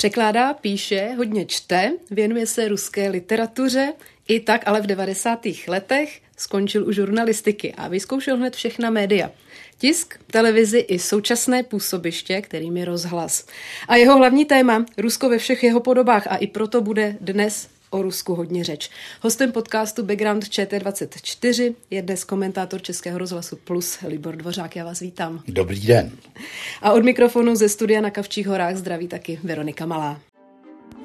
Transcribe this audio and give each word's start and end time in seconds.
Překládá, 0.00 0.54
píše, 0.54 1.14
hodně 1.16 1.46
čte, 1.46 1.92
věnuje 2.10 2.46
se 2.46 2.68
ruské 2.68 3.08
literatuře, 3.08 3.92
i 4.28 4.40
tak 4.40 4.62
ale 4.66 4.80
v 4.80 4.86
90. 4.86 5.40
letech 5.68 6.20
skončil 6.36 6.88
u 6.88 6.92
žurnalistiky 6.92 7.74
a 7.74 7.88
vyzkoušel 7.88 8.36
hned 8.36 8.56
všechna 8.56 8.90
média. 8.90 9.30
Tisk, 9.78 10.20
televizi 10.26 10.78
i 10.78 10.98
současné 10.98 11.62
působiště, 11.62 12.42
kterým 12.42 12.76
je 12.76 12.84
rozhlas. 12.84 13.46
A 13.88 13.96
jeho 13.96 14.16
hlavní 14.16 14.44
téma, 14.44 14.86
Rusko 14.98 15.28
ve 15.28 15.38
všech 15.38 15.62
jeho 15.62 15.80
podobách 15.80 16.26
a 16.26 16.36
i 16.36 16.46
proto 16.46 16.80
bude 16.80 17.16
dnes 17.20 17.68
o 17.90 18.02
Rusku 18.02 18.34
hodně 18.34 18.64
řeč. 18.64 18.90
Hostem 19.20 19.52
podcastu 19.52 20.02
Background 20.02 20.44
ČT24 20.44 21.74
je 21.90 22.02
dnes 22.02 22.24
komentátor 22.24 22.82
Českého 22.82 23.18
rozhlasu 23.18 23.56
Plus 23.64 23.98
Libor 24.06 24.36
Dvořák. 24.36 24.76
Já 24.76 24.84
vás 24.84 25.00
vítám. 25.00 25.42
Dobrý 25.48 25.80
den. 25.80 26.10
A 26.82 26.92
od 26.92 27.04
mikrofonu 27.04 27.56
ze 27.56 27.68
studia 27.68 28.00
na 28.00 28.10
Kavčích 28.10 28.46
horách 28.46 28.76
zdraví 28.76 29.08
taky 29.08 29.40
Veronika 29.42 29.86
Malá. 29.86 30.20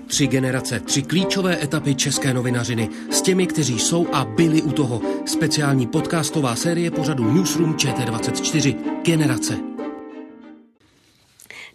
Tři 0.07 0.27
generace, 0.27 0.79
tři 0.79 1.01
klíčové 1.01 1.63
etapy 1.63 1.95
české 1.95 2.33
novinařiny 2.33 2.89
s 3.11 3.21
těmi, 3.21 3.47
kteří 3.47 3.79
jsou 3.79 4.07
a 4.13 4.25
byli 4.25 4.61
u 4.61 4.71
toho. 4.71 5.01
Speciální 5.25 5.87
podcastová 5.87 6.55
série 6.55 6.91
pořadu 6.91 7.33
Newsroom 7.33 7.73
ČT24. 7.73 8.75
Generace. 9.03 9.74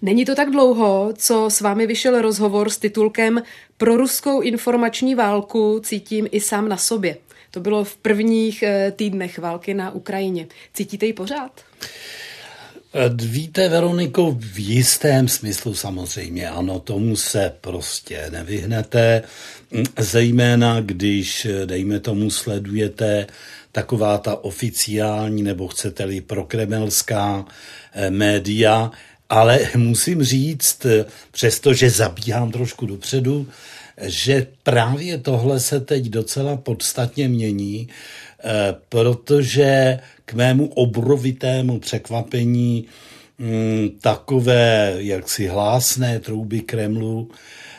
Není 0.03 0.25
to 0.25 0.35
tak 0.35 0.51
dlouho, 0.51 1.13
co 1.17 1.51
s 1.51 1.61
vámi 1.61 1.87
vyšel 1.87 2.23
rozhovor 2.23 2.71
s 2.71 2.79
titulkem 2.79 3.43
Pro 3.77 3.97
ruskou 3.97 4.41
informační 4.41 5.15
válku 5.15 5.81
cítím 5.85 6.29
i 6.31 6.41
sám 6.41 6.69
na 6.69 6.77
sobě. 6.77 7.17
To 7.51 7.61
bylo 7.61 7.85
v 7.85 7.97
prvních 7.97 8.63
eh, 8.63 8.93
týdnech 8.97 9.39
války 9.39 9.75
na 9.75 9.91
Ukrajině. 9.91 10.47
Cítíte 10.75 11.07
ji 11.07 11.13
pořád? 11.13 11.53
Víte, 13.15 13.69
Veroniko, 13.69 14.37
v 14.39 14.59
jistém 14.59 15.29
smyslu 15.29 15.75
samozřejmě, 15.75 16.49
ano, 16.49 16.81
tomu 16.81 17.17
se 17.17 17.53
prostě 17.61 18.29
nevyhnete, 18.31 19.23
zejména 19.99 20.81
když, 20.81 21.47
dejme 21.65 22.01
tomu, 22.01 22.31
sledujete 22.31 23.27
taková 23.73 24.19
ta 24.19 24.45
oficiální, 24.45 25.43
nebo 25.43 25.69
chcete-li 25.69 26.21
prokremelská 26.21 27.45
eh, 27.93 28.11
média, 28.11 28.91
ale 29.31 29.61
musím 29.77 30.23
říct, 30.23 30.87
přestože 31.31 31.91
zabíhám 31.91 32.51
trošku 32.51 32.87
dopředu, 32.87 33.49
že 34.03 34.47
právě 34.63 35.19
tohle 35.19 35.61
se 35.61 35.81
teď 35.81 36.05
docela 36.05 36.57
podstatně 36.57 37.29
mění, 37.29 37.89
eh, 38.45 38.75
protože 38.89 39.99
k 40.25 40.33
mému 40.33 40.67
obrovitému 40.67 41.79
překvapení 41.79 42.87
mm, 43.39 43.91
takové 44.01 44.95
jaksi 44.99 45.47
hlásné 45.47 46.21
trouby 46.21 46.61
Kremlu, 46.61 47.31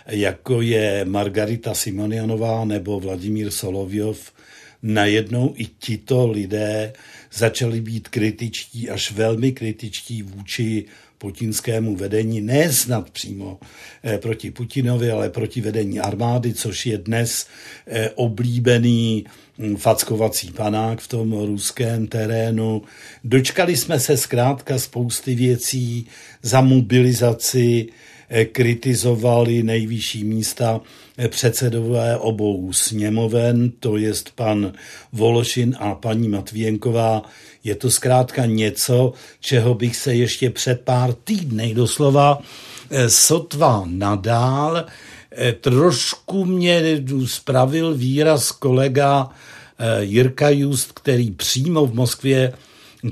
jako 0.07 0.61
je 0.61 1.05
Margarita 1.05 1.73
Simonianová 1.73 2.65
nebo 2.65 2.99
Vladimír 2.99 3.51
Solovjov, 3.51 4.31
najednou 4.83 5.53
i 5.57 5.65
tito 5.65 6.27
lidé 6.27 6.93
začali 7.33 7.81
být 7.81 8.07
kritičtí, 8.07 8.89
až 8.89 9.11
velmi 9.11 9.51
kritičtí 9.51 10.23
vůči 10.23 10.85
putinskému 11.21 11.95
vedení, 11.95 12.41
ne 12.41 12.73
snad 12.73 13.09
přímo 13.09 13.59
eh, 14.03 14.17
proti 14.17 14.51
Putinovi, 14.51 15.11
ale 15.11 15.29
proti 15.29 15.61
vedení 15.61 15.99
armády, 15.99 16.53
což 16.53 16.85
je 16.85 16.97
dnes 16.97 17.47
eh, 17.87 18.09
oblíbený 18.09 19.25
hm, 19.57 19.75
fackovací 19.75 20.51
panák 20.51 20.99
v 20.99 21.07
tom 21.07 21.33
ruském 21.33 22.07
terénu. 22.07 22.81
Dočkali 23.23 23.77
jsme 23.77 23.99
se 23.99 24.17
zkrátka 24.17 24.79
spousty 24.79 25.35
věcí 25.35 26.07
za 26.41 26.61
mobilizaci, 26.61 27.87
kritizovali 28.45 29.63
nejvyšší 29.63 30.23
místa 30.23 30.81
předsedové 31.27 32.17
obou 32.17 32.73
sněmoven, 32.73 33.71
to 33.79 33.97
jest 33.97 34.31
pan 34.35 34.73
Vološin 35.13 35.75
a 35.79 35.95
paní 35.95 36.29
Matvěnková, 36.29 37.21
je 37.63 37.75
to 37.75 37.91
zkrátka 37.91 38.45
něco, 38.45 39.13
čeho 39.39 39.73
bych 39.73 39.95
se 39.95 40.15
ještě 40.15 40.49
před 40.49 40.81
pár 40.81 41.13
týdny 41.13 41.73
doslova 41.73 42.39
eh, 42.89 43.09
sotva 43.09 43.83
nadál. 43.85 44.85
Eh, 45.31 45.53
trošku 45.53 46.45
mě 46.45 47.03
spravil 47.25 47.93
výraz 47.93 48.51
kolega 48.51 49.29
eh, 49.29 50.03
Jirka 50.03 50.49
Just, 50.49 50.91
který 50.91 51.31
přímo 51.31 51.85
v 51.85 51.93
Moskvě 51.93 52.53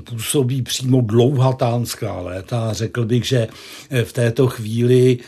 působí 0.04 0.62
přímo 0.62 1.00
dlouhatánská 1.00 2.20
léta. 2.20 2.72
Řekl 2.72 3.04
bych, 3.04 3.24
že 3.24 3.48
v 4.04 4.12
této 4.12 4.46
chvíli 4.46 5.18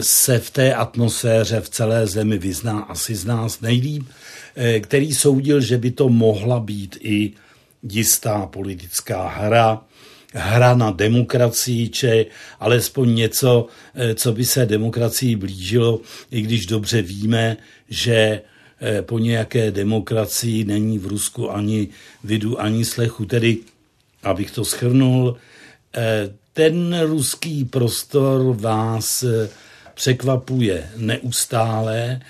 se 0.00 0.38
v 0.38 0.50
té 0.50 0.74
atmosféře 0.74 1.60
v 1.60 1.68
celé 1.68 2.06
zemi 2.06 2.38
vyzná 2.38 2.80
asi 2.80 3.14
z 3.14 3.24
nás 3.24 3.60
nejlíp, 3.60 4.08
který 4.80 5.14
soudil, 5.14 5.60
že 5.60 5.78
by 5.78 5.90
to 5.90 6.08
mohla 6.08 6.60
být 6.60 6.98
i 7.00 7.32
jistá 7.82 8.46
politická 8.46 9.28
hra, 9.28 9.82
hra 10.34 10.74
na 10.74 10.90
demokracii, 10.90 11.88
či 11.88 12.26
alespoň 12.60 13.14
něco, 13.14 13.66
eh, 13.94 14.14
co 14.14 14.32
by 14.32 14.44
se 14.44 14.66
demokracii 14.66 15.36
blížilo, 15.36 16.00
i 16.30 16.40
když 16.40 16.66
dobře 16.66 17.02
víme, 17.02 17.56
že 17.88 18.42
eh, 18.80 19.02
po 19.02 19.18
nějaké 19.18 19.70
demokracii 19.70 20.64
není 20.64 20.98
v 20.98 21.06
Rusku 21.06 21.50
ani 21.50 21.88
vidu, 22.24 22.60
ani 22.60 22.84
slechu. 22.84 23.24
Tedy, 23.24 23.58
abych 24.26 24.50
to 24.50 24.64
schrnul, 24.64 25.36
eh, 25.94 26.30
ten 26.52 27.00
ruský 27.00 27.64
prostor 27.64 28.56
vás 28.56 29.24
překvapuje 29.94 30.90
neustále 30.96 32.20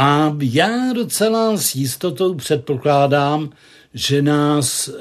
a 0.00 0.36
já 0.42 0.92
docela 0.92 1.56
s 1.56 1.74
jistotou 1.74 2.34
předpokládám, 2.34 3.50
že 3.94 4.22
nás 4.22 4.88
e, 4.88 4.92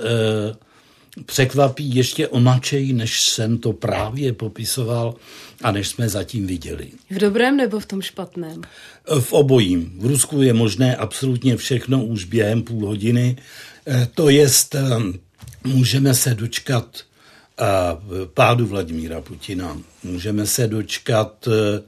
překvapí 1.26 1.96
ještě 1.96 2.28
omačej, 2.28 2.94
než 2.94 3.22
jsem 3.22 3.58
to 3.58 3.74
právě 3.74 4.34
popisoval 4.34 5.16
a 5.64 5.72
než 5.72 5.88
jsme 5.88 6.10
zatím 6.10 6.48
viděli. 6.48 6.88
V 7.10 7.20
dobrém 7.20 7.58
nebo 7.58 7.80
v 7.80 7.86
tom 7.86 8.02
špatném? 8.02 8.62
V 9.20 9.34
obojím. 9.34 9.94
V 10.00 10.06
Rusku 10.06 10.42
je 10.42 10.54
možné 10.54 10.96
absolutně 10.96 11.58
všechno 11.58 12.06
už 12.06 12.24
během 12.24 12.62
půl 12.62 12.88
hodiny. 12.88 13.36
To 14.14 14.30
jest, 14.30 14.76
můžeme 15.68 16.14
se 16.14 16.36
dočkat 16.36 16.98
e, 16.98 17.66
pádu 18.26 18.68
Vladimíra 18.68 19.22
Putina. 19.22 19.82
Můžeme 20.04 20.48
se 20.48 20.68
dočkat 20.68 21.48
e, 21.48 21.82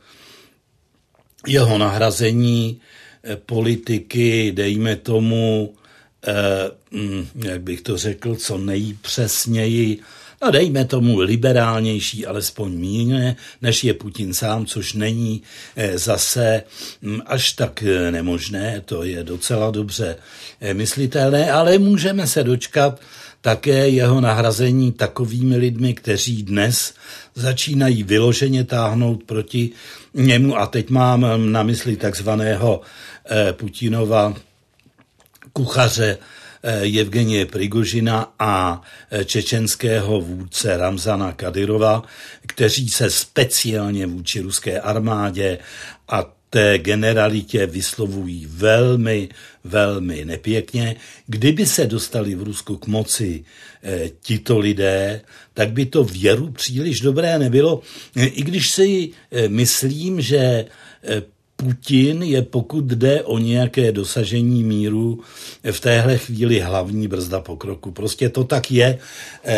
jeho 1.47 1.77
nahrazení 1.77 2.81
e, 3.23 3.35
politiky, 3.35 4.51
dejme 4.51 4.95
tomu, 4.95 5.75
Eh, 6.27 6.71
mm, 6.91 7.27
jak 7.35 7.61
bych 7.61 7.81
to 7.81 7.97
řekl, 7.97 8.35
co 8.35 8.57
nejpřesněji, 8.57 9.99
no 10.41 10.51
dejme 10.51 10.85
tomu 10.85 11.19
liberálnější, 11.19 12.25
alespoň 12.25 12.71
míně, 12.71 13.35
než 13.61 13.83
je 13.83 13.93
Putin 13.93 14.33
sám, 14.33 14.65
což 14.65 14.93
není 14.93 15.41
eh, 15.75 15.97
zase 15.97 16.63
mm, 17.01 17.21
až 17.25 17.53
tak 17.53 17.83
eh, 17.83 18.11
nemožné, 18.11 18.81
to 18.85 19.03
je 19.03 19.23
docela 19.23 19.71
dobře 19.71 20.15
myslitelné, 20.73 21.51
ale 21.51 21.77
můžeme 21.77 22.27
se 22.27 22.43
dočkat 22.43 22.99
také 23.41 23.89
jeho 23.89 24.21
nahrazení 24.21 24.91
takovými 24.91 25.57
lidmi, 25.57 25.93
kteří 25.93 26.43
dnes 26.43 26.93
začínají 27.35 28.03
vyloženě 28.03 28.63
táhnout 28.63 29.23
proti 29.23 29.69
němu. 30.13 30.57
A 30.57 30.67
teď 30.67 30.89
mám 30.89 31.51
na 31.51 31.63
mysli 31.63 31.95
takzvaného 31.95 32.81
Putinova 33.51 34.33
kuchaře 35.53 36.17
eh, 36.63 36.99
Evgenie 37.01 37.45
Prigožina 37.45 38.33
a 38.39 38.81
eh, 39.11 39.25
čečenského 39.25 40.21
vůdce 40.21 40.77
Ramzana 40.77 41.31
Kadyrova, 41.31 42.03
kteří 42.47 42.89
se 42.89 43.09
speciálně 43.09 44.07
vůči 44.07 44.41
ruské 44.41 44.81
armádě 44.81 45.57
a 46.07 46.38
té 46.49 46.77
generalitě 46.77 47.65
vyslovují 47.65 48.47
velmi, 48.49 49.29
velmi 49.63 50.25
nepěkně. 50.25 50.95
Kdyby 51.27 51.65
se 51.65 51.87
dostali 51.87 52.35
v 52.35 52.43
Rusku 52.43 52.77
k 52.77 52.87
moci 52.87 53.43
e, 53.83 54.09
tito 54.21 54.59
lidé, 54.59 55.21
tak 55.53 55.71
by 55.71 55.85
to 55.85 56.03
věru 56.03 56.51
příliš 56.51 56.99
dobré 56.99 57.39
nebylo. 57.39 57.81
E, 58.15 58.25
I 58.25 58.43
když 58.43 58.69
si 58.69 59.09
e, 59.31 59.49
myslím, 59.49 60.21
že 60.21 60.37
e, 60.37 60.65
Putin 61.55 62.23
je, 62.23 62.41
pokud 62.41 62.85
jde 62.85 63.23
o 63.23 63.37
nějaké 63.37 63.91
dosažení 63.91 64.63
míru, 64.63 65.19
v 65.71 65.79
téhle 65.79 66.17
chvíli 66.17 66.59
hlavní 66.59 67.07
brzda 67.07 67.41
pokroku. 67.41 67.91
Prostě 67.91 68.29
to 68.29 68.43
tak 68.43 68.71
je. 68.71 68.97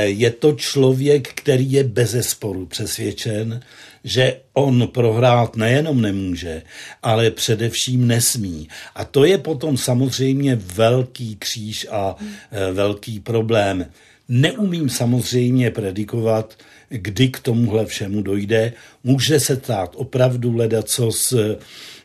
Je 0.03 0.31
to 0.31 0.51
člověk, 0.51 1.33
který 1.33 1.71
je 1.71 1.83
bezesporu 1.83 2.65
přesvědčen, 2.65 3.61
že 4.03 4.39
on 4.53 4.87
prohrát 4.87 5.55
nejenom 5.55 6.01
nemůže, 6.01 6.61
ale 7.03 7.31
především 7.31 8.07
nesmí. 8.07 8.67
A 8.95 9.05
to 9.05 9.25
je 9.25 9.37
potom 9.37 9.77
samozřejmě 9.77 10.55
velký 10.55 11.35
kříž 11.35 11.87
a 11.91 12.15
e, 12.51 12.71
velký 12.71 13.19
problém. 13.19 13.85
Neumím 14.29 14.89
samozřejmě 14.89 15.71
predikovat, 15.71 16.57
kdy 16.89 17.27
k 17.27 17.39
tomuhle 17.39 17.85
všemu 17.85 18.21
dojde. 18.21 18.73
Může 19.03 19.39
se 19.39 19.55
stát 19.55 19.91
opravdu 19.95 20.55
ledat, 20.55 20.89
co 20.89 21.11
s, 21.11 21.33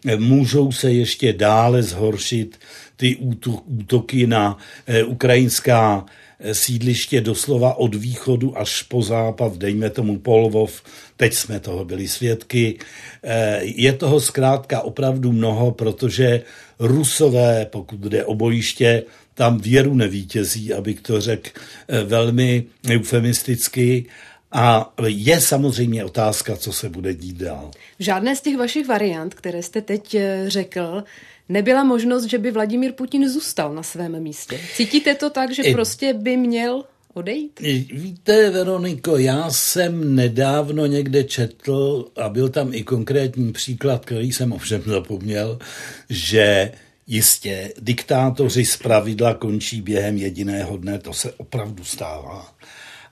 e, 0.06 0.16
můžou 0.16 0.72
se 0.72 0.92
ještě 0.92 1.32
dále 1.32 1.82
zhoršit 1.82 2.58
ty 2.96 3.16
útoky 3.66 4.26
na 4.26 4.58
e, 4.86 5.04
ukrajinská 5.04 6.06
sídliště 6.52 7.20
doslova 7.20 7.74
od 7.74 7.94
východu 7.94 8.58
až 8.58 8.82
po 8.82 9.02
západ, 9.02 9.56
dejme 9.56 9.90
tomu 9.90 10.18
Polvov, 10.18 10.82
teď 11.16 11.34
jsme 11.34 11.60
toho 11.60 11.84
byli 11.84 12.08
svědky. 12.08 12.78
Eh, 13.24 13.60
je 13.62 13.92
toho 13.92 14.20
zkrátka 14.20 14.80
opravdu 14.80 15.32
mnoho, 15.32 15.72
protože 15.72 16.42
Rusové, 16.78 17.66
pokud 17.66 18.00
jde 18.00 18.24
o 18.24 18.34
bojiště, 18.34 19.02
tam 19.34 19.58
věru 19.58 19.94
nevítězí, 19.94 20.74
abych 20.74 21.00
to 21.00 21.20
řekl 21.20 21.50
eh, 21.88 22.04
velmi 22.04 22.64
eufemisticky. 22.90 24.06
A 24.52 24.94
je 25.06 25.40
samozřejmě 25.40 26.04
otázka, 26.04 26.56
co 26.56 26.72
se 26.72 26.88
bude 26.88 27.14
dít 27.14 27.36
dál. 27.36 27.70
Žádné 27.98 28.36
z 28.36 28.40
těch 28.40 28.56
vašich 28.56 28.86
variant, 28.86 29.34
které 29.34 29.62
jste 29.62 29.82
teď 29.82 30.14
eh, 30.14 30.44
řekl, 30.46 31.04
nebyla 31.48 31.84
možnost, 31.84 32.24
že 32.24 32.38
by 32.38 32.50
Vladimír 32.50 32.92
Putin 32.92 33.28
zůstal 33.28 33.74
na 33.74 33.82
svém 33.82 34.22
místě. 34.22 34.60
Cítíte 34.76 35.14
to 35.14 35.30
tak, 35.30 35.54
že 35.54 35.62
prostě 35.72 36.14
by 36.14 36.36
měl 36.36 36.84
odejít? 37.14 37.60
Víte, 37.92 38.50
Veroniko, 38.50 39.16
já 39.16 39.50
jsem 39.50 40.14
nedávno 40.14 40.86
někde 40.86 41.24
četl 41.24 42.08
a 42.22 42.28
byl 42.28 42.48
tam 42.48 42.74
i 42.74 42.82
konkrétní 42.82 43.52
příklad, 43.52 44.04
který 44.04 44.32
jsem 44.32 44.52
ovšem 44.52 44.82
zapomněl, 44.86 45.58
že 46.10 46.72
jistě 47.06 47.72
diktátoři 47.80 48.64
z 48.64 48.76
pravidla 48.76 49.34
končí 49.34 49.80
během 49.80 50.16
jediného 50.16 50.76
dne, 50.76 50.98
to 50.98 51.12
se 51.12 51.32
opravdu 51.32 51.84
stává, 51.84 52.55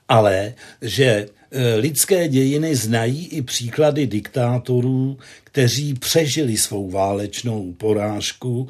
ale 0.09 0.53
že 0.81 1.05
e, 1.05 1.75
lidské 1.75 2.27
dějiny 2.27 2.75
znají 2.75 3.27
i 3.27 3.41
příklady 3.41 4.07
diktátorů, 4.07 5.17
kteří 5.43 5.93
přežili 5.93 6.57
svou 6.57 6.89
válečnou 6.89 7.73
porážku. 7.73 8.67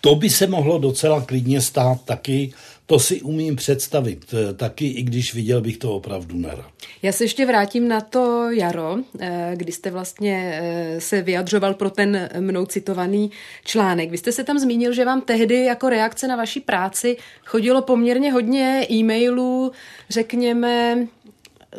To 0.00 0.14
by 0.14 0.30
se 0.30 0.46
mohlo 0.46 0.78
docela 0.78 1.20
klidně 1.20 1.60
stát 1.60 2.04
taky 2.04 2.52
to 2.88 2.98
si 2.98 3.22
umím 3.22 3.56
představit 3.56 4.34
eh, 4.34 4.52
taky, 4.54 4.86
i 4.86 5.02
když 5.02 5.34
viděl 5.34 5.60
bych 5.60 5.76
to 5.76 5.92
opravdu 5.92 6.36
nerad. 6.36 6.70
Já 7.02 7.12
se 7.12 7.24
ještě 7.24 7.46
vrátím 7.46 7.88
na 7.88 8.00
to 8.00 8.50
jaro, 8.50 8.96
eh, 9.20 9.52
kdy 9.56 9.72
jste 9.72 9.90
vlastně 9.90 10.60
eh, 10.62 11.00
se 11.00 11.22
vyjadřoval 11.22 11.74
pro 11.74 11.90
ten 11.90 12.28
mnou 12.40 12.66
citovaný 12.66 13.30
článek. 13.64 14.10
Vy 14.10 14.18
jste 14.18 14.32
se 14.32 14.44
tam 14.44 14.58
zmínil, 14.58 14.92
že 14.92 15.04
vám 15.04 15.20
tehdy 15.20 15.64
jako 15.64 15.88
reakce 15.88 16.28
na 16.28 16.36
vaší 16.36 16.60
práci 16.60 17.16
chodilo 17.44 17.82
poměrně 17.82 18.32
hodně 18.32 18.86
e-mailů, 18.90 19.72
řekněme, 20.10 21.06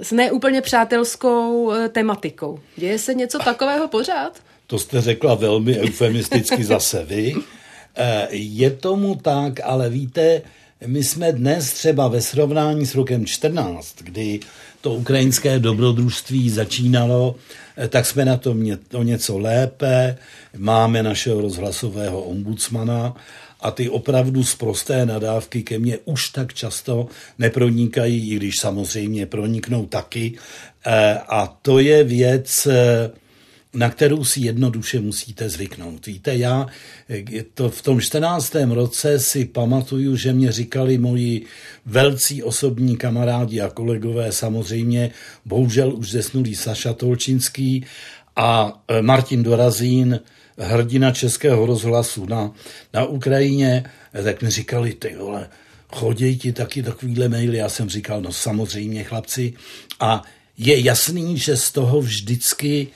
s 0.01 0.11
neúplně 0.11 0.61
přátelskou 0.61 1.71
tematikou. 1.89 2.59
Děje 2.75 2.99
se 2.99 3.13
něco 3.13 3.39
takového 3.39 3.87
pořád? 3.87 4.39
To 4.67 4.79
jste 4.79 5.01
řekla 5.01 5.35
velmi 5.35 5.79
eufemisticky 5.79 6.63
zase 6.73 7.05
vy. 7.05 7.35
Je 8.29 8.71
tomu 8.71 9.15
tak, 9.15 9.59
ale 9.63 9.89
víte, 9.89 10.41
my 10.87 11.03
jsme 11.03 11.31
dnes 11.31 11.73
třeba 11.73 12.07
ve 12.07 12.21
srovnání 12.21 12.85
s 12.85 12.95
rokem 12.95 13.25
14, 13.25 13.95
kdy 14.01 14.39
to 14.81 14.93
ukrajinské 14.93 15.59
dobrodružství 15.59 16.49
začínalo, 16.49 17.35
eh, 17.77 17.87
tak 17.87 18.05
jsme 18.05 18.25
na 18.25 18.37
tom 18.37 18.77
o 18.93 19.03
něco 19.03 19.37
lépe. 19.37 20.17
Máme 20.57 21.03
našeho 21.03 21.41
rozhlasového 21.41 22.21
ombudsmana 22.21 23.15
a 23.59 23.71
ty 23.71 23.89
opravdu 23.89 24.43
zprosté 24.43 25.05
nadávky 25.05 25.63
ke 25.63 25.79
mně 25.79 25.97
už 26.05 26.29
tak 26.29 26.53
často 26.53 27.07
nepronikají, 27.39 28.31
i 28.31 28.35
když 28.35 28.59
samozřejmě 28.59 29.25
proniknou 29.25 29.85
taky. 29.85 30.37
Eh, 30.85 31.19
a 31.27 31.57
to 31.61 31.79
je 31.79 32.03
věc, 32.03 32.67
eh, 32.67 33.11
na 33.73 33.89
kterou 33.89 34.23
si 34.23 34.41
jednoduše 34.41 34.99
musíte 34.99 35.49
zvyknout. 35.49 36.05
Víte, 36.05 36.37
já 36.37 36.67
to 37.53 37.69
v 37.69 37.81
tom 37.81 38.01
14. 38.01 38.55
roce 38.69 39.19
si 39.19 39.45
pamatuju, 39.45 40.15
že 40.15 40.33
mě 40.33 40.51
říkali 40.51 40.97
moji 40.97 41.45
velcí 41.85 42.43
osobní 42.43 42.97
kamarádi 42.97 43.61
a 43.61 43.69
kolegové 43.69 44.31
samozřejmě, 44.31 45.11
bohužel 45.45 45.95
už 45.95 46.11
zesnulý 46.11 46.55
Saša 46.55 46.93
Tolčinský 46.93 47.85
a 48.35 48.81
e, 48.87 49.01
Martin 49.01 49.43
Dorazín, 49.43 50.19
hrdina 50.57 51.11
Českého 51.11 51.65
rozhlasu 51.65 52.25
na, 52.25 52.51
na 52.93 53.05
Ukrajině, 53.05 53.83
tak 54.23 54.41
mi 54.41 54.49
říkali, 54.49 54.93
ty 54.93 55.15
vole, 55.15 55.49
choděj 55.93 56.35
ti 56.35 56.53
taky 56.53 56.83
takovýhle 56.83 57.29
maily. 57.29 57.57
Já 57.57 57.69
jsem 57.69 57.89
říkal, 57.89 58.21
no 58.21 58.33
samozřejmě 58.33 59.03
chlapci. 59.03 59.53
A 59.99 60.23
je 60.57 60.79
jasný, 60.79 61.37
že 61.37 61.57
z 61.57 61.71
toho 61.71 62.01
vždycky 62.01 62.87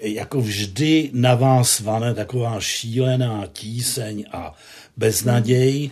jako 0.00 0.40
vždy 0.40 1.10
na 1.12 1.34
vás 1.34 1.80
vane 1.80 2.14
taková 2.14 2.60
šílená 2.60 3.46
tíseň 3.52 4.24
a 4.32 4.54
beznaděj, 4.96 5.90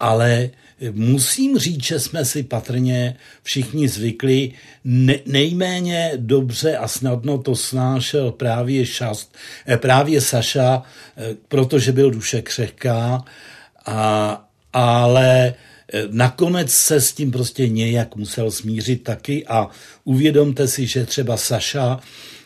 ale 0.00 0.50
musím 0.90 1.58
říct, 1.58 1.84
že 1.84 2.00
jsme 2.00 2.24
si 2.24 2.42
patrně 2.42 3.16
všichni 3.42 3.88
zvykli. 3.88 4.52
Ne, 4.84 5.14
nejméně 5.26 6.12
dobře 6.16 6.76
a 6.76 6.88
snadno 6.88 7.38
to 7.38 7.56
snášel 7.56 8.32
právě, 8.32 8.86
šast, 8.86 9.34
eh, 9.66 9.76
právě 9.76 10.20
Saša, 10.20 10.82
eh, 11.16 11.36
protože 11.48 11.92
byl 11.92 12.10
duše 12.10 12.42
křehká, 12.42 13.24
a, 13.86 14.48
ale 14.72 15.54
eh, 15.92 16.02
nakonec 16.10 16.70
se 16.70 17.00
s 17.00 17.12
tím 17.12 17.30
prostě 17.30 17.68
nějak 17.68 18.16
musel 18.16 18.50
smířit 18.50 19.02
taky 19.02 19.46
a 19.46 19.68
uvědomte 20.04 20.68
si, 20.68 20.86
že 20.86 21.06
třeba 21.06 21.36
Saša 21.36 22.00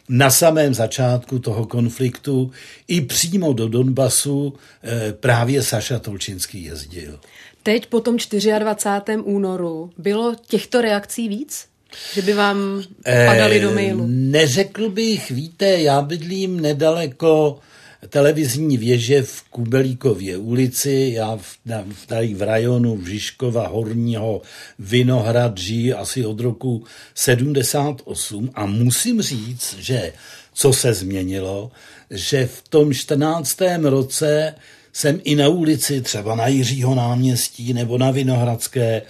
na 0.08 0.30
samém 0.30 0.74
začátku 0.74 1.38
toho 1.38 1.66
konfliktu 1.66 2.50
i 2.88 3.00
přímo 3.00 3.52
do 3.52 3.68
Donbasu 3.68 4.54
eh, 4.82 5.12
právě 5.12 5.62
Saša 5.62 5.98
Tolčinský 5.98 6.64
jezdil. 6.64 7.20
Teď 7.62 7.86
po 7.86 8.00
tom 8.00 8.16
24. 8.58 9.18
únoru 9.18 9.90
bylo 9.98 10.34
těchto 10.46 10.80
reakcí 10.80 11.28
víc? 11.28 11.66
Že 12.14 12.22
by 12.22 12.32
vám 12.32 12.82
padaly 13.26 13.60
do 13.60 13.70
mailu? 13.74 14.04
Neřekl 14.08 14.90
bych, 14.90 15.30
víte, 15.30 15.66
já 15.66 16.02
bydlím 16.02 16.60
nedaleko 16.60 17.58
televizní 18.08 18.76
věže 18.76 19.22
v 19.22 19.42
Kubelíkově 19.42 20.36
ulici, 20.36 21.12
já 21.14 21.36
v, 21.36 22.06
tady 22.06 22.34
v 22.34 22.42
rajonu 22.42 23.06
Žižkova 23.06 23.68
Horního 23.68 24.42
Vinohrad 24.78 25.58
žijí 25.58 25.92
asi 25.92 26.26
od 26.26 26.40
roku 26.40 26.84
78 27.14 28.50
a 28.54 28.66
musím 28.66 29.22
říct, 29.22 29.76
že 29.78 30.12
co 30.52 30.72
se 30.72 30.94
změnilo, 30.94 31.70
že 32.10 32.46
v 32.46 32.68
tom 32.68 32.94
14. 32.94 33.58
roce 33.82 34.54
jsem 34.96 35.20
i 35.24 35.34
na 35.34 35.48
ulici, 35.48 36.00
třeba 36.00 36.34
na 36.34 36.46
Jiřího 36.46 36.94
náměstí 36.94 37.72
nebo 37.72 37.98
na 37.98 38.10
Vinohradské, 38.10 39.02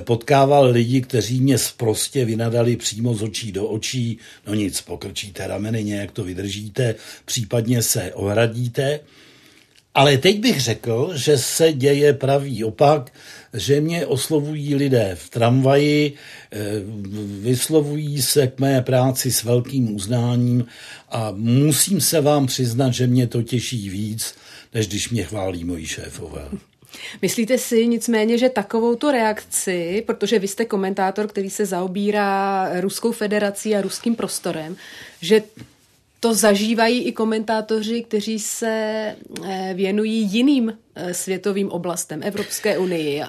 potkával 0.00 0.70
lidi, 0.70 1.00
kteří 1.00 1.40
mě 1.40 1.56
prostě 1.76 2.24
vynadali 2.24 2.76
přímo 2.76 3.14
z 3.14 3.22
očí 3.22 3.52
do 3.52 3.66
očí. 3.66 4.18
No 4.46 4.54
nic, 4.54 4.80
pokrčíte 4.80 5.46
rameny, 5.46 5.84
nějak 5.84 6.10
to 6.10 6.24
vydržíte, 6.24 6.94
případně 7.24 7.82
se 7.82 8.12
ohradíte. 8.12 9.00
Ale 9.94 10.18
teď 10.18 10.40
bych 10.40 10.60
řekl, 10.60 11.12
že 11.14 11.38
se 11.38 11.72
děje 11.72 12.12
pravý 12.12 12.64
opak, 12.64 13.12
že 13.54 13.80
mě 13.80 14.06
oslovují 14.06 14.74
lidé 14.74 15.12
v 15.14 15.30
tramvaji, 15.30 16.12
eh, 16.52 16.58
vyslovují 17.40 18.22
se 18.22 18.46
k 18.46 18.60
mé 18.60 18.82
práci 18.82 19.32
s 19.32 19.44
velkým 19.44 19.94
uznáním 19.94 20.66
a 21.08 21.32
musím 21.36 22.00
se 22.00 22.20
vám 22.20 22.46
přiznat, 22.46 22.90
že 22.90 23.06
mě 23.06 23.26
to 23.26 23.42
těší 23.42 23.90
víc, 23.90 24.34
než 24.74 24.88
když 24.88 25.10
mě 25.10 25.24
chválí 25.24 25.64
moji 25.64 25.86
šéfové. 25.86 26.48
Myslíte 27.22 27.58
si 27.58 27.86
nicméně, 27.86 28.38
že 28.38 28.48
takovou 28.48 28.94
tu 28.94 29.10
reakci, 29.10 30.02
protože 30.06 30.38
vy 30.38 30.48
jste 30.48 30.64
komentátor, 30.64 31.26
který 31.28 31.50
se 31.50 31.66
zaobírá 31.66 32.68
Ruskou 32.80 33.12
federací 33.12 33.76
a 33.76 33.80
ruským 33.80 34.16
prostorem, 34.16 34.76
že 35.20 35.42
to 36.20 36.34
zažívají 36.34 37.02
i 37.02 37.12
komentátoři, 37.12 38.02
kteří 38.02 38.38
se 38.38 38.68
eh, 39.44 39.72
věnují 39.74 40.22
jiným 40.22 40.78
eh, 40.94 41.14
světovým 41.14 41.70
oblastem, 41.70 42.22
Evropské 42.22 42.78
unii, 42.78 43.22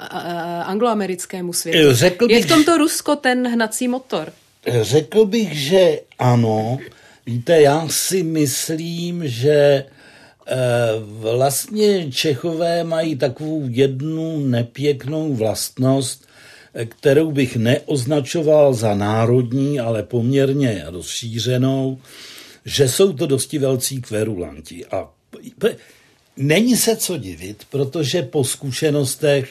angloamerickému 0.63 1.53
světu. 1.53 1.93
Řekl 1.95 2.27
bych, 2.27 2.37
Je 2.37 2.43
v 2.43 2.47
tomto 2.47 2.77
Rusko 2.77 3.15
ten 3.15 3.47
hnací 3.47 3.87
motor? 3.87 4.33
Řekl 4.81 5.25
bych, 5.25 5.53
že 5.53 5.99
ano. 6.19 6.77
Víte, 7.25 7.61
já 7.61 7.87
si 7.89 8.23
myslím, 8.23 9.27
že 9.27 9.85
vlastně 10.99 12.11
Čechové 12.11 12.83
mají 12.83 13.15
takovou 13.15 13.63
jednu 13.69 14.39
nepěknou 14.39 15.33
vlastnost, 15.33 16.27
kterou 16.85 17.31
bych 17.31 17.55
neoznačoval 17.55 18.73
za 18.73 18.95
národní, 18.95 19.79
ale 19.79 20.03
poměrně 20.03 20.83
rozšířenou, 20.87 21.99
že 22.65 22.89
jsou 22.89 23.13
to 23.13 23.25
dosti 23.25 23.57
velcí 23.57 24.01
kverulanti. 24.01 24.85
A 24.85 25.09
není 26.37 26.77
se 26.77 26.95
co 26.95 27.17
divit, 27.17 27.63
protože 27.69 28.21
po 28.21 28.43
zkušenostech, 28.43 29.49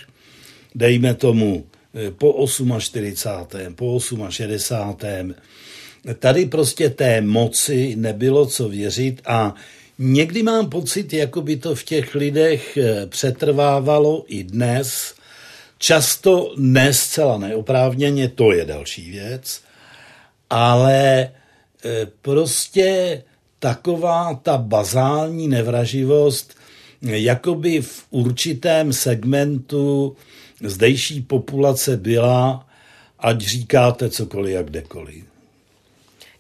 dejme 0.75 1.15
tomu, 1.15 1.65
po 2.19 2.47
48. 2.79 3.75
po 3.75 4.01
68. 4.31 5.35
Tady 6.19 6.47
prostě 6.47 6.91
té 6.91 7.21
moci 7.21 7.97
nebylo 7.97 8.47
co 8.47 8.69
věřit 8.69 9.21
a 9.27 9.55
někdy 9.99 10.43
mám 10.43 10.71
pocit, 10.71 11.13
jako 11.13 11.43
by 11.43 11.57
to 11.57 11.75
v 11.75 11.85
těch 11.85 12.15
lidech 12.15 12.77
eh, 12.77 13.07
přetrvávalo 13.07 14.25
i 14.27 14.45
dnes, 14.45 15.15
často 15.79 16.55
ne 16.57 16.95
zcela 16.95 17.39
neoprávněně, 17.39 18.29
to 18.29 18.53
je 18.53 18.65
další 18.65 19.11
věc, 19.11 19.61
ale 20.51 21.31
E, 21.85 22.07
prostě 22.23 23.23
taková 23.59 24.35
ta 24.35 24.57
bazální 24.57 25.49
nevraživost, 25.49 26.55
jakoby 27.03 27.83
v 27.83 28.05
určitém 28.11 28.93
segmentu 28.93 30.17
zdejší 30.65 31.21
populace 31.21 31.97
byla, 31.97 32.67
ať 33.19 33.41
říkáte 33.41 34.11
cokoliv 34.11 34.59
a 34.59 34.63
kdekoliv. 34.63 35.25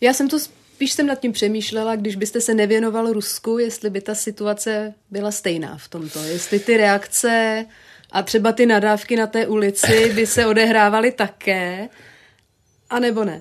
Já 0.00 0.14
jsem 0.14 0.28
to 0.28 0.38
spíš 0.78 0.92
jsem 0.92 1.06
nad 1.06 1.20
tím 1.20 1.32
přemýšlela, 1.32 1.96
když 1.96 2.16
byste 2.16 2.40
se 2.40 2.54
nevěnoval 2.54 3.12
Rusku, 3.12 3.58
jestli 3.58 3.90
by 3.90 4.00
ta 4.00 4.14
situace 4.14 4.94
byla 5.10 5.30
stejná 5.30 5.76
v 5.76 5.88
tomto. 5.88 6.22
Jestli 6.22 6.58
ty 6.58 6.76
reakce 6.76 7.64
a 8.12 8.22
třeba 8.22 8.52
ty 8.52 8.66
nadávky 8.66 9.16
na 9.16 9.26
té 9.26 9.46
ulici 9.46 10.12
by 10.14 10.26
se 10.26 10.46
odehrávaly 10.46 11.12
také, 11.12 11.88
anebo 12.90 13.24
ne? 13.24 13.40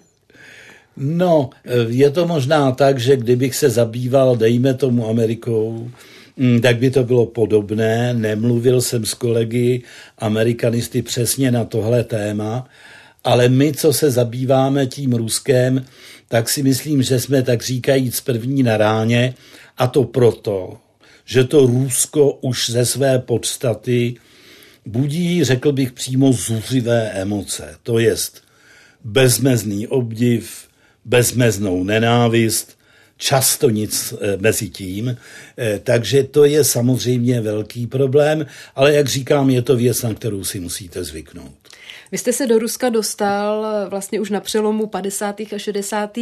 No, 0.98 1.50
je 1.88 2.10
to 2.10 2.27
možná 2.27 2.72
tak, 2.72 3.00
že 3.00 3.17
kdybych 3.17 3.56
se 3.56 3.70
zabýval, 3.70 4.36
dejme 4.36 4.74
tomu 4.74 5.10
Amerikou, 5.10 5.91
mm, 6.38 6.62
tak 6.62 6.77
by 6.77 6.91
to 6.91 7.03
bylo 7.03 7.25
podobné. 7.25 8.13
Nemluvil 8.13 8.82
jsem 8.82 9.06
s 9.06 9.13
kolegy 9.13 9.84
amerikanisty 10.17 11.01
přesně 11.01 11.51
na 11.51 11.65
tohle 11.65 12.03
téma, 12.03 12.67
ale 13.24 13.50
my, 13.50 13.74
co 13.74 13.94
se 13.94 14.12
zabýváme 14.12 14.86
tím 14.86 15.13
Ruskem, 15.13 15.86
tak 16.28 16.50
si 16.50 16.64
myslím, 16.64 17.04
že 17.04 17.20
jsme 17.20 17.44
tak 17.44 17.64
říkajíc 17.64 18.22
první 18.22 18.64
na 18.64 18.78
ráně 18.78 19.34
a 19.78 19.88
to 19.88 20.04
proto, 20.04 20.78
že 21.26 21.44
to 21.44 21.66
Rusko 21.66 22.32
už 22.32 22.70
ze 22.70 22.86
své 22.86 23.20
podstaty 23.20 24.16
budí, 24.86 25.44
řekl 25.44 25.72
bych, 25.72 25.92
přímo 25.92 26.34
zuřivé 26.34 27.12
emoce. 27.12 27.76
To 27.84 28.00
jest 28.00 28.44
bezmezný 29.04 29.88
obdiv, 29.88 30.68
bezmeznou 31.06 31.84
nenávist, 31.84 32.78
často 33.18 33.70
nic 33.70 34.14
eh, 34.14 34.38
mezi 34.38 34.70
tím, 34.70 35.18
eh, 35.58 35.80
takže 35.84 36.24
to 36.24 36.46
je 36.46 36.64
samozřejmě 36.64 37.42
velký 37.42 37.88
problém, 37.88 38.46
ale 38.76 38.94
jak 38.94 39.08
říkám, 39.08 39.50
je 39.50 39.62
to 39.62 39.76
věc, 39.76 40.02
na 40.02 40.14
kterou 40.14 40.44
si 40.44 40.60
musíte 40.60 41.04
zvyknout. 41.04 41.54
Vy 42.12 42.18
jste 42.18 42.34
se 42.34 42.48
do 42.48 42.60
Ruska 42.60 42.90
dostal 42.90 43.66
eh, 43.66 43.90
vlastně 43.90 44.20
už 44.20 44.30
na 44.30 44.40
přelomu 44.40 44.88
50. 44.88 45.40
a 45.40 45.58
60. 45.58 46.18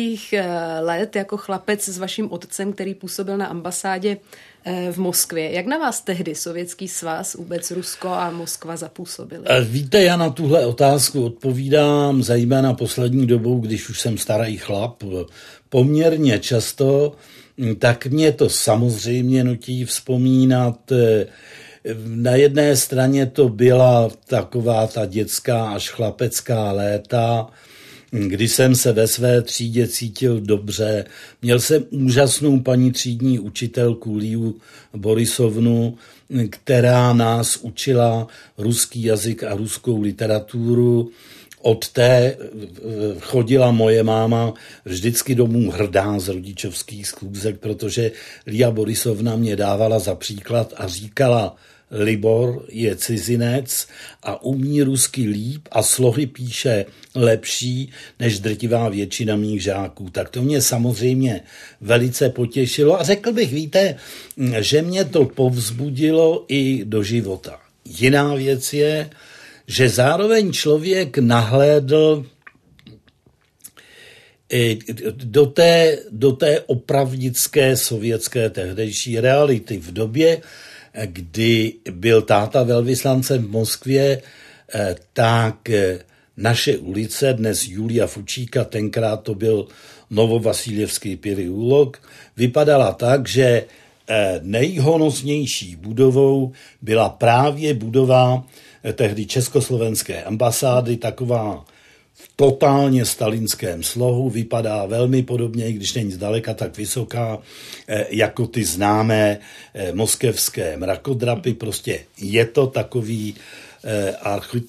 let 0.80 1.16
jako 1.16 1.38
chlapec 1.38 1.90
s 1.90 1.98
vaším 1.98 2.32
otcem, 2.32 2.74
který 2.74 2.94
působil 2.94 3.38
na 3.38 3.46
ambasádě 3.46 4.18
Eh, 4.68 4.92
v 4.92 4.98
Moskvě. 4.98 5.52
Jak 5.52 5.66
na 5.66 5.78
vás 5.78 6.02
tehdy 6.02 6.36
Sovětský 6.36 6.88
svaz, 6.88 7.34
vůbec 7.34 7.72
Rusko 7.72 8.10
a 8.10 8.32
Moskva 8.32 8.78
zapůsobili? 8.78 9.44
Eh, 9.46 9.62
víte, 9.62 10.04
já 10.04 10.18
na 10.18 10.30
tuhle 10.30 10.66
otázku 10.66 11.26
odpovídám 11.26 12.24
zejména 12.24 12.74
poslední 12.74 13.28
dobou, 13.28 13.60
když 13.60 13.90
už 13.90 14.00
jsem 14.02 14.18
starý 14.18 14.58
chlap, 14.58 15.04
poměrně 15.70 16.40
často, 16.40 17.16
hm, 17.58 17.76
tak 17.76 18.06
mě 18.06 18.32
to 18.32 18.50
samozřejmě 18.50 19.44
nutí 19.44 19.86
vzpomínat 19.86 20.92
eh, 20.92 21.26
na 22.06 22.32
jedné 22.32 22.76
straně 22.76 23.26
to 23.26 23.50
byla 23.50 24.10
taková 24.28 24.88
ta 24.88 25.06
dětská 25.06 25.70
až 25.70 25.90
chlapecká 25.90 26.72
léta, 26.72 27.48
kdy 28.12 28.48
jsem 28.48 28.76
se 28.76 28.92
ve 28.94 29.08
své 29.08 29.42
třídě 29.42 29.88
cítil 29.88 30.42
dobře. 30.42 31.06
Měl 31.42 31.60
jsem 31.60 31.86
úžasnou 31.90 32.60
paní 32.60 32.92
třídní 32.92 33.40
učitelku 33.40 34.16
Liu 34.16 34.56
Borisovnu, 34.94 35.98
která 36.50 37.14
nás 37.14 37.58
učila 37.58 38.28
ruský 38.58 39.04
jazyk 39.04 39.44
a 39.44 39.56
ruskou 39.56 40.02
literaturu. 40.02 41.12
Od 41.62 41.90
té 41.90 42.08
eh, 42.08 42.38
chodila 43.20 43.72
moje 43.72 44.04
máma 44.04 44.54
vždycky 44.86 45.36
domů 45.36 45.72
hrdá 45.72 46.20
z 46.20 46.28
rodičovských 46.28 47.08
schůzek, 47.08 47.60
protože 47.60 48.12
Lia 48.48 48.72
Borisovna 48.72 49.36
mě 49.36 49.56
dávala 49.56 50.00
za 50.00 50.16
příklad 50.16 50.74
a 50.78 50.88
říkala, 50.88 51.56
Libor 51.92 52.66
je 52.70 52.96
cizinec 52.96 53.88
a 54.24 54.44
umí 54.44 54.82
rusky 54.82 55.28
líp 55.28 55.68
a 55.72 55.84
slohy 55.84 56.28
píše 56.28 56.86
lepší 57.16 57.90
než 58.20 58.40
drtivá 58.40 58.90
většina 58.90 59.36
mých 59.36 59.64
žáků. 59.64 60.10
Tak 60.10 60.30
to 60.30 60.42
mě 60.42 60.62
samozřejmě 60.62 61.42
velice 61.82 62.30
potěšilo 62.30 63.00
a 63.00 63.04
řekl 63.04 63.34
bych, 63.34 63.54
víte, 63.54 63.96
že 64.60 64.82
mě 64.82 65.06
to 65.06 65.26
povzbudilo 65.26 66.46
i 66.48 66.86
do 66.86 67.04
života. 67.04 67.60
Jiná 67.86 68.36
věc 68.36 68.74
je, 68.74 69.10
že 69.68 69.90
zároveň 69.90 70.52
člověk 70.52 71.18
nahlédl 71.18 72.26
do 75.12 75.46
té, 75.46 75.98
do 76.12 76.32
té 76.32 76.60
opravdické 76.60 77.78
sovětské 77.78 78.50
tehdejší 78.50 79.20
reality 79.20 79.78
v 79.78 79.92
době, 79.94 80.42
kdy 81.06 81.74
byl 81.92 82.22
táta 82.22 82.64
velvyslancem 82.64 83.44
v 83.44 83.50
Moskvě, 83.50 84.22
eh, 84.74 84.96
tak 85.14 85.70
eh, 85.70 86.00
naše 86.38 86.78
ulice, 86.78 87.34
dnes 87.34 87.68
Julia 87.68 88.08
Fučíka, 88.08 88.64
tenkrát 88.64 89.24
to 89.24 89.36
byl 89.36 89.68
Novovasíljevský 90.10 91.16
Piriulok, 91.16 92.02
vypadala 92.38 92.92
tak, 92.94 93.28
že 93.28 93.66
eh, 94.10 94.40
nejhonosnější 94.44 95.76
budovou 95.76 96.52
byla 96.82 97.10
právě 97.10 97.74
budova 97.74 98.44
tehdy 98.94 99.26
Československé 99.26 100.24
ambasády, 100.24 100.98
taková 100.98 101.66
totálně 102.36 103.06
stalinském 103.06 103.84
slohu, 103.84 104.30
vypadá 104.30 104.86
velmi 104.86 105.24
podobně, 105.24 105.68
i 105.68 105.74
když 105.74 105.94
není 105.94 106.12
zdaleka 106.12 106.54
tak 106.54 106.78
vysoká, 106.78 107.40
eh, 107.88 108.06
jako 108.10 108.48
ty 108.48 108.66
známé 108.66 109.40
eh, 109.74 109.92
moskevské 109.94 110.78
mrakodrapy. 110.78 111.54
Prostě 111.54 112.00
je 112.22 112.46
to 112.46 112.68
takový 112.68 113.36
eh, 113.84 114.16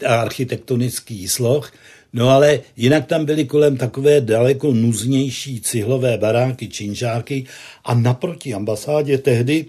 architektonický 0.06 1.28
sloh. 1.28 1.72
No 2.12 2.28
ale 2.28 2.60
jinak 2.76 3.06
tam 3.06 3.24
byly 3.24 3.44
kolem 3.44 3.76
takové 3.76 4.20
daleko 4.20 4.72
nuznější 4.72 5.60
cihlové 5.60 6.18
baráky, 6.18 6.68
činžáky 6.68 7.46
a 7.84 7.94
naproti 7.94 8.54
ambasádě 8.54 9.18
tehdy 9.18 9.66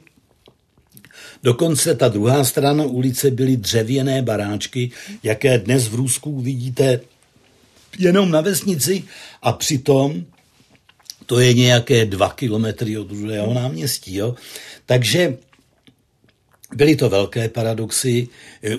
Dokonce 1.44 1.96
ta 1.96 2.08
druhá 2.08 2.44
strana 2.44 2.84
ulice 2.86 3.32
byly 3.32 3.58
dřevěné 3.58 4.22
baráčky, 4.22 4.92
jaké 5.24 5.58
dnes 5.58 5.88
v 5.88 5.96
Rusku 5.96 6.42
vidíte 6.42 7.00
jenom 7.98 8.32
na 8.32 8.42
vesnici 8.42 9.04
a 9.42 9.52
přitom 9.52 10.26
to 11.26 11.40
je 11.40 11.54
nějaké 11.54 12.06
dva 12.06 12.30
kilometry 12.30 12.98
od 12.98 13.08
druhého 13.08 13.54
náměstí. 13.54 14.16
Jo? 14.16 14.36
Takže 14.86 15.38
byly 16.76 16.96
to 16.96 17.10
velké 17.10 17.50
paradoxy. 17.50 18.28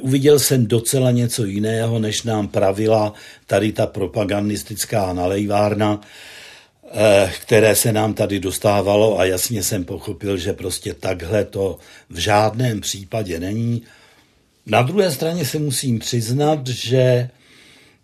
Uviděl 0.00 0.38
jsem 0.38 0.66
docela 0.66 1.10
něco 1.10 1.44
jiného, 1.44 1.98
než 1.98 2.22
nám 2.22 2.48
pravila 2.48 3.12
tady 3.46 3.72
ta 3.72 3.86
propagandistická 3.86 5.12
nalejvárna, 5.12 6.00
eh, 6.92 7.32
které 7.42 7.74
se 7.74 7.92
nám 7.92 8.14
tady 8.14 8.40
dostávalo 8.40 9.18
a 9.18 9.24
jasně 9.24 9.62
jsem 9.62 9.84
pochopil, 9.84 10.36
že 10.36 10.52
prostě 10.52 10.94
takhle 10.94 11.44
to 11.44 11.78
v 12.10 12.18
žádném 12.18 12.80
případě 12.80 13.40
není. 13.40 13.82
Na 14.66 14.82
druhé 14.82 15.10
straně 15.10 15.44
se 15.44 15.58
musím 15.58 15.98
přiznat, 15.98 16.66
že 16.66 17.30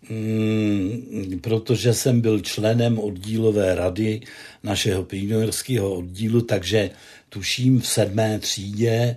mm, 0.09 1.39
protože 1.41 1.93
jsem 1.93 2.21
byl 2.21 2.39
členem 2.39 2.99
oddílové 2.99 3.75
rady 3.75 4.21
našeho 4.63 5.03
pionierského 5.03 5.93
oddílu, 5.93 6.41
takže 6.41 6.89
tuším 7.29 7.79
v 7.79 7.87
sedmé 7.87 8.39
třídě 8.39 9.15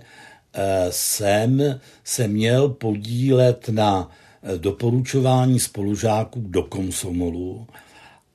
eh, 0.53 0.87
jsem 0.89 1.79
se 2.03 2.27
měl 2.27 2.69
podílet 2.69 3.69
na 3.69 4.11
eh, 4.43 4.57
doporučování 4.57 5.59
spolužáků 5.59 6.39
do 6.47 6.63
komsomolu 6.63 7.67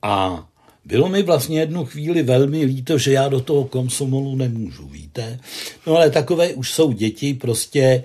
a 0.01 0.47
bylo 0.85 1.09
mi 1.09 1.23
vlastně 1.23 1.59
jednu 1.59 1.85
chvíli 1.85 2.23
velmi 2.23 2.63
líto, 2.63 2.97
že 2.97 3.11
já 3.11 3.27
do 3.27 3.41
toho 3.41 3.63
komsomolu 3.63 4.35
nemůžu, 4.35 4.87
víte. 4.87 5.39
No 5.87 5.95
ale 5.95 6.09
takové 6.09 6.53
už 6.53 6.71
jsou 6.71 6.91
děti, 6.91 7.33
prostě 7.33 8.03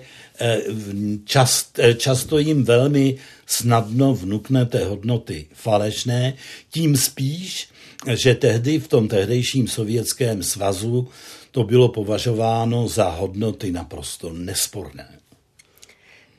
čast, 1.25 1.79
často 1.97 2.37
jim 2.39 2.63
velmi 2.63 3.17
snadno 3.45 4.13
vnuknete 4.13 4.85
hodnoty 4.85 5.47
falešné, 5.53 6.33
tím 6.69 6.97
spíš, 6.97 7.69
že 8.13 8.35
tehdy 8.35 8.79
v 8.79 8.87
tom 8.87 9.07
tehdejším 9.07 9.67
sovětském 9.67 10.43
svazu 10.43 11.07
to 11.51 11.63
bylo 11.63 11.89
považováno 11.89 12.87
za 12.87 13.09
hodnoty 13.09 13.71
naprosto 13.71 14.33
nesporné. 14.33 15.07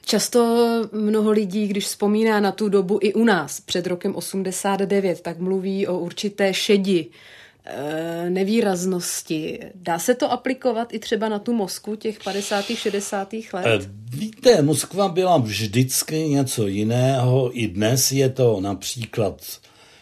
Často 0.04 0.66
mnoho 0.92 1.30
lidí, 1.30 1.66
když 1.66 1.85
vzpomíná 1.85 2.40
na 2.40 2.52
tu 2.52 2.68
dobu 2.68 2.99
i 3.02 3.14
u 3.14 3.25
nás 3.25 3.61
před 3.61 3.87
rokem 3.87 4.14
89, 4.16 5.21
tak 5.21 5.38
mluví 5.38 5.87
o 5.87 5.99
určité 5.99 6.54
šedi, 6.54 7.06
eh, 7.06 7.42
nevýraznosti. 8.28 9.59
Dá 9.75 9.99
se 9.99 10.14
to 10.14 10.33
aplikovat 10.33 10.95
i 10.95 10.99
třeba 10.99 11.28
na 11.28 11.38
tu 11.38 11.52
Moskvu 11.52 11.97
těch 11.97 12.19
50. 12.25 12.64
60. 12.64 13.33
let? 13.52 13.66
Eh, 13.66 13.90
víte, 14.16 14.62
Moskva 14.62 15.09
byla 15.09 15.38
vždycky 15.38 16.28
něco 16.28 16.66
jiného. 16.66 17.50
I 17.59 17.69
dnes 17.69 18.12
je 18.12 18.28
to 18.28 18.61
například 18.61 19.42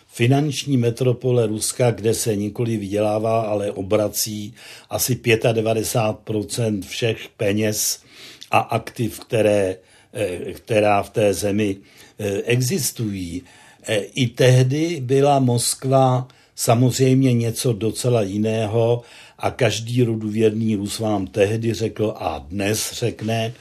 finanční 0.06 0.76
metropole 0.76 1.46
Ruska, 1.46 1.90
kde 1.90 2.14
se 2.14 2.36
nikoli 2.36 2.76
vydělává, 2.76 3.40
ale 3.40 3.72
obrací 3.72 4.54
asi 4.90 5.14
95% 5.14 6.82
všech 6.82 7.28
peněz 7.36 8.02
a 8.50 8.58
aktiv, 8.58 9.20
které, 9.20 9.76
eh, 10.12 10.52
která 10.52 11.02
v 11.02 11.10
té 11.10 11.34
zemi 11.34 11.76
eh, 12.18 12.42
existují. 12.44 13.42
Eh, 13.82 13.96
I 13.96 14.26
tehdy 14.26 15.00
byla 15.00 15.38
Moskva 15.38 16.28
samozřejmě 16.60 17.32
něco 17.32 17.72
docela 17.72 18.22
jiného 18.22 19.02
a 19.38 19.50
každý 19.50 20.02
roduvěrný 20.02 20.76
Rus 20.76 20.98
vám 20.98 21.26
tehdy 21.26 21.74
řekl 21.74 22.14
a 22.16 22.38
dnes 22.38 22.92
řekne, 22.92 23.52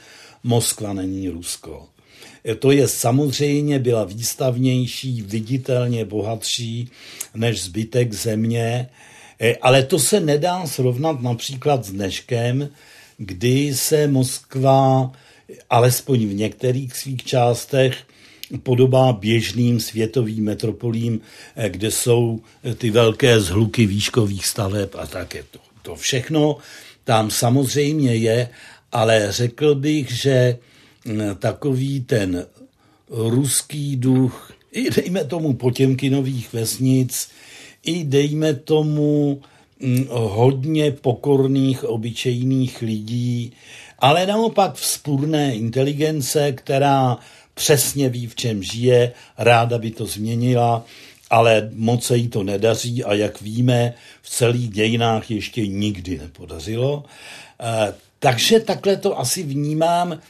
Moskva 0.44 0.92
není 0.92 1.28
Rusko. 1.28 1.86
To 2.58 2.70
je 2.70 2.88
samozřejmě 2.88 3.78
byla 3.78 4.04
výstavnější, 4.04 5.22
viditelně 5.22 6.04
bohatší 6.04 6.90
než 7.34 7.62
zbytek 7.62 8.12
země, 8.12 8.88
e, 9.40 9.56
ale 9.56 9.82
to 9.82 9.98
se 9.98 10.20
nedá 10.20 10.66
srovnat 10.66 11.22
například 11.22 11.84
s 11.84 11.92
dneškem, 11.92 12.68
kdy 13.16 13.74
se 13.74 14.06
Moskva, 14.06 15.12
alespoň 15.70 16.26
v 16.26 16.34
některých 16.34 16.96
svých 16.96 17.24
částech, 17.24 17.96
podobá 18.62 19.12
běžným 19.12 19.80
světovým 19.80 20.44
metropolím, 20.44 21.20
e, 21.56 21.68
kde 21.70 21.90
jsou 21.90 22.40
ty 22.78 22.90
velké 22.90 23.40
zhluky 23.40 23.86
výškových 23.86 24.46
staveb 24.46 24.88
a 24.98 25.06
tak 25.06 25.34
je 25.34 25.44
to. 25.50 25.58
To 25.82 25.96
všechno 25.96 26.56
tam 27.04 27.30
samozřejmě 27.30 28.14
je, 28.14 28.48
ale 28.92 29.26
řekl 29.32 29.74
bych, 29.74 30.10
že 30.12 30.58
takový 31.38 32.00
ten 32.00 32.46
ruský 33.10 33.96
duch, 33.96 34.52
i 34.72 34.90
dejme 34.90 35.24
tomu 35.24 35.54
Potěmkinových 35.54 36.52
vesnic, 36.52 37.28
i 37.84 38.04
dejme 38.04 38.54
tomu 38.54 39.40
mm, 39.80 40.06
hodně 40.10 40.90
pokorných, 40.90 41.84
obyčejných 41.84 42.82
lidí, 42.82 43.52
ale 43.98 44.26
naopak 44.26 44.74
vzpůrné 44.74 45.54
inteligence, 45.54 46.52
která 46.52 47.18
přesně 47.54 48.08
ví, 48.08 48.26
v 48.26 48.34
čem 48.34 48.62
žije, 48.62 49.12
ráda 49.38 49.78
by 49.78 49.90
to 49.90 50.06
změnila, 50.06 50.84
ale 51.30 51.70
moc 51.74 52.04
se 52.04 52.16
jí 52.16 52.28
to 52.28 52.42
nedaří 52.42 53.04
a 53.04 53.14
jak 53.14 53.40
víme, 53.40 53.94
v 54.22 54.30
celých 54.30 54.70
dějinách 54.70 55.30
ještě 55.30 55.66
nikdy 55.66 56.18
nepodařilo. 56.18 57.04
Eh, 57.60 57.94
takže 58.18 58.60
takhle 58.60 58.96
to 58.96 59.18
asi 59.18 59.42
vnímám 59.42 60.20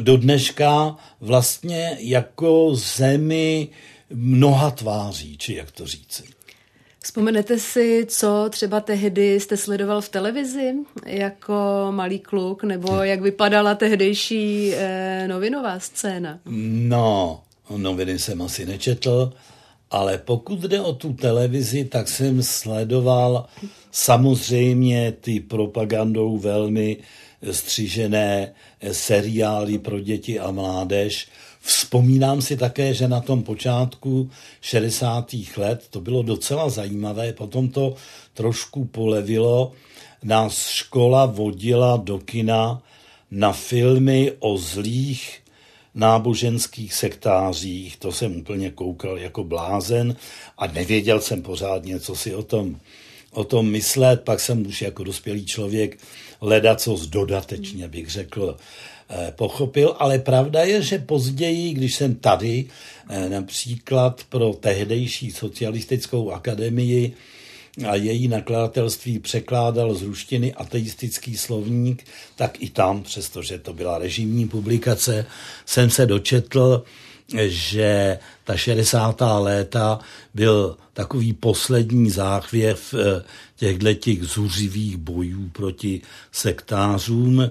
do 0.00 0.16
dneška 0.16 0.96
vlastně 1.20 1.96
jako 2.00 2.74
zemi 2.74 3.68
mnoha 4.10 4.70
tváří, 4.70 5.38
či 5.38 5.54
jak 5.54 5.70
to 5.70 5.86
říci. 5.86 6.33
Vzpomenete 7.04 7.58
si, 7.58 8.06
co 8.08 8.46
třeba 8.50 8.80
tehdy 8.80 9.40
jste 9.40 9.56
sledoval 9.56 10.00
v 10.00 10.08
televizi 10.08 10.72
jako 11.06 11.54
malý 11.90 12.18
kluk, 12.18 12.64
nebo 12.64 13.02
jak 13.02 13.20
vypadala 13.20 13.74
tehdejší 13.74 14.72
eh, 14.74 15.28
novinová 15.28 15.78
scéna? 15.80 16.38
No, 16.88 17.42
noviny 17.76 18.18
jsem 18.18 18.42
asi 18.42 18.66
nečetl, 18.66 19.32
ale 19.90 20.18
pokud 20.18 20.60
jde 20.60 20.80
o 20.80 20.92
tu 20.92 21.12
televizi, 21.12 21.84
tak 21.84 22.08
jsem 22.08 22.42
sledoval 22.42 23.46
samozřejmě 23.90 25.12
ty 25.12 25.40
propagandou 25.40 26.38
velmi 26.38 26.96
střižené 27.50 28.54
seriály 28.92 29.78
pro 29.78 30.00
děti 30.00 30.40
a 30.40 30.50
mládež. 30.50 31.28
Vzpomínám 31.64 32.42
si 32.42 32.56
také, 32.56 32.94
že 32.94 33.08
na 33.08 33.20
tom 33.20 33.42
počátku 33.42 34.30
60. 34.60 35.32
let 35.56 35.86
to 35.90 36.00
bylo 36.00 36.22
docela 36.22 36.68
zajímavé, 36.68 37.32
potom 37.32 37.68
to 37.68 37.94
trošku 38.34 38.84
polevilo. 38.84 39.72
Nás 40.22 40.68
škola 40.68 41.26
vodila 41.26 41.96
do 41.96 42.18
kina 42.18 42.82
na 43.30 43.52
filmy 43.52 44.32
o 44.38 44.58
zlých 44.58 45.40
náboženských 45.94 46.94
sektářích, 46.94 47.96
to 47.96 48.12
jsem 48.12 48.36
úplně 48.36 48.70
koukal 48.70 49.18
jako 49.18 49.44
blázen 49.44 50.16
a 50.58 50.66
nevěděl 50.66 51.20
jsem 51.20 51.42
pořádně, 51.42 52.00
co 52.00 52.16
si 52.16 52.34
o 52.34 52.42
tom, 52.42 52.76
o 53.30 53.44
tom 53.44 53.70
myslet. 53.70 54.20
Pak 54.20 54.40
jsem 54.40 54.66
už 54.66 54.82
jako 54.82 55.04
dospělý 55.04 55.46
člověk 55.46 55.98
co 56.76 57.00
dodatečně 57.06 57.88
bych 57.88 58.10
řekl, 58.10 58.56
pochopil, 59.36 59.96
ale 59.98 60.18
pravda 60.18 60.62
je, 60.62 60.82
že 60.82 60.98
později, 60.98 61.74
když 61.74 61.94
jsem 61.94 62.14
tady 62.14 62.64
eh, 63.08 63.28
například 63.28 64.24
pro 64.28 64.52
tehdejší 64.52 65.30
socialistickou 65.30 66.30
akademii 66.30 67.12
a 67.88 67.94
její 67.94 68.28
nakladatelství 68.28 69.18
překládal 69.18 69.94
z 69.94 70.02
ruštiny 70.02 70.54
ateistický 70.54 71.36
slovník, 71.36 72.04
tak 72.36 72.62
i 72.62 72.70
tam, 72.70 73.02
přestože 73.02 73.58
to 73.58 73.72
byla 73.72 73.98
režimní 73.98 74.48
publikace, 74.48 75.26
jsem 75.66 75.90
se 75.90 76.06
dočetl, 76.06 76.84
že 77.46 78.18
ta 78.44 78.56
60. 78.56 79.22
léta 79.38 79.98
byl 80.34 80.76
takový 80.92 81.32
poslední 81.32 82.10
záchvěv 82.10 82.94
eh, 82.94 83.24
těchto 83.56 83.94
těch 83.94 84.22
zuřivých 84.22 84.96
bojů 84.96 85.48
proti 85.48 86.00
sektářům. 86.32 87.42
Eh, 87.42 87.50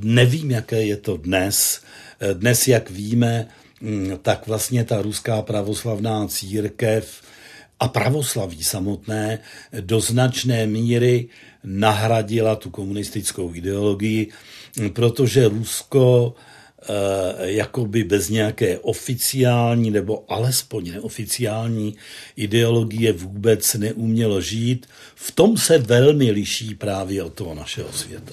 nevím, 0.00 0.50
jaké 0.50 0.82
je 0.82 0.96
to 0.96 1.16
dnes. 1.16 1.82
Eh, 2.20 2.34
dnes, 2.34 2.68
jak 2.68 2.90
víme, 2.90 3.48
hm, 3.80 4.18
tak 4.22 4.46
vlastně 4.46 4.84
ta 4.84 5.02
ruská 5.02 5.42
pravoslavná 5.42 6.26
církev 6.26 7.22
a 7.80 7.88
pravoslaví 7.88 8.64
samotné 8.64 9.38
do 9.80 10.00
značné 10.00 10.66
míry 10.66 11.28
nahradila 11.64 12.56
tu 12.56 12.70
komunistickou 12.70 13.54
ideologii, 13.54 14.30
protože 14.92 15.48
Rusko 15.48 16.34
jakoby 17.38 18.04
bez 18.04 18.28
nějaké 18.28 18.78
oficiální 18.78 19.90
nebo 19.90 20.24
alespoň 20.28 20.92
neoficiální 20.92 21.96
ideologie 22.36 23.12
vůbec 23.12 23.74
neumělo 23.74 24.40
žít. 24.40 24.86
V 25.14 25.32
tom 25.32 25.56
se 25.56 25.78
velmi 25.78 26.30
liší 26.30 26.74
právě 26.74 27.22
od 27.22 27.34
toho 27.34 27.54
našeho 27.54 27.92
světa. 27.92 28.32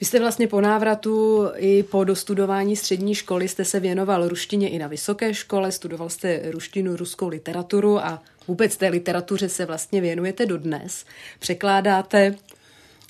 Vy 0.00 0.06
jste 0.06 0.20
vlastně 0.20 0.48
po 0.48 0.60
návratu 0.60 1.44
i 1.56 1.82
po 1.82 2.04
dostudování 2.04 2.76
střední 2.76 3.14
školy 3.14 3.48
jste 3.48 3.64
se 3.64 3.80
věnoval 3.80 4.28
ruštině 4.28 4.68
i 4.68 4.78
na 4.78 4.86
vysoké 4.86 5.34
škole, 5.34 5.72
studoval 5.72 6.08
jste 6.08 6.42
ruštinu, 6.50 6.96
ruskou 6.96 7.28
literaturu 7.28 7.98
a 7.98 8.22
vůbec 8.48 8.76
té 8.76 8.88
literatuře 8.88 9.48
se 9.48 9.66
vlastně 9.66 10.00
věnujete 10.00 10.46
dodnes. 10.46 11.04
Překládáte 11.38 12.34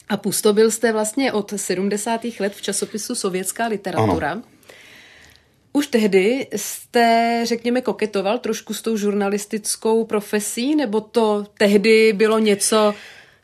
a 0.09 0.16
působil 0.16 0.70
jste 0.70 0.92
vlastně 0.92 1.33
od 1.33 1.53
70. 1.57 2.20
let 2.40 2.55
v 2.55 2.62
časopisu 2.62 3.14
Sovětská 3.14 3.66
literatura. 3.66 4.33
Ano. 4.33 4.42
Už 5.72 5.87
tehdy 5.87 6.46
jste, 6.56 7.40
řekněme, 7.44 7.80
koketoval 7.80 8.38
trošku 8.38 8.74
s 8.74 8.82
tou 8.82 8.96
žurnalistickou 8.96 10.04
profesí, 10.04 10.76
nebo 10.76 11.00
to 11.00 11.46
tehdy 11.58 12.12
bylo 12.12 12.38
něco, 12.38 12.94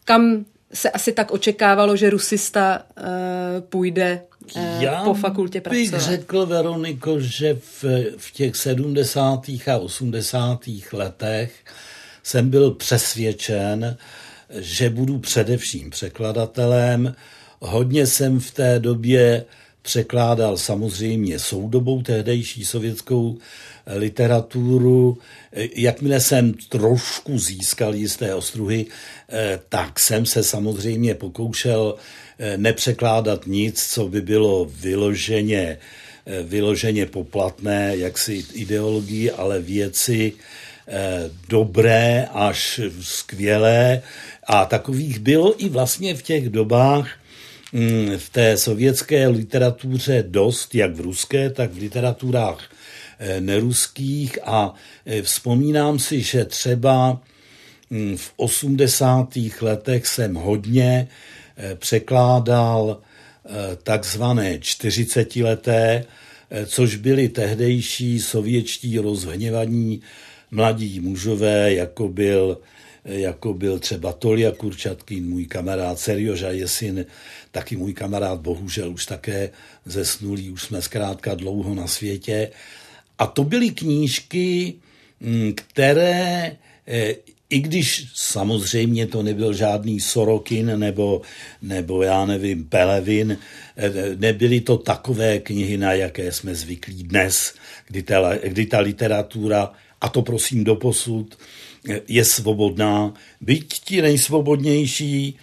kam 0.05 0.45
se 0.73 0.91
asi 0.91 1.12
tak 1.12 1.31
očekávalo, 1.31 1.97
že 1.97 2.11
rusista 2.11 2.83
uh, 2.99 3.05
půjde 3.61 4.23
eh, 4.57 4.77
Já 4.81 5.05
po 5.05 5.14
fakultě 5.14 5.61
bych 5.61 5.91
pracovat? 5.91 6.12
řekl, 6.12 6.47
Veroniko, 6.47 7.21
že 7.21 7.55
v, 7.55 7.85
v 8.17 8.33
těch 8.33 8.57
70. 8.57 9.49
a 9.73 9.77
80. 9.79 10.61
letech 10.93 11.53
jsem 12.23 12.51
byl 12.51 12.71
přesvědčen, 12.71 13.97
že 14.51 14.91
budu 14.91 15.19
především 15.19 15.91
překladatelem. 15.91 17.14
Hodně 17.61 18.07
jsem 18.07 18.41
v 18.41 18.51
té 18.51 18.79
době 18.79 19.45
překládal 19.88 20.57
samozřejmě 20.57 21.38
soudobou 21.38 22.03
tehdejší 22.03 22.64
sovětskou 22.64 23.38
literaturu. 23.87 25.18
Jakmile 25.74 26.20
jsem 26.20 26.53
trošku 26.68 27.38
získal 27.38 27.94
jisté 27.94 28.35
ostruhy, 28.35 28.87
eh, 29.29 29.61
tak 29.68 30.01
jsem 30.01 30.27
se 30.27 30.44
samozřejmě 30.44 31.14
pokoušel 31.14 31.94
eh, 31.96 32.59
nepřekládat 32.59 33.46
nic, 33.46 33.87
co 33.87 34.09
by 34.09 34.20
bylo 34.20 34.68
vyloženě, 34.68 35.79
eh, 36.27 36.42
vyloženě 36.42 37.07
poplatné, 37.07 37.96
jaksi 37.96 38.44
ideologii, 38.55 39.31
ale 39.31 39.61
věci 39.61 40.33
dobré 41.48 42.29
až 42.33 42.81
skvělé. 43.01 44.03
A 44.44 44.64
takových 44.64 45.18
bylo 45.18 45.64
i 45.64 45.68
vlastně 45.68 46.14
v 46.14 46.22
těch 46.22 46.48
dobách, 46.48 47.09
v 48.17 48.31
té 48.33 48.57
sovětské 48.57 49.29
literatuře 49.29 50.25
dost, 50.29 50.75
jak 50.75 50.95
v 50.95 51.01
ruské, 51.01 51.51
tak 51.51 51.73
v 51.73 51.79
literaturách 51.79 52.71
neruských 53.41 54.39
a 54.45 54.75
vzpomínám 55.23 55.99
si, 55.99 56.21
že 56.21 56.45
třeba 56.45 57.21
mm, 57.91 58.17
v 58.17 58.33
80. 58.37 59.29
letech 59.61 60.07
jsem 60.07 60.35
hodně 60.35 61.09
překládal 61.75 63.01
takzvané 63.83 64.59
40-leté, 64.59 66.05
což 66.67 66.97
byli 66.97 67.29
tehdejší 67.29 68.21
sovětští 68.21 68.99
rozhněvaní 68.99 70.01
mladí 70.51 71.01
mužové, 71.01 71.75
jako 71.75 72.09
byl, 72.09 72.59
jako 73.05 73.55
byl 73.55 73.79
třeba 73.79 74.13
Tolia 74.13 74.53
Kurčatkin, 74.53 75.29
můj 75.29 75.47
kamarád 75.47 75.99
Serioža 75.99 76.51
Jesin, 76.51 77.07
taky 77.51 77.77
můj 77.77 77.93
kamarád, 77.93 78.41
bohužel 78.41 78.93
už 78.93 79.07
také 79.07 79.51
zesnulý, 79.85 80.51
už 80.51 80.63
jsme 80.63 80.83
zkrátka 80.83 81.35
dlouho 81.35 81.75
na 81.75 81.87
světě. 81.87 82.51
A 83.19 83.27
to 83.27 83.45
byly 83.45 83.71
knížky, 83.71 84.75
mm, 85.21 85.53
které, 85.55 86.57
eh, 86.87 87.15
i 87.51 87.61
když 87.61 88.07
samozřejmě 88.15 89.07
to 89.07 89.23
nebyl 89.23 89.53
žádný 89.53 90.01
Sorokin 90.01 90.79
nebo, 90.79 91.23
nebo 91.63 92.03
já 92.03 92.27
nevím, 92.27 92.65
Pelevin, 92.65 93.39
eh, 93.77 93.91
nebyly 94.17 94.61
to 94.61 94.79
takové 94.79 95.39
knihy, 95.39 95.79
na 95.79 95.93
jaké 95.93 96.33
jsme 96.33 96.55
zvyklí 96.55 97.03
dnes, 97.03 97.55
kdy 97.87 98.03
ta, 98.03 98.37
kdy 98.37 98.67
ta 98.67 98.81
literatura, 98.81 99.73
a 100.01 100.09
to 100.09 100.23
prosím 100.23 100.65
doposud, 100.65 101.39
eh, 101.89 102.01
je 102.09 102.25
svobodná, 102.25 103.15
byť 103.41 103.81
ti 103.85 104.03
nejsvobodnější 104.03 105.39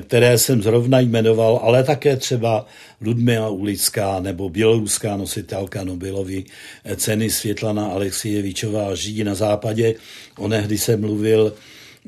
které 0.00 0.38
jsem 0.38 0.62
zrovna 0.62 1.00
jmenoval, 1.00 1.60
ale 1.62 1.84
také 1.84 2.16
třeba 2.16 2.66
Ludmila 3.00 3.48
Ulická 3.48 4.20
nebo 4.20 4.48
běloruská 4.48 5.16
nositelka 5.16 5.84
Nobelovy 5.84 6.44
eh, 6.84 6.96
ceny 6.96 7.30
Světlana 7.30 7.86
Alexievičová 7.86 8.94
žijí 8.94 9.24
na 9.24 9.34
západě. 9.34 9.94
Onehdy 10.38 10.78
jsem 10.78 11.00
mluvil 11.00 11.54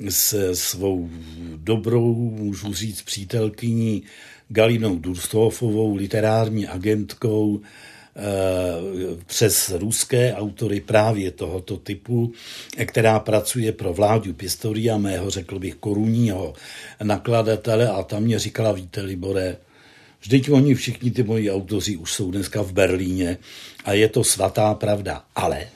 s 0.08 0.54
svou 0.54 1.10
dobrou, 1.56 2.14
můžu 2.14 2.74
říct, 2.74 3.02
přítelkyní 3.02 4.02
Galinou 4.48 4.98
Durstofovou, 4.98 5.94
literární 5.94 6.66
agentkou, 6.66 7.60
Eh, 7.60 7.95
přes 9.26 9.70
ruské 9.70 10.34
autory 10.34 10.80
právě 10.80 11.30
tohoto 11.30 11.76
typu, 11.76 12.32
která 12.86 13.20
pracuje 13.20 13.72
pro 13.72 13.92
vládu 13.92 14.32
Pistoria, 14.32 14.98
mého, 14.98 15.30
řekl 15.30 15.58
bych, 15.58 15.74
korunního 15.74 16.54
nakladatele 17.02 17.88
a 17.88 18.02
tam 18.02 18.22
mě 18.22 18.38
říkala, 18.38 18.72
víte, 18.72 19.00
Libore, 19.00 19.56
Vždyť 20.20 20.50
oni 20.50 20.74
všichni 20.74 21.10
ty 21.10 21.22
moji 21.22 21.50
autoři 21.50 21.96
už 21.96 22.12
jsou 22.12 22.30
dneska 22.30 22.62
v 22.62 22.72
Berlíně 22.72 23.38
a 23.84 23.92
je 23.92 24.08
to 24.08 24.24
svatá 24.24 24.74
pravda. 24.74 25.22
Ale 25.36 25.68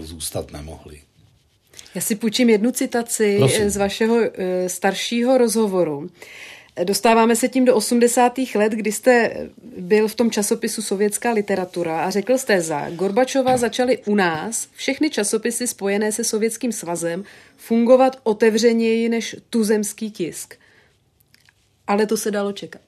zůstat 0.00 0.52
nemohli. 0.52 1.00
Já 1.94 2.00
si 2.02 2.14
půjčím 2.14 2.50
jednu 2.50 2.70
citaci 2.70 3.36
Prosím. 3.38 3.70
z 3.70 3.76
vašeho 3.76 4.18
eh, 4.34 4.68
staršího 4.68 5.38
rozhovoru. 5.38 6.10
Dostáváme 6.84 7.36
se 7.36 7.48
tím 7.48 7.64
do 7.64 7.74
80. 7.74 8.32
let, 8.54 8.72
kdy 8.72 8.92
jste 8.92 9.32
byl 9.76 10.08
v 10.08 10.14
tom 10.14 10.30
časopisu 10.30 10.82
Sovětská 10.82 11.32
literatura 11.32 12.04
a 12.04 12.10
řekl 12.10 12.38
jste 12.38 12.60
za 12.60 12.90
Gorbačova 12.90 13.56
začaly 13.56 13.98
u 14.06 14.14
nás 14.14 14.68
všechny 14.74 15.10
časopisy 15.10 15.66
spojené 15.66 16.12
se 16.12 16.24
Sovětským 16.24 16.72
svazem 16.72 17.24
fungovat 17.56 18.16
otevřeněji 18.22 19.08
než 19.08 19.36
tuzemský 19.50 20.10
tisk. 20.10 20.54
Ale 21.86 22.06
to 22.06 22.16
se 22.16 22.30
dalo 22.30 22.52
čekat. 22.52 22.85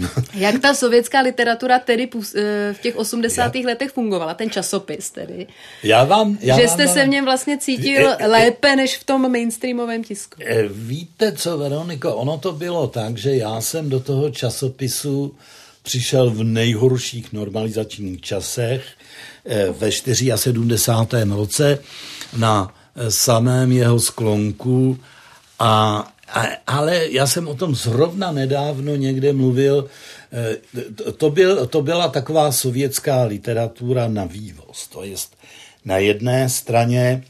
Jak 0.34 0.60
ta 0.60 0.74
sovětská 0.74 1.20
literatura 1.20 1.78
tedy 1.78 2.08
eh, 2.14 2.72
v 2.72 2.80
těch 2.80 2.96
80. 2.96 3.54
Já... 3.54 3.66
letech 3.66 3.90
fungovala, 3.90 4.34
ten 4.34 4.50
časopis 4.50 5.10
tedy? 5.10 5.46
Já 5.82 6.04
vám, 6.04 6.38
já 6.40 6.60
že 6.60 6.68
jste 6.68 6.84
vám, 6.84 6.94
se 6.94 7.04
v 7.04 7.08
něm 7.08 7.24
vlastně 7.24 7.58
cítil 7.58 8.08
e, 8.08 8.16
e, 8.18 8.26
lépe 8.26 8.76
než 8.76 8.96
v 8.96 9.04
tom 9.04 9.32
mainstreamovém 9.32 10.04
tisku. 10.04 10.42
E, 10.44 10.68
víte 10.68 11.32
co, 11.32 11.58
Veroniko, 11.58 12.14
ono 12.14 12.38
to 12.38 12.52
bylo 12.52 12.86
tak, 12.86 13.16
že 13.16 13.36
já 13.36 13.60
jsem 13.60 13.90
do 13.90 14.00
toho 14.00 14.30
časopisu 14.30 15.34
přišel 15.82 16.30
v 16.30 16.44
nejhorších 16.44 17.32
normalizačních 17.32 18.20
časech 18.20 18.84
ve 19.78 19.92
74. 19.92 21.18
roce 21.28 21.78
na 22.36 22.74
samém 23.08 23.72
jeho 23.72 24.00
sklonku 24.00 24.98
a 25.58 26.04
ale 26.66 27.06
já 27.10 27.26
jsem 27.26 27.48
o 27.48 27.54
tom 27.54 27.74
zrovna 27.74 28.32
nedávno 28.32 28.96
někde 28.96 29.32
mluvil. 29.32 29.88
Eh, 30.32 31.12
to, 31.12 31.30
byl, 31.30 31.66
to 31.66 31.82
byla 31.82 32.08
taková 32.08 32.52
sovětská 32.52 33.22
literatura 33.22 34.08
na 34.08 34.24
vývoz. 34.24 34.86
To 34.88 35.04
jest 35.04 35.36
na 35.84 35.98
jedné 35.98 36.48
straně 36.48 37.24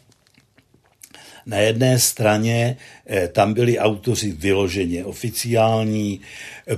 na 1.48 1.58
jedné 1.58 1.98
straně 1.98 2.76
eh, 3.06 3.28
tam 3.28 3.54
byli 3.54 3.78
autoři 3.78 4.32
vyloženě 4.32 5.04
oficiální, 5.04 6.20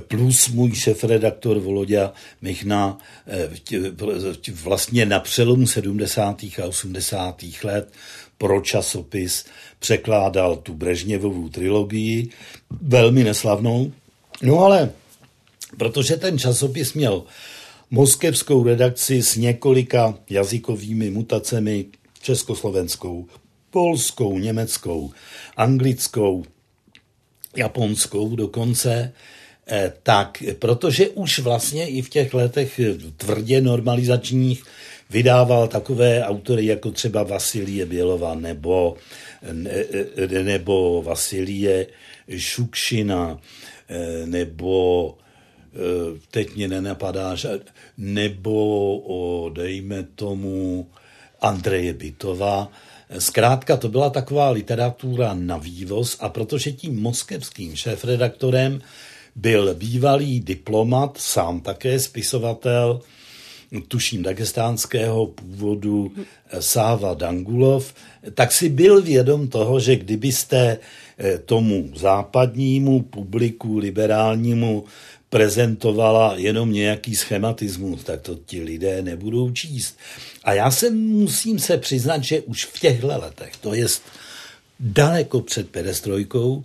plus 0.07 0.47
můj 0.49 0.75
šefredaktor 0.75 1.59
Volodya 1.59 2.13
Michna 2.41 2.97
vlastně 4.53 5.05
na 5.05 5.19
přelomu 5.19 5.67
70. 5.67 6.43
a 6.43 6.65
80. 6.65 7.43
let 7.63 7.93
pro 8.39 8.61
časopis 8.61 9.45
překládal 9.79 10.55
tu 10.55 10.73
Brežněvovou 10.73 11.49
trilogii, 11.49 12.29
velmi 12.81 13.23
neslavnou. 13.23 13.91
No 14.41 14.59
ale 14.59 14.91
protože 15.77 16.17
ten 16.17 16.39
časopis 16.39 16.93
měl 16.93 17.23
moskevskou 17.91 18.63
redakci 18.63 19.21
s 19.21 19.35
několika 19.35 20.17
jazykovými 20.29 21.11
mutacemi, 21.11 21.85
československou, 22.21 23.27
polskou, 23.69 24.37
německou, 24.37 25.11
anglickou, 25.57 26.45
japonskou 27.55 28.35
dokonce, 28.35 29.13
eh, 29.67 29.93
tak 30.03 30.43
protože 30.59 31.09
už 31.09 31.39
vlastně 31.39 31.87
i 31.87 32.01
v 32.01 32.09
těch 32.09 32.33
letech 32.33 32.79
tvrdě 33.17 33.61
normalizačních 33.61 34.63
vydával 35.09 35.67
takové 35.67 36.23
autory 36.23 36.65
jako 36.65 36.91
třeba 36.91 37.23
Vasilie 37.23 37.85
Bělova 37.85 38.35
nebo, 38.35 38.95
eh, 39.41 40.43
nebo 40.43 41.03
Vasilie 41.03 41.87
Šukšina 42.37 43.39
nebo 44.25 45.17
teď 46.31 46.55
mě 46.55 46.67
nenapadá, 46.67 47.35
nebo 47.97 48.97
o, 48.99 49.49
dejme 49.49 50.03
tomu, 50.15 50.87
Andreje 51.41 51.93
Bytova. 51.93 52.71
Zkrátka 53.19 53.77
to 53.77 53.89
byla 53.89 54.09
taková 54.09 54.49
literatura 54.49 55.33
na 55.33 55.57
vývoz 55.57 56.17
a 56.19 56.29
protože 56.29 56.71
tím 56.71 57.01
moskevským 57.01 57.75
šéfredaktorem 57.75 58.81
byl 59.35 59.75
bývalý 59.75 60.39
diplomat, 60.39 61.17
sám 61.17 61.61
také 61.61 61.99
spisovatel, 61.99 63.01
tuším 63.87 64.23
dagestánského 64.23 65.25
původu 65.27 66.11
Sáva 66.59 67.13
Dangulov, 67.13 67.93
tak 68.33 68.51
si 68.51 68.69
byl 68.69 69.01
vědom 69.01 69.47
toho, 69.47 69.79
že 69.79 69.95
kdybyste 69.95 70.77
eh, 71.17 71.37
tomu 71.37 71.91
západnímu 71.95 73.01
publiku, 73.01 73.77
liberálnímu 73.77 74.83
prezentovala 75.29 76.33
jenom 76.37 76.73
nějaký 76.73 77.15
schematismus, 77.15 78.03
tak 78.03 78.21
to 78.21 78.35
ti 78.45 78.63
lidé 78.63 79.01
nebudou 79.01 79.51
číst. 79.51 79.97
A 80.43 80.53
já 80.53 80.71
se 80.71 80.89
musím 80.89 81.59
se 81.59 81.77
přiznat, 81.77 82.23
že 82.23 82.41
už 82.41 82.65
v 82.65 82.79
těchto 82.79 83.07
letech, 83.07 83.51
to 83.61 83.73
je 83.73 83.87
daleko 84.79 85.41
před 85.41 85.69
perestrojkou, 85.69 86.63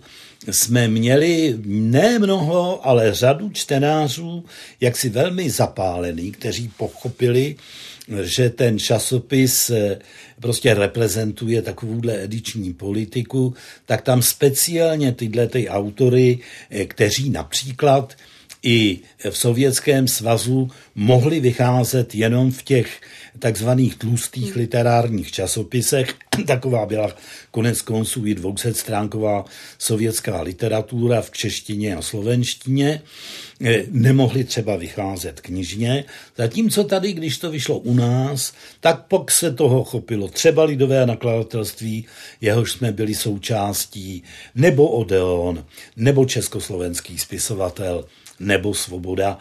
jsme 0.51 0.87
měli 0.87 1.55
ne 1.65 2.19
mnoho, 2.19 2.87
ale 2.87 3.13
řadu 3.13 3.49
čtenářů, 3.49 4.45
jaksi 4.81 5.09
velmi 5.09 5.49
zapálený, 5.49 6.31
kteří 6.31 6.71
pochopili, 6.77 7.55
že 8.23 8.49
ten 8.49 8.79
časopis 8.79 9.69
eh, 9.69 9.99
prostě 10.39 10.73
reprezentuje 10.73 11.61
takovouhle 11.61 12.23
ediční 12.23 12.73
politiku, 12.73 13.53
tak 13.85 14.01
tam 14.01 14.21
speciálně 14.21 15.11
tyhle 15.11 15.47
ty 15.47 15.69
autory, 15.69 16.39
eh, 16.69 16.85
kteří 16.85 17.29
například 17.29 18.13
i 18.65 18.99
v 19.29 19.37
Sovětském 19.37 20.07
svazu 20.07 20.67
mohly 20.95 21.39
vycházet 21.39 22.15
jenom 22.15 22.51
v 22.51 22.63
těch 22.63 23.01
takzvaných 23.39 23.95
tlustých 23.95 24.55
literárních 24.55 25.31
časopisech. 25.31 26.13
Taková 26.47 26.85
byla 26.85 27.15
konec 27.51 27.81
konců 27.81 28.25
i 28.25 28.35
200 28.35 28.73
stránková 28.73 29.45
sovětská 29.77 30.41
literatura 30.41 31.21
v 31.21 31.31
češtině 31.31 31.95
a 31.95 32.01
slovenštině. 32.01 33.01
E, 33.65 33.83
nemohly 33.91 34.43
třeba 34.43 34.75
vycházet 34.75 35.41
knižně, 35.41 36.03
zatímco 36.37 36.83
tady, 36.83 37.13
když 37.13 37.37
to 37.37 37.51
vyšlo 37.51 37.79
u 37.79 37.93
nás, 37.93 38.53
tak 38.79 39.05
pak 39.07 39.31
se 39.31 39.51
toho 39.51 39.83
chopilo 39.83 40.27
třeba 40.27 40.63
lidové 40.63 41.05
nakladatelství, 41.05 42.05
jehož 42.41 42.71
jsme 42.71 42.91
byli 42.91 43.15
součástí, 43.15 44.23
nebo 44.55 44.87
Odeon, 44.87 45.65
nebo 45.95 46.25
československý 46.25 47.17
spisovatel, 47.17 48.05
nebo 48.39 48.73
svoboda. 48.73 49.37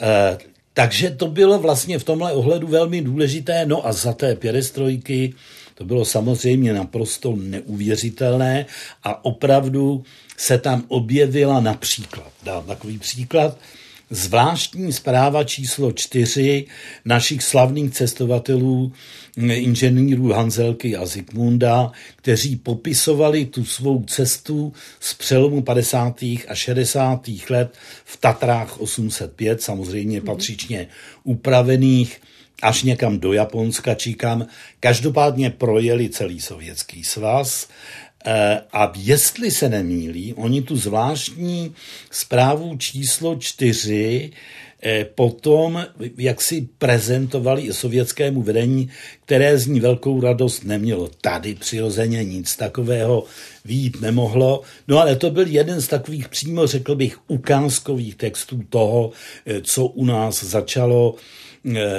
E, 0.00 0.38
takže 0.74 1.10
to 1.10 1.26
bylo 1.26 1.58
vlastně 1.58 1.98
v 1.98 2.04
tomhle 2.04 2.32
ohledu 2.32 2.66
velmi 2.66 3.02
důležité. 3.02 3.66
No 3.66 3.86
a 3.86 3.92
za 3.92 4.12
té 4.12 4.34
pěrestrojky 4.34 5.34
to 5.74 5.84
bylo 5.84 6.04
samozřejmě 6.04 6.72
naprosto 6.72 7.36
neuvěřitelné 7.36 8.66
a 9.02 9.24
opravdu 9.24 10.04
se 10.36 10.58
tam 10.58 10.84
objevila 10.88 11.60
například, 11.60 12.32
dám 12.42 12.66
takový 12.66 12.98
příklad, 12.98 13.58
zvláštní 14.10 14.92
zpráva 14.92 15.44
číslo 15.44 15.92
čtyři 15.92 16.66
našich 17.04 17.42
slavných 17.42 17.90
cestovatelů, 17.90 18.92
inženýrů 19.36 20.32
Hanzelky 20.32 20.96
a 20.96 21.06
Zikmunda, 21.06 21.92
kteří 22.16 22.56
popisovali 22.56 23.44
tu 23.44 23.64
svou 23.64 24.04
cestu 24.04 24.72
z 25.00 25.14
přelomu 25.14 25.62
50. 25.62 26.22
a 26.22 26.54
60. 26.54 27.28
let 27.50 27.74
v 28.04 28.16
Tatrách 28.16 28.80
805, 28.80 29.62
samozřejmě 29.62 30.20
patřičně 30.20 30.86
upravených 31.24 32.20
až 32.62 32.82
někam 32.82 33.18
do 33.18 33.32
Japonska 33.32 33.94
či 33.94 34.14
kam. 34.14 34.46
Každopádně 34.80 35.50
projeli 35.50 36.08
celý 36.08 36.40
sovětský 36.40 37.04
svaz 37.04 37.68
a 38.72 38.92
jestli 38.96 39.50
se 39.50 39.68
nemýlí, 39.68 40.34
oni 40.34 40.62
tu 40.62 40.76
zvláštní 40.76 41.74
zprávu 42.10 42.76
číslo 42.76 43.36
čtyři 43.36 44.30
eh, 44.82 45.04
potom, 45.04 45.86
jak 46.18 46.42
si 46.42 46.68
prezentovali 46.78 47.72
sovětskému 47.72 48.42
vedení, 48.42 48.90
které 49.24 49.58
z 49.58 49.66
ní 49.66 49.80
velkou 49.80 50.20
radost 50.20 50.64
nemělo. 50.64 51.10
Tady 51.20 51.54
přirozeně 51.54 52.24
nic 52.24 52.56
takového 52.56 53.24
výjít 53.64 54.00
nemohlo. 54.00 54.62
No 54.88 54.98
ale 54.98 55.16
to 55.16 55.30
byl 55.30 55.46
jeden 55.46 55.80
z 55.80 55.88
takových 55.88 56.28
přímo, 56.28 56.66
řekl 56.66 56.94
bych, 56.94 57.18
ukázkových 57.26 58.14
textů 58.14 58.62
toho, 58.68 59.10
eh, 59.46 59.60
co 59.60 59.86
u 59.86 60.04
nás 60.04 60.44
začalo 60.44 61.14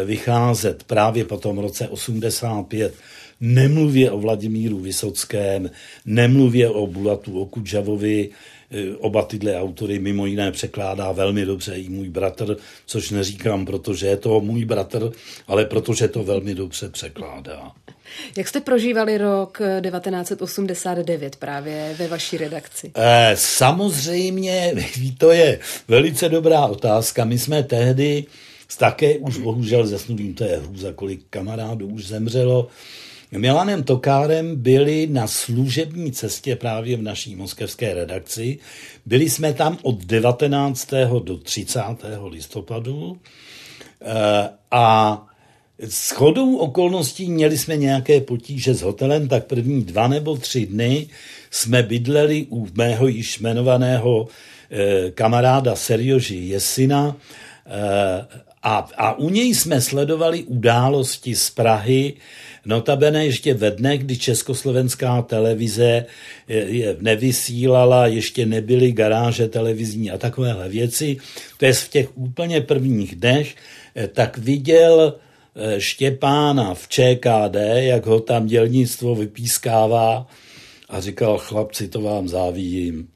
vycházet 0.06 0.84
právě 0.84 1.26
po 1.26 1.38
tom 1.38 1.58
roce 1.58 1.88
85 1.88 2.94
nemluvě 3.42 4.12
o 4.12 4.20
Vladimíru 4.20 4.80
Vysockém, 4.80 5.70
nemluvě 6.06 6.70
o 6.70 6.88
Bulatu 6.88 7.42
Okudžavovi, 7.42 8.30
e, 8.72 8.96
Oba 8.96 9.22
tyhle 9.22 9.62
autory 9.62 10.00
mimo 10.00 10.26
jiné 10.26 10.52
překládá 10.52 11.12
velmi 11.12 11.46
dobře 11.46 11.76
i 11.76 11.90
můj 11.90 12.10
bratr, 12.10 12.58
což 12.86 13.12
neříkám, 13.12 13.66
protože 13.66 14.08
je 14.08 14.18
to 14.18 14.42
můj 14.42 14.66
bratr, 14.66 15.12
ale 15.48 15.66
protože 15.66 16.08
to 16.08 16.24
velmi 16.24 16.56
dobře 16.56 16.90
překládá. 16.90 17.72
Jak 18.38 18.48
jste 18.48 18.62
prožívali 18.62 19.18
rok 19.18 19.62
1989 19.82 21.36
právě 21.36 21.96
ve 22.00 22.08
vaší 22.08 22.38
redakci? 22.38 22.92
Eh, 22.96 23.32
samozřejmě, 23.36 24.74
to 25.18 25.32
je 25.32 25.60
velice 25.88 26.30
dobrá 26.30 26.66
otázka. 26.66 27.26
My 27.26 27.40
jsme 27.40 27.64
tehdy 27.64 28.26
také 28.78 29.18
už 29.18 29.38
bohužel 29.38 29.88
zesnulým, 29.88 30.34
to 30.34 30.44
je 30.44 30.58
hrůza, 30.58 30.94
kolik 30.94 31.22
kamarádů 31.30 31.88
už 31.88 32.08
zemřelo, 32.08 32.68
Milanem 33.32 33.84
Tokárem 33.84 34.56
byli 34.56 35.08
na 35.08 35.28
služební 35.28 36.12
cestě 36.12 36.56
právě 36.56 36.98
v 36.98 37.02
naší 37.02 37.36
moskevské 37.36 37.94
redakci. 37.94 38.60
Byli 39.06 39.30
jsme 39.30 39.54
tam 39.54 39.78
od 39.82 40.04
19. 40.04 40.92
do 41.24 41.38
30. 41.38 41.80
listopadu 42.30 43.18
eh, 44.02 44.50
a 44.72 45.26
s 45.80 46.12
chodou 46.12 46.58
okolností 46.58 47.32
měli 47.32 47.58
jsme 47.58 47.78
nějaké 47.78 48.22
potíže 48.22 48.74
s 48.74 48.82
hotelem, 48.82 49.28
tak 49.28 49.46
první 49.46 49.84
dva 49.84 50.08
nebo 50.08 50.38
tři 50.38 50.66
dny 50.66 51.08
jsme 51.52 51.84
bydleli 51.84 52.48
u 52.50 52.68
mého 52.74 53.08
již 53.08 53.40
jmenovaného 53.40 54.28
eh, 54.72 55.12
kamaráda 55.12 55.76
Serioži 55.76 56.36
Jesina 56.36 57.16
eh, 57.66 58.49
a, 58.64 58.90
a 58.98 59.14
u 59.14 59.30
něj 59.30 59.56
jsme 59.56 59.82
sledovali 59.82 60.44
události 60.44 61.36
z 61.36 61.50
Prahy, 61.50 62.14
Notabene 62.66 63.26
ještě 63.26 63.54
ve 63.54 63.72
dne, 63.72 63.98
kdy 63.98 64.18
československá 64.18 65.22
televize 65.22 66.06
je 66.48 66.98
nevysílala, 67.00 68.08
ještě 68.08 68.46
nebyly 68.46 68.92
garáže 68.92 69.48
televizní 69.48 70.12
a 70.12 70.18
takovéhle 70.18 70.70
věci, 70.70 71.18
to 71.58 71.66
je 71.66 71.74
v 71.74 71.90
těch 71.90 72.18
úplně 72.18 72.62
prvních 72.62 73.16
dnech, 73.16 73.56
eh, 73.96 74.08
tak 74.08 74.38
viděl 74.38 75.16
eh, 75.56 75.82
Štěpána 75.82 76.74
v 76.74 76.88
ČKD, 76.88 77.56
jak 77.76 78.06
ho 78.06 78.20
tam 78.20 78.48
dělnictvo 78.48 79.16
vypískává 79.16 80.28
a 80.90 81.02
říkal, 81.02 81.38
chlapci, 81.38 81.88
to 81.88 82.02
vám 82.02 82.28
závidím. 82.28 83.08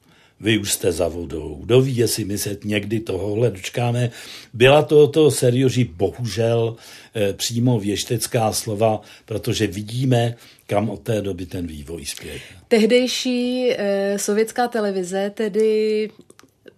Vy 0.44 0.58
už 0.58 0.72
jste 0.72 0.92
za 0.92 1.08
vodou. 1.08 1.60
Kdo 1.64 1.80
ví, 1.80 1.96
jestli 1.96 2.24
my 2.24 2.38
se 2.38 2.56
někdy 2.64 3.00
tohohle 3.00 3.50
dočkáme. 3.50 4.10
Byla 4.52 4.82
to 4.82 5.08
to 5.08 5.30
serioži 5.30 5.84
bohužel 5.84 6.76
eh, 7.14 7.32
přímo 7.32 7.80
věštecká 7.80 8.52
slova, 8.52 9.00
protože 9.24 9.66
vidíme, 9.66 10.36
kam 10.66 10.90
od 10.90 11.00
té 11.00 11.22
doby 11.22 11.46
ten 11.46 11.66
vývoj 11.66 12.06
spěje. 12.06 12.40
Tehdejší 12.68 13.70
eh, 13.70 14.18
sovětská 14.18 14.68
televize 14.68 15.30
tedy 15.34 16.10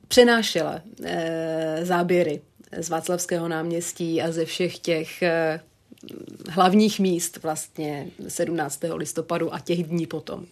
přenášela 0.08 0.80
eh, 1.04 1.80
záběry 1.82 2.40
z 2.78 2.88
Václavského 2.88 3.48
náměstí 3.48 4.22
a 4.22 4.32
ze 4.32 4.44
všech 4.44 4.78
těch 4.78 5.22
eh, 5.22 5.60
hlavních 6.48 7.00
míst 7.00 7.42
vlastně 7.42 8.06
17. 8.28 8.80
listopadu 8.94 9.54
a 9.54 9.60
těch 9.60 9.82
dní 9.82 10.06
potom. 10.06 10.46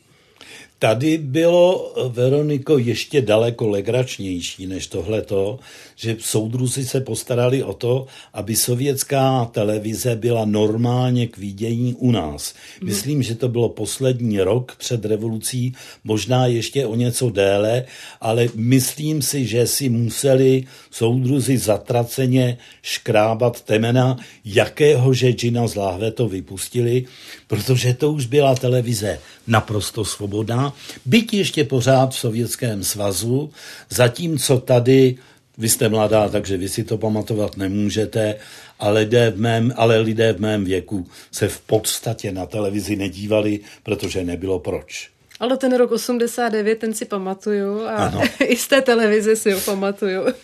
Tady 0.78 1.18
bylo, 1.18 1.94
Veroniko, 2.08 2.78
ještě 2.78 3.22
daleko 3.22 3.68
legračnější 3.68 4.66
než 4.66 4.86
tohleto, 4.86 5.58
že 5.96 6.16
soudruzi 6.20 6.84
se 6.86 7.00
postarali 7.00 7.62
o 7.62 7.72
to, 7.72 8.06
aby 8.32 8.56
sovětská 8.56 9.44
televize 9.44 10.16
byla 10.16 10.44
normálně 10.44 11.26
k 11.26 11.38
vidění 11.38 11.94
u 11.94 12.10
nás. 12.10 12.54
Mhm. 12.80 12.88
Myslím, 12.88 13.22
že 13.22 13.34
to 13.34 13.48
bylo 13.48 13.68
poslední 13.68 14.40
rok 14.40 14.76
před 14.78 15.04
revolucí, 15.04 15.74
možná 16.04 16.46
ještě 16.46 16.86
o 16.86 16.94
něco 16.94 17.30
déle, 17.30 17.84
ale 18.20 18.48
myslím 18.54 19.22
si, 19.22 19.46
že 19.46 19.66
si 19.66 19.88
museli 19.88 20.64
soudruzi 20.90 21.58
zatraceně 21.58 22.58
škrábat 22.82 23.60
temena, 23.60 24.16
jakého 24.44 25.14
že 25.14 25.30
džina 25.30 25.66
z 25.66 25.74
láhve 25.74 26.10
to 26.10 26.28
vypustili, 26.28 27.04
protože 27.46 27.94
to 27.94 28.12
už 28.12 28.26
byla 28.26 28.54
televize 28.54 29.18
naprosto 29.46 30.04
svobodná, 30.04 30.72
byť 31.06 31.34
ještě 31.34 31.64
pořád 31.64 32.14
v 32.14 32.18
Sovětském 32.18 32.84
svazu, 32.84 33.50
zatímco 33.90 34.58
tady 34.58 35.16
vy 35.58 35.68
jste 35.68 35.88
mladá, 35.88 36.28
takže 36.28 36.56
vy 36.56 36.68
si 36.68 36.84
to 36.84 36.98
pamatovat 36.98 37.56
nemůžete, 37.56 38.34
ale 38.78 39.00
lidé 39.00 39.30
v 39.30 39.40
mém, 39.40 39.72
ale 39.76 39.98
lidé 39.98 40.32
v 40.32 40.40
mém 40.40 40.64
věku 40.64 41.06
se 41.32 41.48
v 41.48 41.60
podstatě 41.60 42.32
na 42.32 42.46
televizi 42.46 42.96
nedívali, 42.96 43.60
protože 43.82 44.24
nebylo 44.24 44.58
proč. 44.58 45.10
Ale 45.40 45.56
ten 45.56 45.76
rok 45.76 45.92
89, 45.92 46.78
ten 46.78 46.94
si 46.94 47.04
pamatuju 47.04 47.86
a 47.86 47.90
ano. 47.90 48.22
i 48.46 48.56
z 48.56 48.66
té 48.68 48.82
televize 48.82 49.36
si 49.36 49.52
ho 49.52 49.60
pamatuju. 49.60 50.22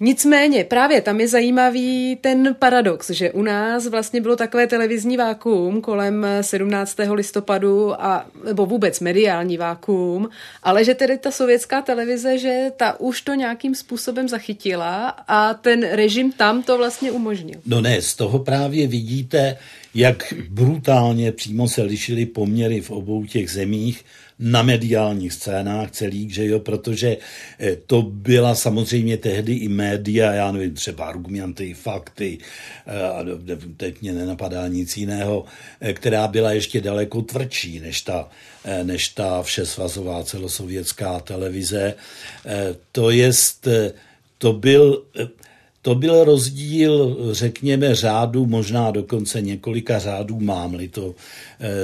Nicméně 0.00 0.64
právě 0.64 1.00
tam 1.00 1.20
je 1.20 1.28
zajímavý 1.28 2.18
ten 2.20 2.56
paradox, 2.58 3.10
že 3.10 3.32
u 3.32 3.42
nás 3.42 3.86
vlastně 3.86 4.20
bylo 4.20 4.36
takové 4.36 4.66
televizní 4.66 5.16
vákuum 5.16 5.80
kolem 5.80 6.26
17. 6.40 6.96
listopadu 7.12 8.02
a 8.02 8.26
nebo 8.44 8.66
vůbec 8.66 9.00
mediální 9.00 9.58
vákuum, 9.58 10.28
ale 10.62 10.84
že 10.84 10.94
tedy 10.94 11.18
ta 11.18 11.30
sovětská 11.30 11.82
televize, 11.82 12.38
že 12.38 12.72
ta 12.76 13.00
už 13.00 13.22
to 13.22 13.34
nějakým 13.34 13.74
způsobem 13.74 14.28
zachytila 14.28 15.08
a 15.28 15.54
ten 15.54 15.88
režim 15.90 16.32
tam 16.32 16.62
to 16.62 16.78
vlastně 16.78 17.12
umožnil. 17.12 17.60
No 17.66 17.80
ne, 17.80 18.02
z 18.02 18.14
toho 18.14 18.38
právě 18.38 18.86
vidíte, 18.86 19.56
jak 19.94 20.34
brutálně 20.48 21.32
přímo 21.32 21.68
se 21.68 21.82
lišily 21.82 22.26
poměry 22.26 22.80
v 22.80 22.90
obou 22.90 23.24
těch 23.24 23.50
zemích 23.50 24.04
na 24.38 24.62
mediálních 24.62 25.32
scénách 25.32 25.90
celých, 25.90 26.34
že 26.34 26.46
jo, 26.46 26.60
protože 26.60 27.16
eh, 27.58 27.76
to 27.86 28.02
byla 28.02 28.54
samozřejmě 28.54 29.16
tehdy 29.16 29.52
i 29.52 29.68
média, 29.68 30.32
já 30.32 30.52
nevím, 30.52 30.74
třeba 30.74 31.04
argumenty, 31.04 31.74
fakty, 31.74 32.38
eh, 32.86 33.64
teď 33.76 34.02
mě 34.02 34.12
nenapadá 34.12 34.68
nic 34.68 34.96
jiného, 34.96 35.44
eh, 35.80 35.92
která 35.92 36.28
byla 36.28 36.52
ještě 36.52 36.80
daleko 36.80 37.22
tvrdší 37.22 37.80
než 37.80 38.00
ta, 38.00 38.28
než 38.82 39.08
ta 39.08 39.42
všesvazová 39.42 40.24
celosovětská 40.24 41.20
televize. 41.20 41.94
To 42.92 43.10
jest, 43.10 43.68
to 44.38 44.52
byl 44.52 45.04
to 45.88 45.94
byl 45.94 46.24
rozdíl, 46.24 47.16
řekněme, 47.32 47.94
řádu, 47.94 48.46
možná 48.46 48.90
dokonce 48.90 49.40
několika 49.40 49.98
řádů, 49.98 50.40
mám-li 50.40 50.88
to 50.88 51.14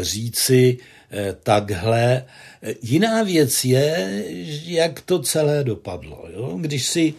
říci, 0.00 0.78
Eh, 1.16 1.36
takhle. 1.42 2.24
Eh, 2.62 2.74
jiná 2.82 3.22
věc 3.22 3.64
je, 3.64 4.24
jak 4.66 5.00
to 5.00 5.18
celé 5.18 5.64
dopadlo. 5.64 6.24
Jo? 6.34 6.58
Když 6.60 6.86
si 6.86 7.14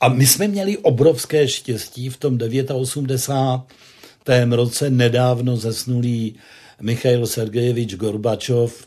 a 0.00 0.08
my 0.08 0.26
jsme 0.26 0.48
měli 0.48 0.78
obrovské 0.78 1.48
štěstí 1.48 2.08
v 2.08 2.16
tom 2.16 2.38
89. 2.72 4.52
roce 4.52 4.90
nedávno 4.90 5.56
zesnulý 5.56 6.34
Michail 6.80 7.26
Sergejevič 7.26 7.94
Gorbačov 7.94 8.86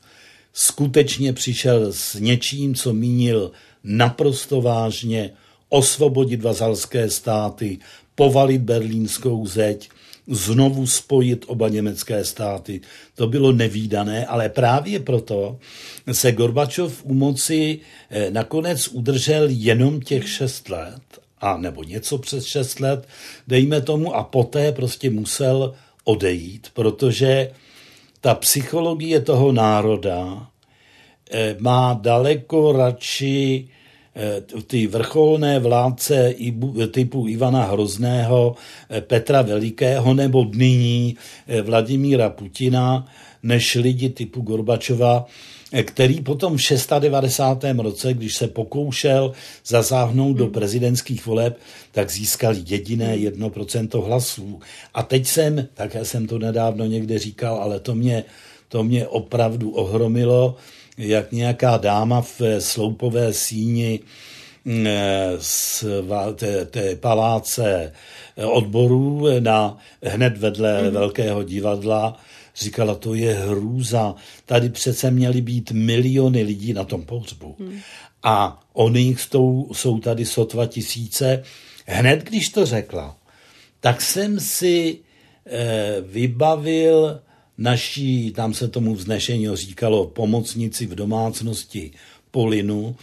skutečně 0.54 1.34
přišel 1.34 1.94
s 1.94 2.14
něčím, 2.14 2.76
co 2.76 2.94
mínil 2.94 3.52
naprosto 3.84 4.62
vážně 4.62 5.32
osvobodit 5.74 6.42
vazalské 6.42 7.10
státy, 7.10 7.80
povalit 8.16 8.62
berlínskou 8.62 9.46
zeď, 9.46 9.90
znovu 10.28 10.88
spojit 10.88 11.46
oba 11.48 11.70
německé 11.70 12.26
státy. 12.26 12.82
To 13.16 13.28
bylo 13.28 13.52
nevýdané, 13.52 14.26
ale 14.26 14.50
právě 14.50 15.00
proto 15.00 15.60
se 16.12 16.32
Gorbačov 16.32 17.06
u 17.06 17.14
moci 17.14 17.80
eh, 18.10 18.32
nakonec 18.32 18.88
udržel 18.88 19.48
jenom 19.50 20.02
těch 20.02 20.30
šest 20.30 20.70
let, 20.70 21.02
a 21.42 21.58
nebo 21.58 21.84
něco 21.84 22.18
přes 22.18 22.46
šest 22.46 22.80
let, 22.80 23.08
dejme 23.48 23.82
tomu, 23.82 24.16
a 24.16 24.24
poté 24.24 24.72
prostě 24.72 25.10
musel 25.10 25.74
odejít, 26.04 26.68
protože 26.74 27.52
ta 28.22 28.36
psychologie 28.36 29.22
toho 29.22 29.52
národa 29.52 30.48
eh, 31.32 31.56
má 31.60 31.94
daleko 32.02 32.72
radši 32.72 33.68
ty 34.68 34.88
vrcholné 34.88 35.60
vládce 35.60 36.34
typu 36.92 37.28
Ivana 37.28 37.66
Hrozného, 37.66 38.56
eh, 38.90 39.02
Petra 39.02 39.42
Velikého 39.42 40.14
nebo 40.14 40.46
nyní 40.54 41.18
eh, 41.48 41.62
Vladimíra 41.62 42.30
Putina, 42.30 43.08
než 43.44 43.76
lidi 43.76 44.10
typu 44.10 44.42
Gorbačova, 44.42 45.26
který 45.84 46.22
potom 46.22 46.58
v 46.58 46.62
690. 46.62 47.82
roce, 47.82 48.14
když 48.14 48.36
se 48.36 48.48
pokoušel 48.48 49.32
zasáhnout 49.66 50.34
do 50.34 50.48
prezidentských 50.48 51.26
voleb, 51.26 51.58
tak 51.92 52.12
získal 52.12 52.54
jediné 52.66 53.18
1% 53.18 54.06
hlasů. 54.06 54.60
A 54.94 55.04
teď 55.04 55.28
jsem, 55.28 55.68
také 55.74 56.06
jsem 56.06 56.28
to 56.28 56.40
nedávno 56.40 56.86
někde 56.86 57.20
říkal, 57.20 57.56
ale 57.56 57.80
to 57.80 57.96
mě, 57.96 58.24
to 58.70 58.84
mě 58.84 59.08
opravdu 59.08 59.72
ohromilo, 59.72 60.56
jak 60.98 61.32
nějaká 61.32 61.78
dáma 61.78 62.22
v 62.22 62.42
sloupové 62.60 63.34
síni 63.34 64.00
mm, 64.66 64.88
z 65.40 65.86
té, 66.36 66.66
té 66.66 66.96
paláce 66.96 67.94
odborů 68.46 69.26
na, 69.40 69.78
hned 70.04 70.38
vedle 70.38 70.84
mm. 70.84 70.92
velkého 70.92 71.44
divadla 71.44 72.20
říkala, 72.56 72.96
to 72.96 73.14
je 73.14 73.34
hrůza, 73.34 74.16
tady 74.46 74.70
přece 74.70 75.12
měly 75.12 75.42
být 75.42 75.72
miliony 75.72 76.44
lidí 76.44 76.74
na 76.74 76.84
tom 76.84 77.06
pohřbu. 77.06 77.56
Mm. 77.60 77.80
A 78.24 78.64
oni 78.74 79.16
jsou, 79.20 79.70
jsou 79.74 80.00
tady 80.00 80.26
sotva 80.26 80.66
tisíce. 80.66 81.44
Hned 81.86 82.24
když 82.24 82.50
to 82.50 82.66
řekla, 82.66 83.18
tak 83.80 84.02
jsem 84.02 84.40
si 84.40 85.00
eh, 85.46 85.96
vybavil 86.02 87.22
naší, 87.58 88.32
tam 88.32 88.54
se 88.54 88.68
tomu 88.68 88.96
vznešení 88.96 89.48
říkalo, 89.54 90.08
pomocnici 90.08 90.86
v 90.86 90.96
domácnosti 90.96 91.92
Polinu, 92.32 92.96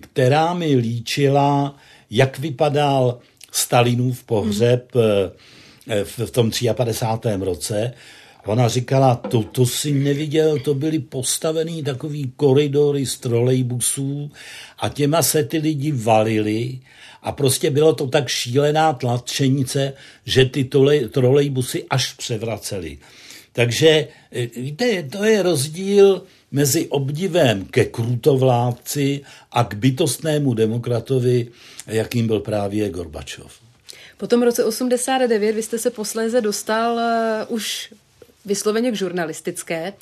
která 0.00 0.54
mi 0.54 0.74
líčila, 0.74 1.76
jak 2.10 2.38
vypadal 2.38 3.18
Stalinův 3.52 4.24
pohřeb 4.24 4.92
mm. 4.94 6.04
v 6.04 6.30
tom 6.30 6.50
53. 6.74 7.28
roce. 7.40 7.92
Ona 8.46 8.68
říkala, 8.68 9.14
to, 9.14 9.42
to 9.42 9.66
si 9.66 9.92
neviděl, 9.92 10.58
to 10.58 10.74
byly 10.74 10.98
postavený 10.98 11.82
takový 11.82 12.32
koridory 12.36 13.06
z 13.06 13.18
trolejbusů 13.18 14.30
a 14.78 14.88
těma 14.88 15.22
se 15.22 15.44
ty 15.44 15.58
lidi 15.58 15.92
valili 15.92 16.78
a 17.22 17.32
prostě 17.32 17.70
bylo 17.70 17.94
to 17.94 18.06
tak 18.06 18.28
šílená 18.28 18.92
tlačenice, 18.92 19.92
že 20.24 20.44
ty 20.44 20.64
trolejbusy 21.10 21.84
až 21.90 22.12
převraceli. 22.12 22.98
Takže 23.56 23.88
e, 23.88 24.46
víte, 24.46 25.02
to 25.02 25.24
je 25.24 25.42
rozdíl 25.42 26.22
mezi 26.52 26.88
obdivem 26.88 27.64
ke 27.64 27.84
krutovládci 27.84 29.20
a 29.52 29.64
k 29.64 29.74
bytostnému 29.74 30.54
demokratovi, 30.54 31.48
jakým 31.86 32.26
byl 32.26 32.40
právě 32.40 32.90
Gorbačov. 32.90 33.52
Po 34.16 34.26
tom 34.26 34.42
roce 34.42 34.64
89 34.64 35.52
vy 35.52 35.62
jste 35.62 35.78
se 35.78 35.90
posléze 35.90 36.40
dostal 36.40 36.94
uh, 36.94 37.54
už 37.54 37.94
vysloveně 38.44 38.92
k 38.92 38.94
žurnalistické 38.94 39.92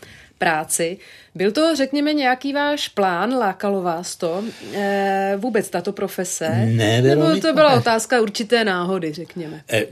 práci. 0.44 0.98
Byl 1.34 1.52
to, 1.52 1.76
řekněme, 1.76 2.12
nějaký 2.12 2.52
váš 2.52 2.88
plán? 2.88 3.34
Lákalo 3.34 3.82
vás 3.82 4.16
to? 4.16 4.44
E, 4.74 5.34
vůbec 5.36 5.70
tato 5.70 5.92
profese? 5.92 6.48
Ne, 6.66 7.02
Nebo 7.02 7.40
to 7.40 7.52
byla 7.52 7.70
ne. 7.70 7.76
otázka 7.78 8.20
určité 8.20 8.64
náhody, 8.64 9.12
řekněme? 9.12 9.62
E, 9.72 9.86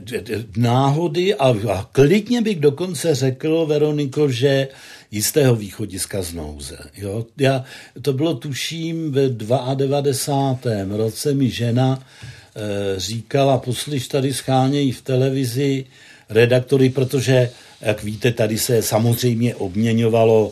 náhody 0.57 1.35
a, 1.35 1.47
a 1.49 1.89
klidně 1.91 2.41
bych 2.41 2.59
dokonce 2.59 3.15
řekl, 3.15 3.65
Veroniko, 3.65 4.29
že 4.29 4.67
jistého 5.11 5.55
východiska 5.55 6.21
z 6.21 6.33
nouze. 6.33 6.77
Jo? 6.97 7.25
Já, 7.37 7.63
to 8.01 8.13
bylo 8.13 8.33
tuším 8.33 9.11
ve 9.11 9.29
92. 9.29 10.97
roce 10.97 11.33
mi 11.33 11.49
žena 11.49 11.99
e, 11.99 12.99
říkala, 12.99 13.57
poslyš 13.57 14.07
tady 14.07 14.33
schánějí 14.33 14.91
v 14.91 15.01
televizi 15.01 15.85
redaktory, 16.29 16.89
protože, 16.89 17.49
jak 17.83 18.03
víte, 18.03 18.31
tady 18.31 18.57
se 18.57 18.81
samozřejmě 18.81 19.55
obměňovalo, 19.55 20.51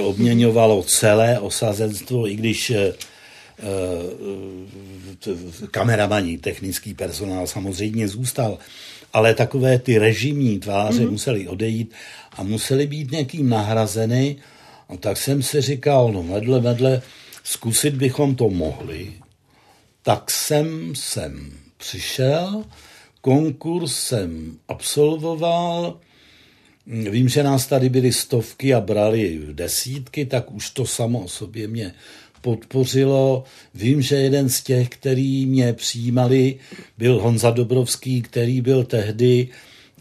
obměňovalo 0.00 0.82
celé 0.82 1.38
osazenstvo, 1.38 2.28
i 2.28 2.36
když 2.36 2.70
e, 2.70 2.92
kameramaní, 5.70 6.38
technický 6.38 6.94
personál 6.94 7.46
samozřejmě 7.46 8.08
zůstal, 8.08 8.58
ale 9.12 9.34
takové 9.34 9.78
ty 9.78 9.98
režimní 9.98 10.58
tváře 10.58 11.02
mm-hmm. 11.02 11.10
museli 11.10 11.48
odejít 11.48 11.94
a 12.36 12.42
museli 12.42 12.86
být 12.86 13.10
někým 13.10 13.48
nahrazeny. 13.48 14.36
A 14.88 14.96
tak 14.96 15.16
jsem 15.16 15.42
si 15.42 15.60
říkal, 15.60 16.12
no 16.12 16.22
vedle, 16.22 16.60
vedle, 16.60 17.02
zkusit 17.44 17.94
bychom 17.94 18.34
to 18.34 18.50
mohli. 18.50 19.12
Tak 20.02 20.30
jsem 20.30 20.94
sem 20.94 21.52
přišel, 21.76 22.64
konkurs 23.20 23.96
jsem 23.96 24.58
absolvoval, 24.68 26.00
Vím, 26.90 27.28
že 27.28 27.42
nás 27.42 27.66
tady 27.66 27.88
byly 27.88 28.12
stovky 28.12 28.74
a 28.74 28.80
brali 28.80 29.40
desítky, 29.52 30.26
tak 30.26 30.52
už 30.52 30.70
to 30.70 30.86
samo 30.86 31.20
o 31.20 31.28
sobě 31.28 31.68
mě 31.68 31.94
podpořilo. 32.40 33.44
Vím, 33.74 34.02
že 34.02 34.16
jeden 34.16 34.48
z 34.48 34.62
těch, 34.62 34.88
který 34.88 35.46
mě 35.46 35.72
přijímali, 35.72 36.58
byl 36.98 37.20
Honza 37.20 37.50
Dobrovský, 37.50 38.22
který 38.22 38.60
byl 38.60 38.84
tehdy 38.84 39.48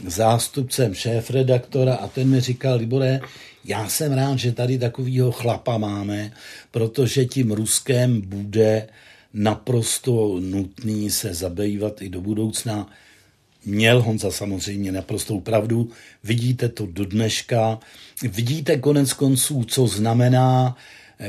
zástupcem 0.06 0.94
šéf-redaktora 0.94 1.96
a 1.96 2.08
ten 2.08 2.30
mi 2.30 2.42
říkal, 2.42 2.78
Libore, 2.78 3.20
já 3.66 3.90
jsem 3.90 4.14
rád, 4.14 4.40
že 4.40 4.52
tady 4.52 4.78
takovýho 4.78 5.32
chlapa 5.32 5.78
máme, 5.78 6.32
protože 6.72 7.26
tím 7.26 7.52
Ruskem 7.52 8.22
bude 8.22 8.88
naprosto 9.34 10.40
nutný 10.40 11.10
se 11.10 11.34
zabývat 11.34 12.02
i 12.02 12.10
do 12.10 12.22
budoucna. 12.22 12.90
Měl 13.68 14.02
Honza 14.02 14.32
samozřejmě 14.32 14.92
naprostou 14.92 15.40
pravdu, 15.40 15.90
vidíte 16.24 16.70
to 16.70 16.86
do 16.86 17.06
dneška, 17.06 17.80
vidíte 18.24 18.78
konec 18.78 19.14
konců, 19.14 19.64
co 19.64 19.88
znamená 19.88 20.78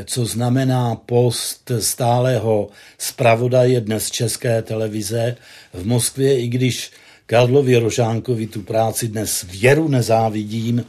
co 0.05 0.27
znamená 0.27 0.95
post 0.95 1.71
stálého 1.79 2.69
zpravodaje 2.99 3.81
dnes 3.81 4.11
České 4.11 4.63
televize 4.63 5.37
v 5.73 5.87
Moskvě, 5.87 6.41
i 6.41 6.49
když 6.49 6.91
Karlovi 7.27 7.77
Rožánkovi 7.77 8.47
tu 8.47 8.63
práci 8.63 9.09
dnes 9.09 9.45
věru 9.51 9.89
nezávidím, 9.89 10.85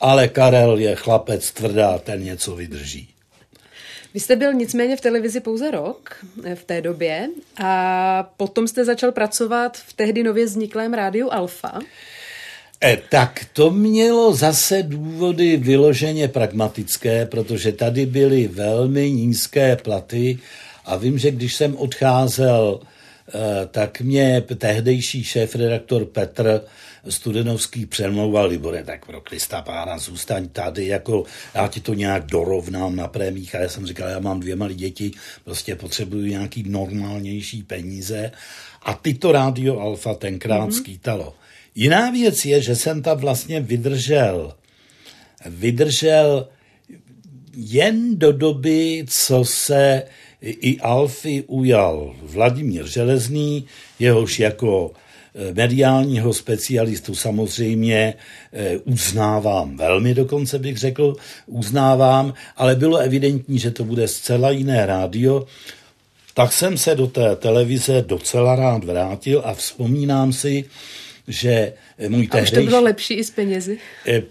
ale 0.00 0.28
Karel 0.28 0.78
je 0.78 0.94
chlapec 0.94 1.50
tvrdá, 1.50 1.98
ten 1.98 2.24
něco 2.24 2.56
vydrží. 2.56 3.11
Vy 4.14 4.20
jste 4.20 4.36
byl 4.36 4.54
nicméně 4.54 4.96
v 4.96 5.00
televizi 5.00 5.40
pouze 5.40 5.70
rok 5.70 6.16
eh, 6.44 6.54
v 6.54 6.64
té 6.64 6.80
době 6.80 7.28
a 7.64 8.32
potom 8.36 8.68
jste 8.68 8.84
začal 8.84 9.12
pracovat 9.12 9.76
v 9.76 9.92
tehdy 9.92 10.22
nově 10.22 10.44
vzniklém 10.44 10.94
rádiu 10.94 11.32
Alfa. 11.32 11.80
E, 12.84 12.98
tak 13.08 13.46
to 13.52 13.70
mělo 13.70 14.34
zase 14.34 14.82
důvody 14.82 15.56
vyloženě 15.56 16.28
pragmatické, 16.28 17.26
protože 17.26 17.72
tady 17.72 18.06
byly 18.06 18.48
velmi 18.48 19.10
nízké 19.10 19.76
platy 19.76 20.38
a 20.84 20.96
vím, 20.96 21.18
že 21.18 21.30
když 21.30 21.54
jsem 21.54 21.76
odcházel 21.76 22.80
Eh, 23.34 23.66
tak 23.70 24.00
mě 24.00 24.42
tehdejší 24.58 25.24
šéf-redaktor 25.24 26.04
Petr 26.04 26.60
Studenovský 27.08 27.86
přemlouval, 27.86 28.46
Libore, 28.46 28.84
tak 28.84 29.06
pro 29.06 29.20
Krista 29.20 29.62
pána 29.62 29.98
zůstaň 29.98 30.48
tady, 30.48 30.86
jako 30.86 31.24
já 31.54 31.68
ti 31.68 31.80
to 31.80 31.94
nějak 31.94 32.26
dorovnám 32.26 32.96
na 32.96 33.08
prémích 33.08 33.54
a 33.54 33.58
já 33.58 33.68
jsem 33.68 33.86
říkal, 33.86 34.08
já 34.08 34.18
mám 34.18 34.40
dvě 34.40 34.56
malé 34.56 34.74
děti, 34.74 35.10
prostě 35.44 35.76
potřebuju 35.76 36.26
nějaký 36.26 36.62
normálnější 36.62 37.62
peníze 37.62 38.30
a 38.82 38.94
ty 38.94 39.14
to 39.14 39.32
rádio 39.32 39.80
Alfa 39.80 40.14
tenkrát 40.14 40.68
mm-hmm. 40.68 40.80
skýtalo. 40.80 41.34
Jiná 41.74 42.10
věc 42.10 42.44
je, 42.44 42.62
že 42.62 42.76
jsem 42.76 43.02
tam 43.02 43.18
vlastně 43.18 43.60
vydržel, 43.60 44.54
vydržel 45.46 46.48
jen 47.56 48.18
do 48.18 48.32
doby, 48.32 49.04
co 49.08 49.44
se 49.44 50.02
i 50.40 50.80
Alfy 50.80 51.44
ujal 51.46 52.14
Vladimír 52.22 52.86
Železný, 52.86 53.66
jehož 53.98 54.38
jako 54.38 54.92
mediálního 55.54 56.32
specialistu 56.32 57.14
samozřejmě 57.14 58.14
eh, 58.52 58.78
uznávám, 58.78 59.76
velmi 59.76 60.14
dokonce 60.14 60.58
bych 60.58 60.78
řekl, 60.78 61.16
uznávám, 61.46 62.34
ale 62.56 62.74
bylo 62.74 62.96
evidentní, 62.96 63.58
že 63.58 63.70
to 63.70 63.84
bude 63.84 64.08
zcela 64.08 64.50
jiné 64.50 64.86
rádio, 64.86 65.46
tak 66.34 66.52
jsem 66.52 66.78
se 66.78 66.94
do 66.94 67.06
té 67.06 67.36
televize 67.36 68.04
docela 68.06 68.56
rád 68.56 68.84
vrátil 68.84 69.42
a 69.44 69.54
vzpomínám 69.54 70.32
si, 70.32 70.64
že 71.28 71.72
můj 72.08 72.28
A 72.30 72.38
už 72.38 72.50
to 72.50 72.62
bylo 72.62 72.80
lepší 72.80 73.14
i 73.14 73.24
s 73.24 73.30
penězi? 73.30 73.78
Eh, 74.06 74.22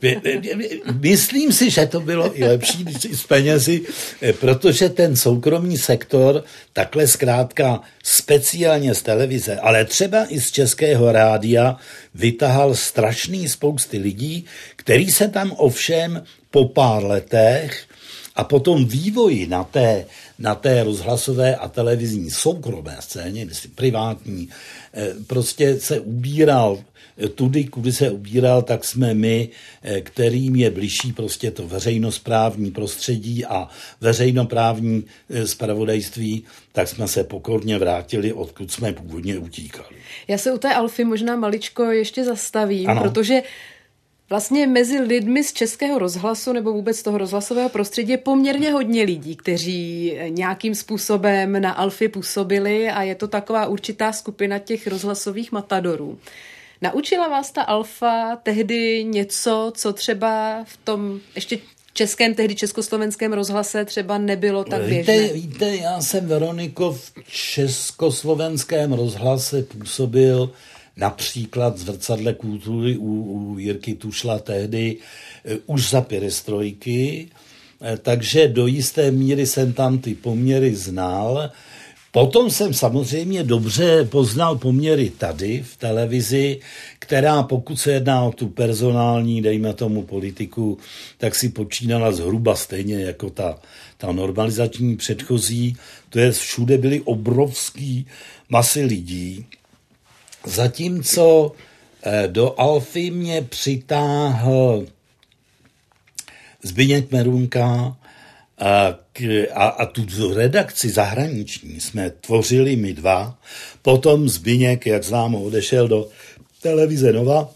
myslím 1.00 1.54
si, 1.54 1.70
že 1.70 1.86
to 1.86 2.00
bylo 2.00 2.40
i 2.40 2.44
lepší 2.44 2.86
i 3.10 3.16
s 3.16 3.24
penězi, 3.24 3.82
eh, 4.22 4.34
protože 4.34 4.90
ten 4.90 5.16
soukromý 5.16 5.78
sektor 5.78 6.44
takhle 6.74 7.08
zkrátka 7.08 7.82
speciálně 8.04 8.94
z 8.94 9.02
televize, 9.02 9.56
ale 9.56 9.86
třeba 9.86 10.26
i 10.30 10.42
z 10.42 10.52
českého 10.52 11.12
rádia 11.12 11.78
vytahal 12.16 12.76
strašný 12.76 13.50
spousty 13.50 13.98
lidí, 13.98 14.46
který 14.76 15.12
se 15.12 15.28
tam 15.28 15.52
ovšem 15.58 16.24
po 16.52 16.68
pár 16.68 17.04
letech 17.04 17.86
a 18.36 18.44
potom 18.44 18.86
vývoji 18.86 19.48
na 19.48 19.64
té, 19.64 20.06
na 20.40 20.56
té 20.56 20.84
rozhlasové 20.84 21.56
a 21.56 21.68
televizní 21.68 22.32
soukromé 22.32 22.98
scéně, 23.00 23.46
myslím 23.46 23.72
privátní, 23.72 24.50
eh, 24.94 25.14
prostě 25.28 25.80
se 25.80 26.00
ubíral 26.00 26.80
tudy, 27.36 27.64
kudy 27.64 27.92
se 27.92 28.12
ubíral, 28.12 28.62
tak 28.62 28.86
jsme 28.86 29.14
my, 29.14 29.50
eh, 29.84 30.02
kterým 30.02 30.56
je 30.56 30.72
blížší 30.72 31.14
prostě 31.14 31.52
to 31.52 31.68
veřejnosprávní 31.68 32.72
prostředí 32.72 33.46
a 33.46 33.70
veřejnoprávní 34.02 35.04
spravodajství, 35.46 36.44
eh, 36.46 36.50
tak 36.72 36.88
jsme 36.88 37.08
se 37.08 37.24
pokorně 37.24 37.78
vrátili, 37.78 38.34
odkud 38.34 38.72
jsme 38.72 38.94
původně 38.94 39.38
utíkali. 39.38 39.96
Já 40.28 40.38
se 40.38 40.52
u 40.52 40.58
té 40.58 40.74
Alfy 40.74 41.04
možná 41.04 41.36
maličko 41.36 41.84
ještě 41.84 42.24
zastavím, 42.24 42.90
ano. 42.90 43.02
protože 43.02 43.42
Vlastně 44.32 44.68
mezi 44.68 45.00
lidmi 45.00 45.44
z 45.44 45.54
českého 45.54 46.00
rozhlasu 46.00 46.54
nebo 46.54 46.74
vůbec 46.74 47.04
toho 47.04 47.18
rozhlasového 47.18 47.70
prostředí 47.70 48.12
je 48.12 48.18
poměrně 48.18 48.72
hodně 48.72 49.04
lidí, 49.04 49.36
kteří 49.36 50.14
nějakým 50.28 50.76
způsobem 50.76 51.62
na 51.62 51.72
Alfě 51.72 52.10
působili 52.10 52.90
a 52.90 53.04
je 53.04 53.16
to 53.16 53.28
taková 53.28 53.66
určitá 53.66 54.14
skupina 54.14 54.60
těch 54.60 54.88
rozhlasových 54.88 55.52
matadorů. 55.52 56.20
Naučila 56.82 57.28
vás 57.28 57.52
ta 57.52 57.62
alfa 57.62 58.36
tehdy 58.44 59.04
něco, 59.04 59.74
co 59.76 59.94
třeba 59.94 60.64
v 60.66 60.78
tom 60.84 61.20
ještě 61.36 61.60
českém, 61.94 62.34
tehdy 62.34 62.56
československém 62.56 63.34
rozhlase 63.34 63.86
třeba 63.86 64.18
nebylo 64.18 64.64
tak 64.64 64.82
běžné? 64.82 65.20
Víte, 65.20 65.34
víte, 65.34 65.76
já 65.76 66.02
jsem 66.02 66.28
Veroniko 66.28 66.92
v 66.92 67.12
československém 67.28 68.94
rozhlase 68.94 69.64
působil 69.64 70.52
například 71.02 71.78
zrcadle 71.78 72.34
kultury 72.34 72.98
u, 72.98 73.12
u 73.24 73.60
Jirky 73.60 73.96
Tušla 73.96 74.40
tehdy 74.40 74.98
uh, 74.98 75.76
už 75.76 75.90
za 75.90 76.02
perestrojky, 76.02 77.28
uh, 77.28 77.98
takže 77.98 78.48
do 78.48 78.68
jisté 78.68 79.12
míry 79.12 79.46
jsem 79.48 79.74
tam 79.74 79.98
ty 79.98 80.16
poměry 80.16 80.76
znal. 80.76 81.52
Potom 82.12 82.50
jsem 82.50 82.74
samozřejmě 82.74 83.44
dobře 83.44 84.06
poznal 84.06 84.58
poměry 84.58 85.10
tady 85.10 85.64
v 85.64 85.78
televizi, 85.78 86.60
která 87.00 87.44
pokud 87.44 87.76
se 87.76 87.92
jedná 87.92 88.24
o 88.24 88.32
tu 88.32 88.48
personální, 88.50 89.42
dejme 89.42 89.74
tomu 89.74 90.04
politiku, 90.04 90.78
tak 91.18 91.36
si 91.36 91.50
počínala 91.50 92.12
zhruba 92.12 92.56
stejně 92.56 92.96
jako 92.96 93.30
ta, 93.30 93.60
ta 93.98 94.12
normalizační 94.12 94.98
předchozí. 94.98 95.78
To 96.10 96.20
je, 96.20 96.32
všude 96.32 96.78
byly 96.78 97.02
obrovský 97.02 98.08
masy 98.50 98.84
lidí. 98.84 99.46
Zatímco 100.46 101.52
eh, 102.04 102.28
do 102.28 102.60
Alfy 102.60 103.12
mě 103.12 103.42
přitáhl 103.42 104.86
Zbyněk 106.64 107.12
Merunka, 107.12 107.98
a, 108.62 108.96
a, 109.54 109.66
a 109.68 109.86
tu 109.86 110.34
redakci 110.34 110.90
zahraniční 110.90 111.80
jsme 111.80 112.10
tvořili 112.10 112.76
my 112.76 112.94
dva. 112.94 113.38
Potom 113.82 114.30
Zbyněk, 114.30 114.86
jak 114.86 115.04
známo, 115.04 115.44
odešel 115.44 115.88
do 115.88 116.10
televize 116.62 117.14
Nova. 117.14 117.50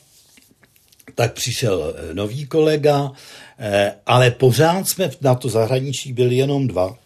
tak 1.15 1.33
přišel 1.33 1.95
nový 2.13 2.45
kolega, 2.45 3.11
ale 4.05 4.31
pořád 4.31 4.87
jsme 4.87 5.11
na 5.21 5.35
to 5.35 5.49
zahraničí 5.49 6.13
byli 6.13 6.35
jenom 6.35 6.67
dva. 6.67 6.97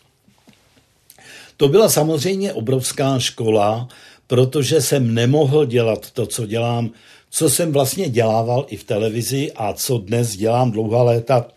To 1.58 1.68
byla 1.68 1.90
samozřejmě 1.90 2.54
obrovská 2.54 3.20
škola, 3.20 3.88
protože 4.30 4.82
jsem 4.82 5.14
nemohl 5.14 5.66
dělat 5.66 6.12
to, 6.12 6.26
co 6.26 6.46
dělám, 6.46 6.92
co 7.30 7.50
jsem 7.50 7.72
vlastně 7.72 8.10
dělával 8.10 8.66
i 8.70 8.78
v 8.78 8.84
televizi 8.84 9.52
a 9.56 9.74
co 9.74 9.98
dnes 9.98 10.36
dělám 10.38 10.72
dlouhá 10.72 11.04
léta 11.04 11.48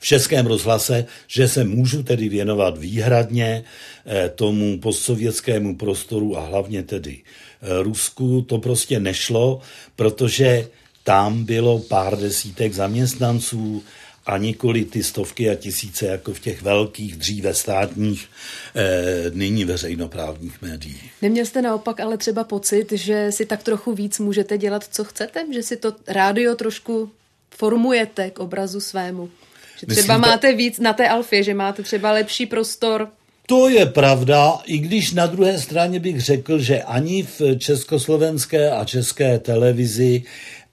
v 0.00 0.06
Českém 0.06 0.46
rozhlase, 0.46 1.06
že 1.26 1.48
se 1.48 1.64
můžu 1.64 2.02
tedy 2.02 2.28
věnovat 2.28 2.78
výhradně 2.78 3.64
eh, 4.06 4.28
tomu 4.28 4.78
postsovětskému 4.78 5.76
prostoru 5.76 6.38
a 6.38 6.46
hlavně 6.46 6.82
tedy 6.82 7.18
eh, 7.18 7.82
Rusku. 7.82 8.42
To 8.42 8.58
prostě 8.58 9.00
nešlo, 9.00 9.60
protože 9.96 10.68
tam 11.02 11.44
bylo 11.44 11.78
pár 11.78 12.18
desítek 12.18 12.72
zaměstnanců, 12.72 13.82
a 14.26 14.38
nikoli 14.38 14.84
ty 14.84 15.02
stovky 15.02 15.50
a 15.50 15.54
tisíce 15.54 16.06
jako 16.06 16.34
v 16.34 16.40
těch 16.40 16.62
velkých, 16.62 17.16
dříve 17.16 17.54
státních, 17.54 18.28
e, 18.74 19.30
nyní 19.30 19.64
veřejnoprávních 19.64 20.62
médiích. 20.62 21.12
Neměl 21.22 21.46
jste 21.46 21.62
naopak 21.62 22.00
ale 22.00 22.16
třeba 22.16 22.44
pocit, 22.44 22.92
že 22.92 23.32
si 23.32 23.46
tak 23.46 23.62
trochu 23.62 23.92
víc 23.92 24.18
můžete 24.18 24.58
dělat, 24.58 24.84
co 24.90 25.04
chcete? 25.04 25.44
Že 25.54 25.62
si 25.62 25.76
to 25.76 25.92
rádio 26.08 26.54
trošku 26.54 27.10
formujete 27.50 28.30
k 28.30 28.38
obrazu 28.38 28.80
svému? 28.80 29.30
Že 29.78 29.86
třeba 29.86 30.16
Myslíte... 30.16 30.30
máte 30.30 30.52
víc 30.52 30.78
na 30.78 30.92
té 30.92 31.08
alfě, 31.08 31.42
že 31.42 31.54
máte 31.54 31.82
třeba 31.82 32.12
lepší 32.12 32.46
prostor 32.46 33.08
to 33.48 33.68
je 33.68 33.86
pravda, 33.86 34.58
i 34.64 34.78
když 34.78 35.12
na 35.12 35.26
druhé 35.26 35.60
straně 35.60 36.00
bych 36.00 36.20
řekl, 36.20 36.58
že 36.58 36.82
ani 36.82 37.22
v 37.22 37.58
československé 37.58 38.70
a 38.70 38.84
české 38.84 39.38
televizi, 39.38 40.22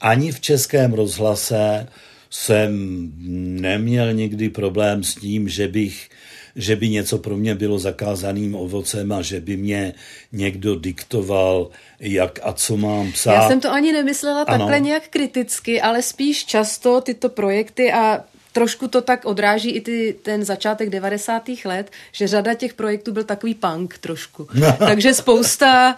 ani 0.00 0.32
v 0.32 0.40
českém 0.40 0.92
rozhlase 0.92 1.86
jsem 2.34 3.12
neměl 3.60 4.12
nikdy 4.12 4.48
problém 4.48 5.04
s 5.04 5.14
tím, 5.14 5.48
že 5.48 5.68
bych 5.68 6.08
že 6.56 6.76
by 6.76 6.88
něco 6.88 7.18
pro 7.18 7.36
mě 7.36 7.54
bylo 7.54 7.78
zakázaným 7.78 8.54
ovocem 8.54 9.12
a 9.12 9.22
že 9.22 9.40
by 9.40 9.56
mě 9.56 9.94
někdo 10.32 10.74
diktoval, 10.74 11.70
jak 12.00 12.38
a 12.42 12.52
co 12.52 12.76
mám 12.76 13.12
psát. 13.12 13.34
Já 13.34 13.48
jsem 13.48 13.60
to 13.60 13.72
ani 13.72 13.92
nemyslela 13.92 14.42
ano. 14.42 14.58
takhle 14.58 14.80
nějak 14.80 15.08
kriticky, 15.08 15.80
ale 15.80 16.02
spíš 16.02 16.44
často 16.44 17.00
tyto 17.00 17.28
projekty 17.28 17.92
a 17.92 18.24
trošku 18.54 18.88
to 18.88 19.02
tak 19.02 19.24
odráží 19.24 19.70
i 19.70 19.80
ty, 19.80 20.16
ten 20.22 20.44
začátek 20.44 20.90
90. 20.90 21.42
let, 21.64 21.90
že 22.12 22.26
řada 22.26 22.54
těch 22.54 22.74
projektů 22.74 23.12
byl 23.12 23.24
takový 23.24 23.54
punk 23.54 23.98
trošku. 23.98 24.48
Takže 24.78 25.14
spousta, 25.14 25.96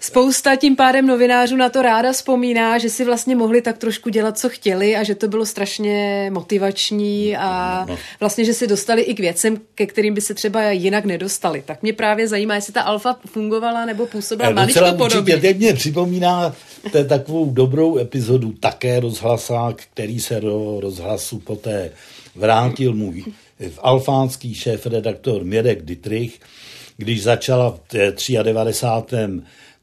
spousta 0.00 0.56
tím 0.56 0.76
pádem 0.76 1.06
novinářů 1.06 1.56
na 1.56 1.68
to 1.68 1.82
ráda 1.82 2.12
vzpomíná, 2.12 2.78
že 2.78 2.90
si 2.90 3.04
vlastně 3.04 3.36
mohli 3.36 3.62
tak 3.62 3.78
trošku 3.78 4.10
dělat, 4.10 4.38
co 4.38 4.48
chtěli 4.48 4.96
a 4.96 5.02
že 5.02 5.14
to 5.14 5.28
bylo 5.28 5.46
strašně 5.46 6.30
motivační 6.32 7.36
a 7.36 7.84
no. 7.88 7.98
vlastně, 8.20 8.44
že 8.44 8.54
si 8.54 8.66
dostali 8.66 9.02
i 9.02 9.14
k 9.14 9.20
věcem, 9.20 9.60
ke 9.74 9.86
kterým 9.86 10.14
by 10.14 10.20
se 10.20 10.34
třeba 10.34 10.70
jinak 10.70 11.04
nedostali. 11.04 11.62
Tak 11.66 11.82
mě 11.82 11.92
právě 11.92 12.28
zajímá, 12.28 12.54
jestli 12.54 12.72
ta 12.72 12.82
alfa 12.82 13.16
fungovala 13.26 13.84
nebo 13.84 14.06
působila 14.06 14.50
maličko 14.50 14.92
podobně. 14.96 15.36
Teď 15.36 15.58
mě 15.58 15.74
připomíná 15.74 16.56
takovou 17.08 17.50
dobrou 17.50 17.98
epizodu 17.98 18.52
také 18.52 19.00
rozhlasák, 19.00 19.82
který 19.92 20.20
se 20.20 20.40
do 20.40 20.80
rozhlasu 20.80 21.38
poté 21.38 21.90
vrátil 22.34 22.94
můj 22.94 23.24
alfánský 23.78 24.54
šéf-redaktor 24.54 25.44
Mirek 25.44 25.84
Dietrich, 25.84 26.40
když 26.96 27.22
začala 27.22 27.70
v 27.70 27.80
93. 28.42 29.16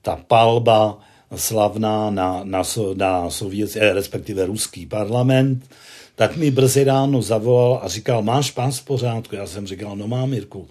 ta 0.02 0.20
palba 0.28 1.00
slavná 1.36 2.10
na, 2.10 2.42
na, 2.44 2.64
na 2.94 3.30
sovětský, 3.30 3.80
eh, 3.80 3.94
respektive 3.94 4.46
ruský 4.46 4.86
parlament, 4.86 5.70
tak 6.16 6.38
mi 6.38 6.52
brzy 6.52 6.84
ráno 6.84 7.22
zavolal 7.22 7.80
a 7.84 7.88
říkal, 7.88 8.22
máš 8.22 8.52
pás 8.52 8.80
v 8.80 8.86
pořádku? 8.86 9.36
Já 9.36 9.48
jsem 9.48 9.68
říkal, 9.68 9.96
no 9.96 10.08
mám, 10.08 10.30
Mirku. 10.30 10.68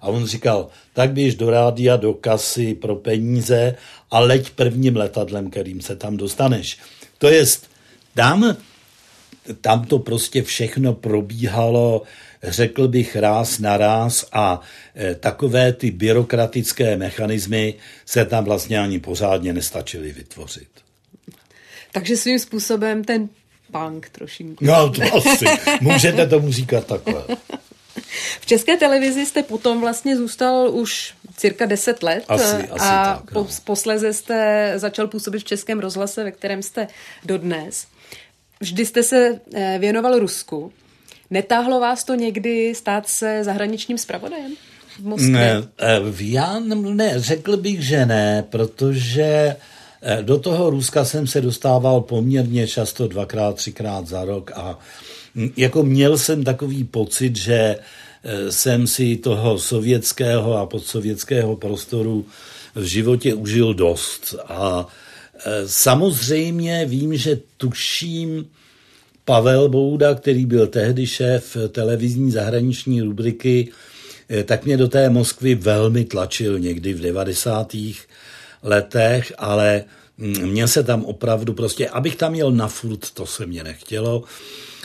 A 0.00 0.08
on 0.08 0.26
říkal, 0.26 0.68
tak 0.92 1.12
běž 1.12 1.34
do 1.34 1.50
rádia, 1.50 1.96
do 1.96 2.14
kasy 2.14 2.74
pro 2.74 2.96
peníze 2.96 3.76
a 4.10 4.18
leď 4.18 4.50
prvním 4.50 4.96
letadlem, 4.96 5.50
kterým 5.50 5.80
se 5.80 5.96
tam 5.96 6.16
dostaneš. 6.16 6.78
To 7.18 7.28
jest, 7.28 7.70
tam 8.14 8.56
tam 9.60 9.84
to 9.84 9.98
prostě 9.98 10.42
všechno 10.42 10.92
probíhalo, 10.94 12.02
řekl 12.42 12.88
bych, 12.88 13.16
ráz 13.16 13.58
na 13.58 13.76
ráz 13.76 14.24
a 14.32 14.60
e, 14.96 15.14
takové 15.14 15.72
ty 15.72 15.90
byrokratické 15.90 16.96
mechanismy 16.96 17.74
se 18.06 18.24
tam 18.24 18.44
vlastně 18.44 18.78
ani 18.78 18.98
pořádně 18.98 19.52
nestačily 19.52 20.12
vytvořit. 20.12 20.68
Takže 21.92 22.16
svým 22.16 22.38
způsobem 22.38 23.04
ten 23.04 23.28
punk 23.72 24.08
trošinku. 24.08 24.64
No, 24.64 24.90
to 24.90 25.02
asi. 25.02 25.44
Můžete 25.80 26.26
tomu 26.26 26.52
říkat 26.52 26.86
takhle. 26.86 27.24
V 28.40 28.46
české 28.46 28.76
televizi 28.76 29.26
jste 29.26 29.42
potom 29.42 29.80
vlastně 29.80 30.16
zůstal 30.16 30.70
už 30.70 31.14
cirka 31.36 31.66
10 31.66 32.02
let 32.02 32.24
asi, 32.28 32.44
asi 32.44 32.68
a 32.70 33.04
tak, 33.04 33.32
no. 33.32 33.48
posleze 33.64 34.12
jste 34.12 34.72
začal 34.76 35.06
působit 35.06 35.38
v 35.38 35.44
českém 35.44 35.80
rozhlase, 35.80 36.24
ve 36.24 36.32
kterém 36.32 36.62
jste 36.62 36.88
dodnes. 37.24 37.86
Vždy 38.60 38.86
jste 38.86 39.02
se 39.02 39.40
eh, 39.54 39.76
věnoval 39.80 40.18
Rusku. 40.18 40.72
Netáhlo 41.30 41.80
vás 41.80 42.04
to 42.04 42.14
někdy 42.14 42.74
stát 42.74 43.08
se 43.08 43.44
zahraničním 43.44 43.98
zpravodajem 43.98 44.52
v 45.00 45.04
Moskvě? 45.04 45.30
Ne, 45.30 45.62
eh, 45.80 46.00
já 46.20 46.58
ne, 46.58 47.12
řekl 47.16 47.56
bych, 47.56 47.82
že 47.82 48.06
ne, 48.06 48.44
protože 48.50 49.56
eh, 50.02 50.22
do 50.22 50.38
toho 50.38 50.70
Ruska 50.70 51.04
jsem 51.04 51.26
se 51.26 51.40
dostával 51.40 52.00
poměrně 52.00 52.66
často, 52.66 53.08
dvakrát, 53.08 53.56
třikrát 53.56 54.06
za 54.06 54.24
rok 54.24 54.50
a 54.54 54.78
hm, 55.34 55.50
jako 55.56 55.82
měl 55.82 56.18
jsem 56.18 56.44
takový 56.44 56.84
pocit, 56.84 57.36
že 57.36 57.76
jsem 58.50 58.86
si 58.86 59.16
toho 59.16 59.58
sovětského 59.58 60.56
a 60.56 60.66
podsovětského 60.66 61.56
prostoru 61.56 62.26
v 62.74 62.82
životě 62.82 63.34
užil 63.34 63.74
dost 63.74 64.34
a 64.48 64.86
Samozřejmě 65.66 66.86
vím, 66.86 67.16
že 67.16 67.40
tuším 67.56 68.46
Pavel 69.26 69.68
Bouda, 69.68 70.14
který 70.14 70.46
byl 70.46 70.66
tehdy 70.66 71.06
šéf 71.06 71.56
televizní 71.68 72.30
zahraniční 72.30 73.02
rubriky, 73.02 73.68
eh, 74.28 74.44
tak 74.44 74.64
mě 74.64 74.76
do 74.76 74.88
té 74.88 75.10
Moskvy 75.10 75.54
velmi 75.54 76.04
tlačil 76.04 76.58
někdy 76.58 76.94
v 76.94 77.00
90. 77.00 78.06
letech, 78.62 79.32
ale 79.38 79.84
mm, 80.18 80.46
mě 80.46 80.68
se 80.68 80.82
tam 80.82 81.04
opravdu 81.04 81.52
prostě, 81.52 81.88
abych 81.88 82.16
tam 82.16 82.34
jel 82.34 82.52
na 82.52 82.68
furt, 82.68 83.10
to 83.10 83.26
se 83.26 83.46
mě 83.46 83.64
nechtělo. 83.64 84.24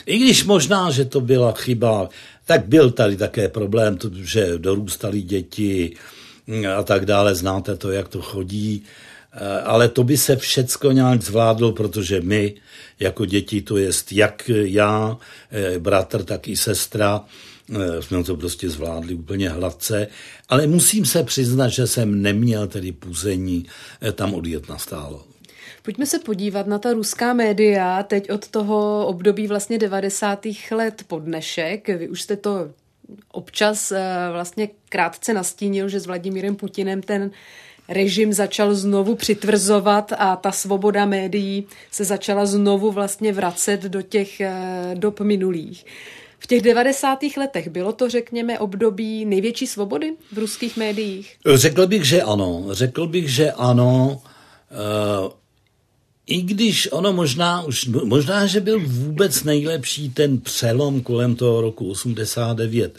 I 0.06 0.18
když 0.18 0.44
možná, 0.44 0.90
že 0.90 1.04
to 1.04 1.20
byla 1.20 1.52
chyba, 1.52 2.08
tak 2.46 2.66
byl 2.66 2.90
tady 2.90 3.16
také 3.16 3.48
problém, 3.48 3.98
že 4.14 4.58
dorůstali 4.58 5.22
děti 5.22 5.96
mm, 6.46 6.66
a 6.78 6.82
tak 6.82 7.06
dále, 7.06 7.34
znáte 7.34 7.76
to, 7.76 7.90
jak 7.90 8.08
to 8.08 8.22
chodí. 8.22 8.84
Eh, 9.34 9.60
ale 9.62 9.88
to 9.88 10.04
by 10.04 10.16
se 10.16 10.36
všecko 10.36 10.92
nějak 10.92 11.22
zvládlo, 11.22 11.72
protože 11.72 12.20
my 12.20 12.54
jako 13.00 13.26
děti, 13.26 13.62
to 13.62 13.76
jest 13.76 14.12
jak 14.12 14.50
já, 14.64 15.18
eh, 15.52 15.78
bratr, 15.78 16.24
tak 16.24 16.48
i 16.48 16.56
sestra, 16.56 17.24
eh, 17.74 18.02
jsme 18.02 18.24
to 18.24 18.36
prostě 18.36 18.70
zvládli 18.70 19.14
úplně 19.14 19.48
hladce, 19.48 20.08
ale 20.48 20.66
musím 20.66 21.04
se 21.04 21.22
přiznat, 21.22 21.68
že 21.68 21.86
jsem 21.86 22.22
neměl 22.22 22.66
tedy 22.66 22.92
půzení 22.92 23.66
tam 24.12 24.34
odjet 24.34 24.68
na 24.68 24.78
stálo. 24.78 25.24
Pojďme 25.82 26.06
se 26.06 26.18
podívat 26.18 26.66
na 26.66 26.78
ta 26.78 26.92
ruská 26.92 27.32
média 27.32 28.02
teď 28.02 28.30
od 28.30 28.48
toho 28.48 29.06
období 29.06 29.46
vlastně 29.46 29.78
90. 29.78 30.70
let 30.70 31.04
po 31.06 31.18
dnešek. 31.18 31.88
Vy 31.88 32.08
už 32.08 32.22
jste 32.22 32.36
to 32.36 32.70
občas 33.32 33.92
vlastně 34.32 34.68
krátce 34.88 35.34
nastínil, 35.34 35.88
že 35.88 36.00
s 36.00 36.06
Vladimírem 36.06 36.56
Putinem 36.56 37.02
ten 37.02 37.30
režim 37.92 38.32
začal 38.32 38.74
znovu 38.74 39.14
přitvrzovat 39.14 40.12
a 40.18 40.36
ta 40.36 40.52
svoboda 40.52 41.04
médií 41.04 41.66
se 41.90 42.04
začala 42.04 42.46
znovu 42.46 42.92
vlastně 42.92 43.32
vracet 43.32 43.82
do 43.82 44.02
těch 44.02 44.40
eh, 44.40 44.52
dob 44.94 45.20
minulých. 45.20 45.84
V 46.38 46.46
těch 46.46 46.62
90. 46.62 47.18
letech 47.36 47.68
bylo 47.68 47.92
to, 47.92 48.08
řekněme, 48.08 48.58
období 48.58 49.24
největší 49.24 49.66
svobody 49.66 50.12
v 50.32 50.38
ruských 50.38 50.76
médiích? 50.76 51.36
Řekl 51.54 51.86
bych, 51.86 52.04
že 52.04 52.22
ano. 52.22 52.66
Řekl 52.70 53.06
bych, 53.06 53.28
že 53.28 53.52
ano. 53.52 54.22
Uh, 55.22 55.30
I 56.26 56.42
když 56.42 56.88
ono 56.92 57.12
možná 57.12 57.62
už, 57.62 57.88
možná, 58.04 58.46
že 58.46 58.60
byl 58.60 58.80
vůbec 58.86 59.44
nejlepší 59.44 60.10
ten 60.10 60.38
přelom 60.38 61.00
kolem 61.00 61.36
toho 61.36 61.60
roku 61.60 61.90
89 61.90 62.98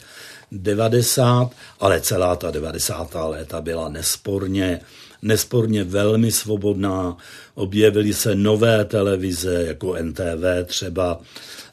90, 0.54 1.51
ale 1.80 2.01
celá 2.01 2.36
ta 2.36 2.51
90. 2.51 3.16
léta 3.28 3.62
byla 3.62 3.89
nesporně, 3.89 4.80
nesporně 5.22 5.84
velmi 5.84 6.32
svobodná. 6.32 7.18
Objevily 7.56 8.14
se 8.14 8.36
nové 8.36 8.86
televize, 8.86 9.64
jako 9.68 9.95
NTV 9.95 10.66
třeba, 10.66 11.22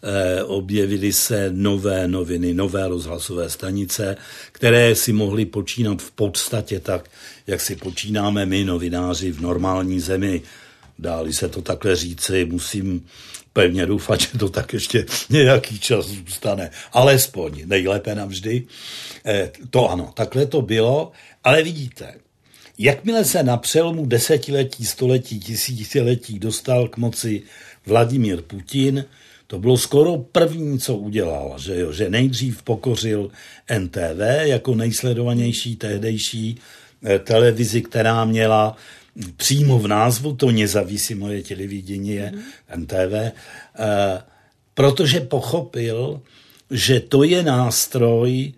eh, 0.02 0.42
objevily 0.42 1.12
se 1.12 1.50
nové 1.52 2.08
noviny, 2.08 2.54
nové 2.54 2.88
rozhlasové 2.88 3.50
stanice, 3.50 4.16
které 4.52 4.94
si 4.94 5.12
mohly 5.12 5.46
počínat 5.46 6.02
v 6.02 6.10
podstatě 6.10 6.80
tak, 6.80 7.10
jak 7.46 7.60
si 7.60 7.76
počínáme 7.76 8.46
my, 8.46 8.64
novináři 8.64 9.32
v 9.32 9.40
normální 9.40 10.00
zemi 10.00 10.42
dáli 11.00 11.32
se 11.32 11.48
to 11.48 11.62
takhle 11.62 11.96
říci, 11.96 12.44
musím 12.44 13.06
pevně 13.52 13.86
doufat, 13.86 14.20
že 14.20 14.38
to 14.38 14.48
tak 14.48 14.72
ještě 14.72 15.06
nějaký 15.30 15.78
čas 15.78 16.06
zůstane. 16.06 16.70
Alespoň, 16.92 17.62
nejlépe 17.64 18.14
navždy. 18.14 18.66
Eh, 19.24 19.50
to 19.70 19.90
ano, 19.90 20.12
takhle 20.14 20.46
to 20.46 20.62
bylo, 20.62 21.12
ale 21.44 21.62
vidíte, 21.62 22.14
jakmile 22.78 23.24
se 23.24 23.42
na 23.42 23.56
přelomu 23.56 24.06
desetiletí, 24.06 24.84
století, 24.84 25.40
tisíciletí 25.40 26.38
dostal 26.38 26.88
k 26.88 26.96
moci 26.96 27.42
Vladimír 27.86 28.42
Putin, 28.42 29.04
to 29.46 29.58
bylo 29.58 29.76
skoro 29.76 30.18
první, 30.18 30.78
co 30.78 30.96
udělal, 30.96 31.58
že, 31.58 31.80
jo, 31.80 31.92
že 31.92 32.10
nejdřív 32.10 32.62
pokořil 32.62 33.30
NTV 33.78 34.20
jako 34.40 34.74
nejsledovanější 34.74 35.76
tehdejší 35.76 36.58
eh, 37.04 37.18
televizi, 37.18 37.82
která 37.82 38.24
měla 38.24 38.76
přímo 39.36 39.78
v 39.78 39.88
názvu 39.88 40.36
to 40.36 40.50
nezávislé 40.50 41.42
televidění 41.42 42.10
je 42.10 42.32
NTV, 42.76 43.14
eh, 43.14 43.32
protože 44.74 45.20
pochopil, 45.20 46.20
že 46.70 47.00
to 47.00 47.22
je 47.22 47.42
nástroj, 47.42 48.52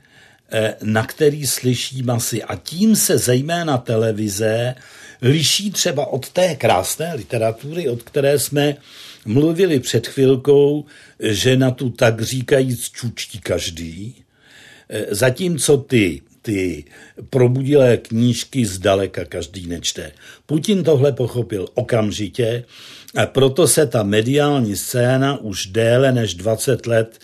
eh, 0.53 0.77
na 0.83 1.07
který 1.07 1.47
slyší 1.47 2.03
masy. 2.03 2.43
A 2.43 2.57
tím 2.57 2.97
se 2.97 3.19
zejména 3.19 3.79
televize 3.79 4.75
liší 5.23 5.71
třeba 5.71 6.07
od 6.07 6.29
té 6.29 6.55
krásné 6.55 7.15
literatury, 7.15 7.89
od 7.89 8.03
které 8.03 8.39
jsme 8.39 8.77
mluvili 9.25 9.81
před 9.81 10.07
chvilkou, 10.07 10.85
že 11.21 11.57
na 11.57 11.71
tu 11.71 11.91
tak 11.91 12.23
říkajíc 12.23 12.91
čučtí 12.91 13.41
každý, 13.41 14.15
eh, 14.89 15.15
zatímco 15.15 15.77
ty 15.77 16.21
ty 16.43 16.85
probudilé 17.31 17.97
knížky 17.97 18.67
zdaleka 18.67 19.25
každý 19.25 19.67
nečte. 19.67 20.13
Putin 20.47 20.85
tohle 20.85 21.13
pochopil 21.13 21.69
okamžitě 21.75 22.65
a 23.17 23.27
proto 23.27 23.69
se 23.69 23.87
ta 23.87 24.03
mediální 24.03 24.77
scéna 24.77 25.37
už 25.37 25.67
déle 25.67 26.13
než 26.13 26.35
20 26.35 26.87
let 26.87 27.19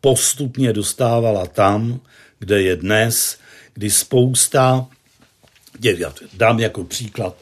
postupně 0.00 0.72
dostávala 0.72 1.46
tam, 1.46 2.00
kde 2.38 2.62
je 2.62 2.76
dnes, 2.76 3.38
kdy 3.74 3.90
spousta, 3.90 4.86
dám 6.34 6.60
jako 6.60 6.84
příklad, 6.84 7.36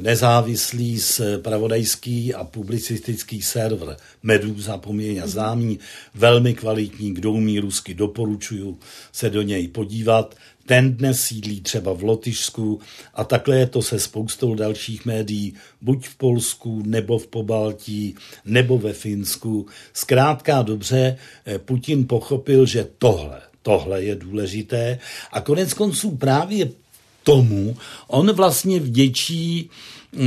nezávislý 0.00 1.00
pravodajský 1.42 2.34
a 2.34 2.44
publicistický 2.44 3.42
server 3.42 3.96
Meduza, 4.22 4.78
poměrně 4.78 5.22
známý, 5.24 5.78
velmi 6.14 6.54
kvalitní, 6.54 7.14
kdo 7.14 7.32
umí 7.32 7.60
rusky, 7.60 7.94
doporučuju 7.94 8.78
se 9.12 9.30
do 9.30 9.42
něj 9.42 9.68
podívat. 9.68 10.34
Ten 10.66 10.96
dnes 10.96 11.20
sídlí 11.20 11.60
třeba 11.60 11.92
v 11.92 12.02
Lotyšsku 12.02 12.80
a 13.14 13.24
takhle 13.24 13.58
je 13.58 13.66
to 13.66 13.82
se 13.82 13.98
spoustou 13.98 14.54
dalších 14.54 15.06
médií, 15.06 15.54
buď 15.80 16.08
v 16.08 16.16
Polsku, 16.16 16.82
nebo 16.86 17.18
v 17.18 17.26
Pobaltí, 17.26 18.14
nebo 18.44 18.78
ve 18.78 18.92
Finsku. 18.92 19.66
Zkrátka 19.92 20.62
dobře, 20.62 21.16
eh, 21.46 21.58
Putin 21.58 22.06
pochopil, 22.06 22.66
že 22.66 22.88
tohle, 22.98 23.40
tohle 23.62 24.04
je 24.04 24.14
důležité 24.14 24.98
a 25.32 25.40
konec 25.40 25.74
konců 25.74 26.16
právě 26.16 26.83
tomu 27.24 27.76
on 28.08 28.32
vlastně 28.32 28.80
vděčí 28.80 29.70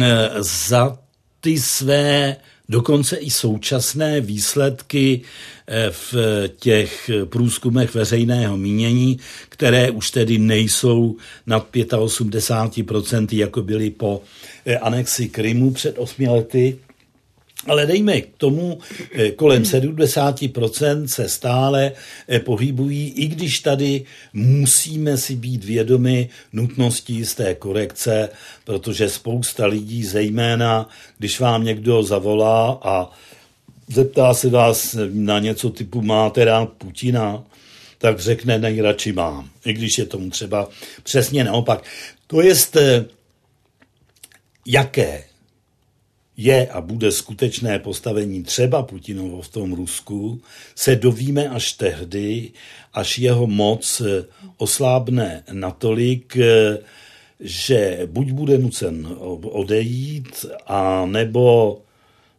eh, 0.01 0.29
za 0.39 0.97
ty 1.41 1.59
své 1.59 2.35
dokonce 2.69 3.15
i 3.15 3.29
současné 3.29 4.21
výsledky 4.21 5.21
eh, 5.67 5.91
v 5.91 6.15
těch 6.59 7.09
průzkumech 7.25 7.93
veřejného 7.95 8.57
mínění, 8.57 9.19
které 9.49 9.91
už 9.91 10.11
tedy 10.11 10.37
nejsou 10.37 11.15
nad 11.45 11.67
85%, 11.71 13.27
jako 13.31 13.61
byly 13.61 13.89
po 13.89 14.21
eh, 14.65 14.77
anexi 14.77 15.29
Krymu 15.29 15.71
před 15.71 15.97
osmi 15.97 16.27
lety, 16.27 16.77
ale 17.67 17.85
dejme 17.85 18.21
k 18.21 18.27
tomu, 18.37 18.79
eh, 19.11 19.31
kolem 19.31 19.65
70% 19.65 21.07
se 21.07 21.29
stále 21.29 21.91
eh, 22.27 22.39
pohybují, 22.39 23.09
i 23.09 23.27
když 23.27 23.59
tady 23.59 24.03
musíme 24.33 25.17
si 25.17 25.35
být 25.35 25.63
vědomi 25.63 26.29
nutnosti 26.53 27.13
jisté 27.13 27.55
korekce, 27.55 28.29
protože 28.63 29.09
spousta 29.09 29.65
lidí, 29.65 30.03
zejména 30.03 30.89
když 31.17 31.39
vám 31.39 31.63
někdo 31.63 32.03
zavolá 32.03 32.79
a 32.83 33.11
zeptá 33.87 34.33
se 34.33 34.49
vás 34.49 34.95
na 35.11 35.39
něco 35.39 35.69
typu 35.69 36.01
máte 36.01 36.45
rád 36.45 36.69
Putina, 36.77 37.43
tak 37.97 38.19
řekne 38.19 38.59
nejradši 38.59 39.13
mám, 39.13 39.49
i 39.65 39.73
když 39.73 39.97
je 39.97 40.05
tomu 40.05 40.29
třeba 40.29 40.69
přesně 41.03 41.43
naopak. 41.43 41.83
To 42.27 42.41
jest, 42.41 42.75
eh, 42.75 43.05
jaké 44.65 45.23
je 46.37 46.67
a 46.67 46.81
bude 46.81 47.11
skutečné 47.11 47.79
postavení 47.79 48.43
třeba 48.43 48.83
Putinovo 48.83 49.41
v 49.41 49.47
tom 49.47 49.73
Rusku, 49.73 50.41
se 50.75 50.95
dovíme 50.95 51.49
až 51.49 51.73
tehdy, 51.73 52.51
až 52.93 53.19
jeho 53.19 53.47
moc 53.47 54.01
eh, 54.01 54.25
oslábne 54.57 55.43
natolik, 55.51 56.37
eh, 56.37 56.77
že 57.39 57.99
buď 58.05 58.31
bude 58.31 58.57
nucen 58.57 59.15
odejít, 59.41 60.45
a 60.67 61.05
nebo, 61.05 61.77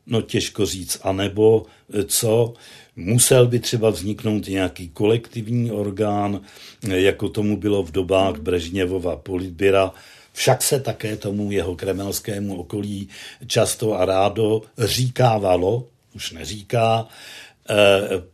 no 0.07 0.23
těžko 0.23 0.67
říct, 0.67 0.99
a 1.03 1.13
nebo 1.13 1.67
eh, 1.95 2.05
co, 2.05 2.55
musel 2.97 3.47
by 3.47 3.59
třeba 3.59 3.91
vzniknout 3.91 4.49
nějaký 4.49 4.89
kolektivní 4.89 5.71
orgán, 5.71 6.41
jako 6.83 7.29
tomu 7.29 7.57
bylo 7.57 7.83
v 7.83 7.93
dobách 7.93 8.41
Brežněvova 8.41 9.17
politběra, 9.17 9.93
však 10.39 10.63
se 10.63 10.81
také 10.81 11.17
tomu 11.17 11.51
jeho 11.51 11.77
kremelskému 11.77 12.61
okolí 12.61 13.09
často 13.47 13.95
a 13.95 14.05
rádo 14.05 14.63
říkávalo, 14.79 15.85
už 16.15 16.33
neříká, 16.33 17.07
eh, 17.71 17.75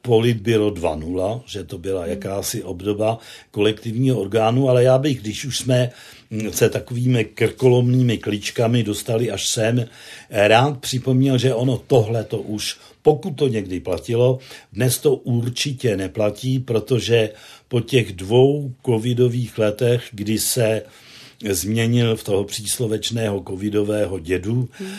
Politbyro 0.03 0.71
2.0, 0.71 1.43
že 1.47 1.65
to 1.65 1.79
byla 1.79 2.07
jakási 2.07 2.63
obdoba 2.63 3.19
kolektivního 3.51 4.21
orgánu, 4.21 4.69
ale 4.69 4.85
já 4.85 4.99
bych, 4.99 5.21
když 5.21 5.45
už 5.45 5.59
jsme 5.59 5.91
se 6.51 6.71
takovými 6.71 7.25
krkolomnými 7.25 8.19
kličkami 8.19 8.83
dostali 8.83 9.31
až 9.31 9.49
sem, 9.49 9.89
rád 10.31 10.79
připomněl, 10.79 11.39
že 11.39 11.55
ono 11.55 11.79
tohle 11.87 12.25
to 12.25 12.39
už, 12.39 12.77
pokud 13.03 13.31
to 13.31 13.49
někdy 13.49 13.81
platilo, 13.81 14.39
dnes 14.73 14.99
to 14.99 15.15
určitě 15.15 15.97
neplatí, 15.97 16.59
protože 16.59 17.31
po 17.69 17.81
těch 17.81 18.13
dvou 18.13 18.73
covidových 18.87 19.59
letech, 19.59 20.09
kdy 20.13 20.39
se 20.39 20.83
změnil 21.51 22.17
v 22.17 22.25
toho 22.25 22.45
příslovečného 22.45 23.45
covidového 23.49 24.19
dědu, 24.19 24.69
hmm. 24.73 24.91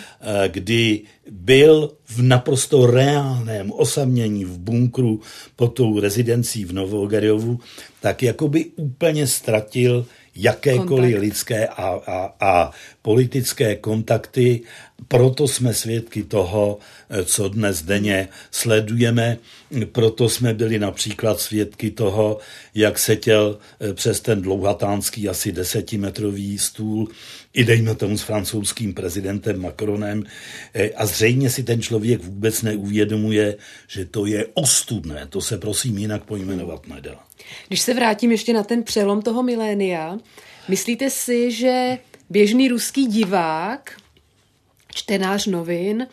kdy 0.48 1.02
byl 1.32 1.92
v 2.06 2.22
naprosto 2.22 2.86
reálném 2.86 3.72
osamění 3.72 4.46
v 4.46 4.58
bunkru 4.58 5.22
pod 5.56 5.68
tou 5.68 6.00
rezidencí 6.00 6.66
v 6.66 6.74
Novogarjovu, 6.74 7.60
tak 8.02 8.24
jako 8.24 8.48
by 8.48 8.66
úplně 8.76 9.28
ztratil 9.28 10.06
jakékoliv 10.36 10.88
Kontakt. 10.88 11.22
lidské 11.22 11.68
a, 11.68 12.00
a, 12.08 12.34
a 12.40 12.72
politické 13.02 13.76
kontakty. 13.76 14.62
Proto 15.08 15.48
jsme 15.48 15.74
svědky 15.74 16.24
toho, 16.24 16.80
co 17.26 17.50
dnes 17.50 17.82
denně 17.82 18.28
sledujeme. 18.52 19.38
Proto 19.92 20.30
jsme 20.30 20.54
byli 20.54 20.80
například 20.80 21.40
svědky 21.40 21.92
toho, 21.92 22.38
jak 22.76 23.00
setěl 23.00 23.60
eh, 23.80 23.94
přes 23.94 24.20
ten 24.22 24.42
dlouhatánský 24.42 25.30
asi 25.30 25.52
desetimetrový 25.52 26.58
stůl 26.58 27.08
i 27.56 27.64
dejme 27.64 27.96
tomu 27.96 28.18
s 28.18 28.22
francouzským 28.22 28.94
prezidentem 28.94 29.62
Macronem 29.62 30.24
eh, 30.74 30.90
a 30.92 31.06
zřejmě 31.06 31.50
si 31.50 31.64
ten 31.64 31.82
člověk 31.82 32.24
vůbec 32.24 32.62
neuvědomuje, 32.62 33.58
že 33.88 34.06
to 34.06 34.26
je 34.26 34.48
ostudné. 34.54 35.28
To 35.30 35.42
se 35.42 35.58
prosím 35.58 35.98
jinak 35.98 36.24
pojmenovat 36.24 36.88
nedá. 36.88 37.20
Když 37.68 37.82
se 37.82 37.94
vrátím 37.94 38.32
ještě 38.32 38.54
na 38.54 38.64
ten 38.64 38.84
přelom 38.84 39.22
toho 39.22 39.44
milénia, 39.44 40.18
myslíte 40.68 41.10
si, 41.10 41.52
že 41.52 41.98
běžný 42.30 42.68
ruský 42.68 43.08
divák, 43.08 43.98
čtenář 44.96 45.46
novin, 45.48 46.08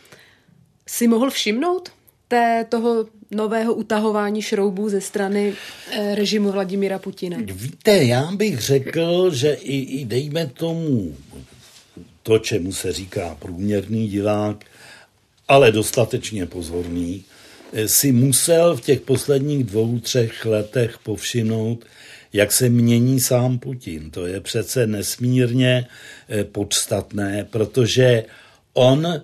si 0.87 1.09
mohl 1.09 1.31
všimnout 1.31 1.93
té, 2.29 2.67
toho 2.69 3.07
nového 3.33 3.75
utahování 3.75 4.43
šroubů 4.43 4.89
ze 4.89 5.01
strany 5.01 5.55
e, 5.91 6.15
režimu 6.15 6.53
Vladimíra 6.53 6.99
Putina? 6.99 7.39
Víte, 7.41 8.05
já 8.05 8.31
bych 8.33 8.61
řekl, 8.61 9.35
že 9.35 9.53
i, 9.53 10.01
i 10.01 10.05
dejme 10.05 10.47
tomu 10.47 11.17
to, 12.23 12.39
čemu 12.39 12.73
se 12.73 12.93
říká 12.93 13.37
průměrný 13.41 14.09
divák, 14.09 14.65
ale 15.49 15.73
dostatečně 15.73 16.47
pozorný, 16.47 17.25
si 17.87 18.13
musel 18.13 18.77
v 18.77 18.81
těch 18.81 19.01
posledních 19.01 19.65
dvou, 19.65 19.99
třech 19.99 20.47
letech 20.47 20.99
povšimnout, 20.99 21.85
jak 22.33 22.53
se 22.53 22.69
mění 22.69 23.21
sám 23.21 23.59
Putin. 23.59 24.11
To 24.11 24.27
je 24.27 24.41
přece 24.41 24.87
nesmírně 24.87 25.87
eh, 26.29 26.45
podstatné, 26.45 27.47
protože 27.51 28.25
on 28.73 29.23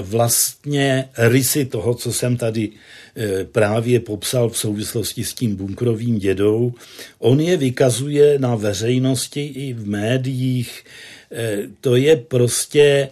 vlastně 0.00 1.08
rysy 1.18 1.64
toho, 1.64 1.94
co 1.94 2.12
jsem 2.12 2.36
tady 2.36 2.70
eh, 3.16 3.44
právě 3.44 4.00
popsal 4.00 4.48
v 4.48 4.58
souvislosti 4.58 5.24
s 5.24 5.34
tím 5.34 5.56
bunkrovým 5.56 6.18
dědou, 6.18 6.74
on 7.18 7.40
je 7.40 7.56
vykazuje 7.56 8.38
na 8.38 8.54
veřejnosti 8.54 9.46
i 9.46 9.72
v 9.72 9.88
médiích. 9.88 10.84
Eh, 11.32 11.58
to 11.80 11.96
je 11.96 12.16
prostě 12.16 13.08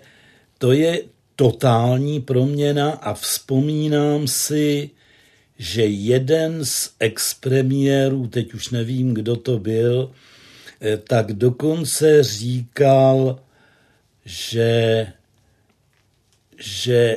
to 0.59 0.73
je 0.73 1.01
totální 1.37 2.21
proměna 2.21 2.91
a 2.91 3.15
vzpomínám 3.15 4.29
si, 4.29 4.91
že 5.59 5.85
jeden 5.87 6.65
z 6.65 6.91
expremiérů, 7.01 8.27
teď 8.27 8.55
už 8.55 8.71
nevím, 8.71 9.15
kdo 9.15 9.37
to 9.37 9.59
byl, 9.59 10.11
eh, 10.81 10.97
tak 10.97 11.33
dokonce 11.33 12.23
říkal, 12.23 13.41
že, 14.25 15.07
že 16.59 17.17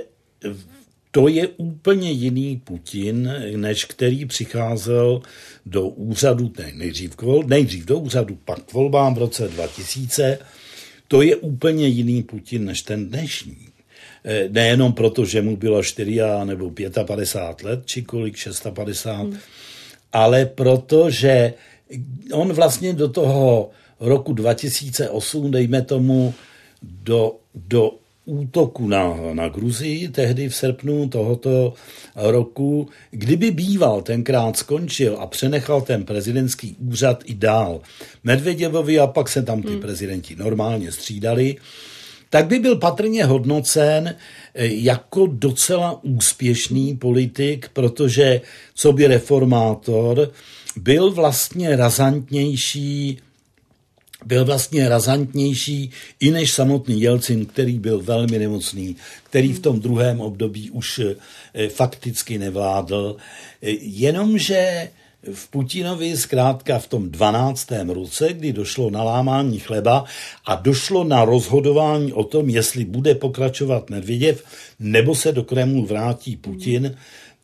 to 1.11 1.27
je 1.27 1.47
úplně 1.47 2.11
jiný 2.11 2.61
Putin, 2.63 3.33
než 3.55 3.85
který 3.85 4.25
přicházel 4.25 5.21
do 5.65 5.87
úřadu, 5.87 6.51
ne, 6.59 6.71
nejdřív, 6.75 7.15
nejdřív 7.45 7.85
do 7.85 7.99
úřadu, 7.99 8.37
pak 8.45 8.63
k 8.63 8.73
volbám 8.73 9.15
v 9.15 9.17
roce 9.17 9.47
2000. 9.47 10.39
To 11.07 11.21
je 11.21 11.35
úplně 11.35 11.87
jiný 11.87 12.23
Putin 12.23 12.65
než 12.65 12.81
ten 12.81 13.09
dnešní. 13.09 13.57
Eh, 14.23 14.49
nejenom 14.49 14.93
proto, 14.93 15.25
že 15.25 15.41
mu 15.41 15.57
bylo 15.57 15.83
4 15.83 16.19
nebo 16.43 16.71
55 17.05 17.69
let, 17.69 17.81
či 17.85 18.01
kolik, 18.01 18.35
650, 18.35 19.21
hmm. 19.21 19.37
ale 20.13 20.45
proto, 20.45 21.09
že 21.09 21.53
on 22.33 22.53
vlastně 22.53 22.93
do 22.93 23.09
toho 23.09 23.69
roku 23.99 24.33
2008, 24.33 25.51
dejme 25.51 25.81
tomu, 25.81 26.33
do, 26.81 27.35
do 27.55 27.91
útoku 28.27 28.87
na, 28.87 29.15
na 29.33 29.49
Gruzii 29.49 30.07
tehdy 30.07 30.49
v 30.49 30.55
srpnu 30.55 31.09
tohoto 31.09 31.73
roku, 32.15 32.89
kdyby 33.11 33.51
býval 33.51 34.01
tenkrát 34.01 34.57
skončil 34.57 35.17
a 35.19 35.27
přenechal 35.27 35.81
ten 35.81 36.03
prezidentský 36.03 36.75
úřad 36.79 37.23
i 37.25 37.33
dál 37.33 37.81
Medvěděvovi 38.23 38.99
a 38.99 39.07
pak 39.07 39.29
se 39.29 39.43
tam 39.43 39.61
ty 39.61 39.71
hmm. 39.71 39.79
prezidenti 39.79 40.35
normálně 40.35 40.91
střídali, 40.91 41.55
tak 42.29 42.47
by 42.47 42.59
byl 42.59 42.75
patrně 42.75 43.25
hodnocen 43.25 44.07
eh, 44.07 44.65
jako 44.65 45.27
docela 45.27 46.03
úspěšný 46.03 46.97
politik, 46.97 47.69
protože 47.73 48.41
co 48.75 48.93
by 48.93 49.07
reformátor 49.07 50.31
byl 50.75 51.11
vlastně 51.11 51.75
razantnější 51.75 53.19
byl 54.27 54.45
vlastně 54.45 54.89
razantnější 54.89 55.91
i 56.19 56.31
než 56.31 56.51
samotný 56.51 57.01
Jelcin, 57.01 57.45
který 57.45 57.79
byl 57.79 58.01
velmi 58.01 58.39
nemocný, 58.39 58.95
který 59.23 59.53
v 59.53 59.59
tom 59.59 59.79
druhém 59.79 60.21
období 60.21 60.69
už 60.71 60.99
eh, 60.99 61.69
fakticky 61.69 62.37
nevládl. 62.37 63.15
Eh, 63.61 63.69
jenomže 63.81 64.89
v 65.33 65.47
Putinovi 65.47 66.17
zkrátka 66.17 66.79
v 66.79 66.87
tom 66.87 67.11
12. 67.11 67.67
roce, 67.87 68.33
kdy 68.33 68.53
došlo 68.53 68.89
na 68.89 69.03
lámání 69.03 69.59
chleba 69.59 70.05
a 70.45 70.55
došlo 70.55 71.03
na 71.03 71.25
rozhodování 71.25 72.13
o 72.13 72.23
tom, 72.23 72.49
jestli 72.49 72.85
bude 72.85 73.15
pokračovat 73.15 73.89
Medvěděv 73.89 74.43
nebo 74.79 75.15
se 75.15 75.31
do 75.31 75.43
Kremlu 75.43 75.85
vrátí 75.85 76.35
Putin, 76.35 76.95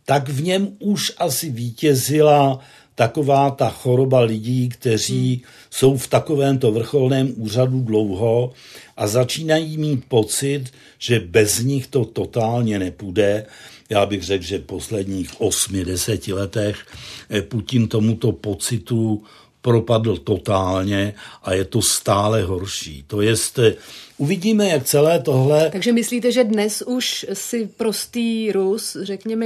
tak 0.05 0.29
v 0.29 0.43
něm 0.43 0.75
už 0.79 1.11
asi 1.17 1.49
vítězila 1.49 2.59
taková 2.95 3.51
ta 3.51 3.69
choroba 3.69 4.19
lidí, 4.19 4.69
kteří 4.69 5.43
jsou 5.69 5.97
v 5.97 6.07
takovémto 6.07 6.71
vrcholném 6.71 7.33
úřadu 7.37 7.81
dlouho 7.81 8.51
a 8.97 9.07
začínají 9.07 9.77
mít 9.77 10.05
pocit, 10.07 10.63
že 10.99 11.19
bez 11.19 11.59
nich 11.59 11.87
to 11.87 12.05
totálně 12.05 12.79
nepůjde 12.79 13.45
já 13.89 14.05
bych 14.05 14.23
řekl, 14.23 14.43
že 14.43 14.57
v 14.57 14.65
posledních 14.65 15.41
osmi, 15.41 15.85
deseti 15.85 16.33
letech 16.33 16.85
eh, 17.29 17.41
Putin 17.41 17.87
tomuto 17.87 18.31
pocitu 18.31 19.23
propadl 19.61 20.17
totálně 20.17 21.13
a 21.43 21.53
je 21.53 21.65
to 21.65 21.81
stále 21.81 22.43
horší. 22.43 23.03
To 23.07 23.21
jest, 23.21 23.59
eh, 23.59 23.75
uvidíme, 24.17 24.67
jak 24.67 24.83
celé 24.83 25.19
tohle... 25.19 25.69
Takže 25.69 25.91
myslíte, 25.91 26.31
že 26.31 26.43
dnes 26.43 26.81
už 26.81 27.25
si 27.33 27.69
prostý 27.77 28.51
Rus, 28.51 28.97
řekněme, 29.01 29.45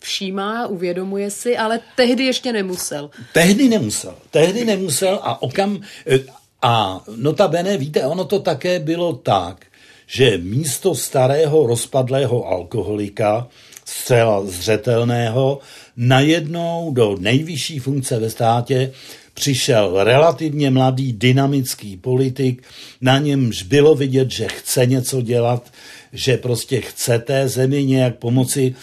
všímá, 0.00 0.66
uvědomuje 0.66 1.30
si, 1.30 1.56
ale 1.56 1.80
tehdy 1.96 2.24
ještě 2.24 2.52
nemusel. 2.52 3.10
Tehdy 3.32 3.68
nemusel. 3.68 4.14
Tehdy 4.30 4.64
nemusel 4.64 5.20
a 5.22 5.42
okam... 5.42 5.80
Eh, 6.06 6.18
a 6.62 7.04
notabene, 7.16 7.76
víte, 7.76 8.06
ono 8.06 8.24
to 8.24 8.40
také 8.40 8.78
bylo 8.78 9.12
tak, 9.12 9.66
že 10.06 10.38
místo 10.38 10.94
starého 10.94 11.66
rozpadlého 11.66 12.46
alkoholika, 12.46 13.48
zcela 13.84 14.44
zřetelného, 14.44 15.58
najednou 15.96 16.90
do 16.92 17.16
nejvyšší 17.20 17.78
funkce 17.78 18.18
ve 18.18 18.30
státě 18.30 18.92
přišel 19.34 20.04
relativně 20.04 20.70
mladý 20.70 21.12
dynamický 21.12 21.96
politik, 21.96 22.62
na 23.00 23.18
němž 23.18 23.62
bylo 23.62 23.94
vidět, 23.94 24.30
že 24.30 24.48
chce 24.48 24.86
něco 24.86 25.22
dělat, 25.22 25.72
že 26.16 26.36
prostě 26.36 26.80
chce 26.80 27.18
té 27.18 27.48
zemi 27.48 27.84
nějak 27.84 28.16
pomoci. 28.16 28.74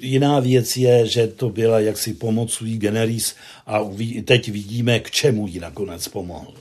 Jiná 0.00 0.40
věc 0.40 0.76
je, 0.76 1.06
že 1.06 1.26
to 1.26 1.48
byla 1.48 1.80
jaksi 1.80 2.14
pomoc 2.14 2.52
sui 2.52 2.76
generis 2.76 3.34
a 3.66 3.80
teď 4.24 4.48
vidíme, 4.50 5.00
k 5.00 5.10
čemu 5.10 5.46
jí 5.46 5.58
nakonec 5.58 6.08
pomohl. 6.08 6.54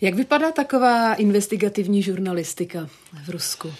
Jak 0.00 0.14
vypadá 0.14 0.52
taková 0.52 1.14
investigativní 1.14 2.02
žurnalistika 2.02 2.88
v 3.24 3.28
Rusku? 3.28 3.72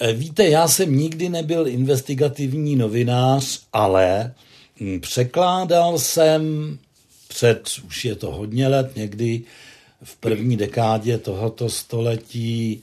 Eh, 0.00 0.12
víte, 0.12 0.48
já 0.48 0.68
jsem 0.68 0.98
nikdy 0.98 1.28
nebyl 1.28 1.68
investigativní 1.68 2.76
novinář, 2.76 3.60
ale 3.72 4.34
hm, 4.80 5.00
překládal 5.00 5.98
jsem 5.98 6.78
před, 7.28 7.70
už 7.86 8.04
je 8.04 8.14
to 8.14 8.32
hodně 8.32 8.68
let, 8.68 8.96
někdy 8.96 9.42
v 10.02 10.16
první 10.16 10.56
dekádě 10.56 11.18
tohoto 11.18 11.68
století 11.68 12.82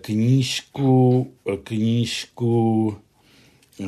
knížku, 0.00 1.32
knížku 1.64 2.96
eh, 3.80 3.84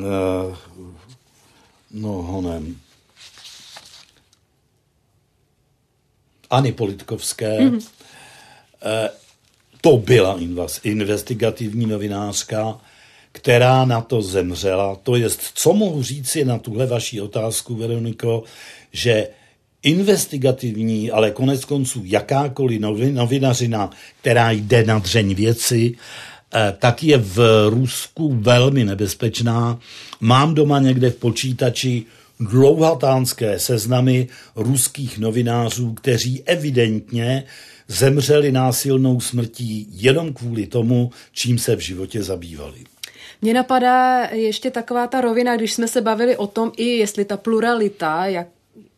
no 1.91 2.09
honem, 2.09 2.77
Ani 6.49 6.71
Politkovské. 6.71 7.59
Mm-hmm. 7.59 7.89
To 9.81 9.97
byla 9.97 10.39
investigativní 10.83 11.85
novinářka, 11.85 12.79
která 13.31 13.85
na 13.85 14.01
to 14.01 14.21
zemřela. 14.21 14.95
To 14.95 15.15
je, 15.15 15.29
co 15.53 15.73
mohu 15.73 16.03
říci 16.03 16.45
na 16.45 16.57
tuhle 16.57 16.85
vaši 16.85 17.21
otázku, 17.21 17.75
Veroniko, 17.75 18.43
že 18.91 19.27
investigativní, 19.83 21.11
ale 21.11 21.31
konec 21.31 21.65
konců 21.65 22.01
jakákoliv 22.05 22.81
novinařina, 23.11 23.89
která 24.21 24.51
jde 24.51 24.83
na 24.83 24.99
dřeň 24.99 25.35
věci, 25.35 25.95
eh, 26.53 26.75
tak 26.79 27.03
je 27.03 27.17
v 27.17 27.67
Rusku 27.69 28.35
velmi 28.39 28.85
nebezpečná. 28.85 29.79
Mám 30.19 30.53
doma 30.53 30.79
někde 30.79 31.09
v 31.09 31.15
počítači 31.15 32.05
dlouhatánské 32.39 33.59
seznamy 33.59 34.27
ruských 34.55 35.19
novinářů, 35.19 35.93
kteří 35.93 36.43
evidentně 36.45 37.43
zemřeli 37.87 38.51
násilnou 38.51 39.19
smrtí 39.19 39.87
jenom 39.91 40.33
kvůli 40.33 40.67
tomu, 40.67 41.11
čím 41.31 41.59
se 41.59 41.75
v 41.75 41.79
životě 41.79 42.23
zabývali. 42.23 42.79
Mně 43.41 43.53
napadá 43.53 44.23
ještě 44.23 44.71
taková 44.71 45.07
ta 45.07 45.21
rovina, 45.21 45.57
když 45.57 45.73
jsme 45.73 45.87
se 45.87 46.01
bavili 46.01 46.37
o 46.37 46.47
tom, 46.47 46.71
i 46.77 46.85
jestli 46.85 47.25
ta 47.25 47.37
pluralita 47.37 48.25
jak 48.25 48.47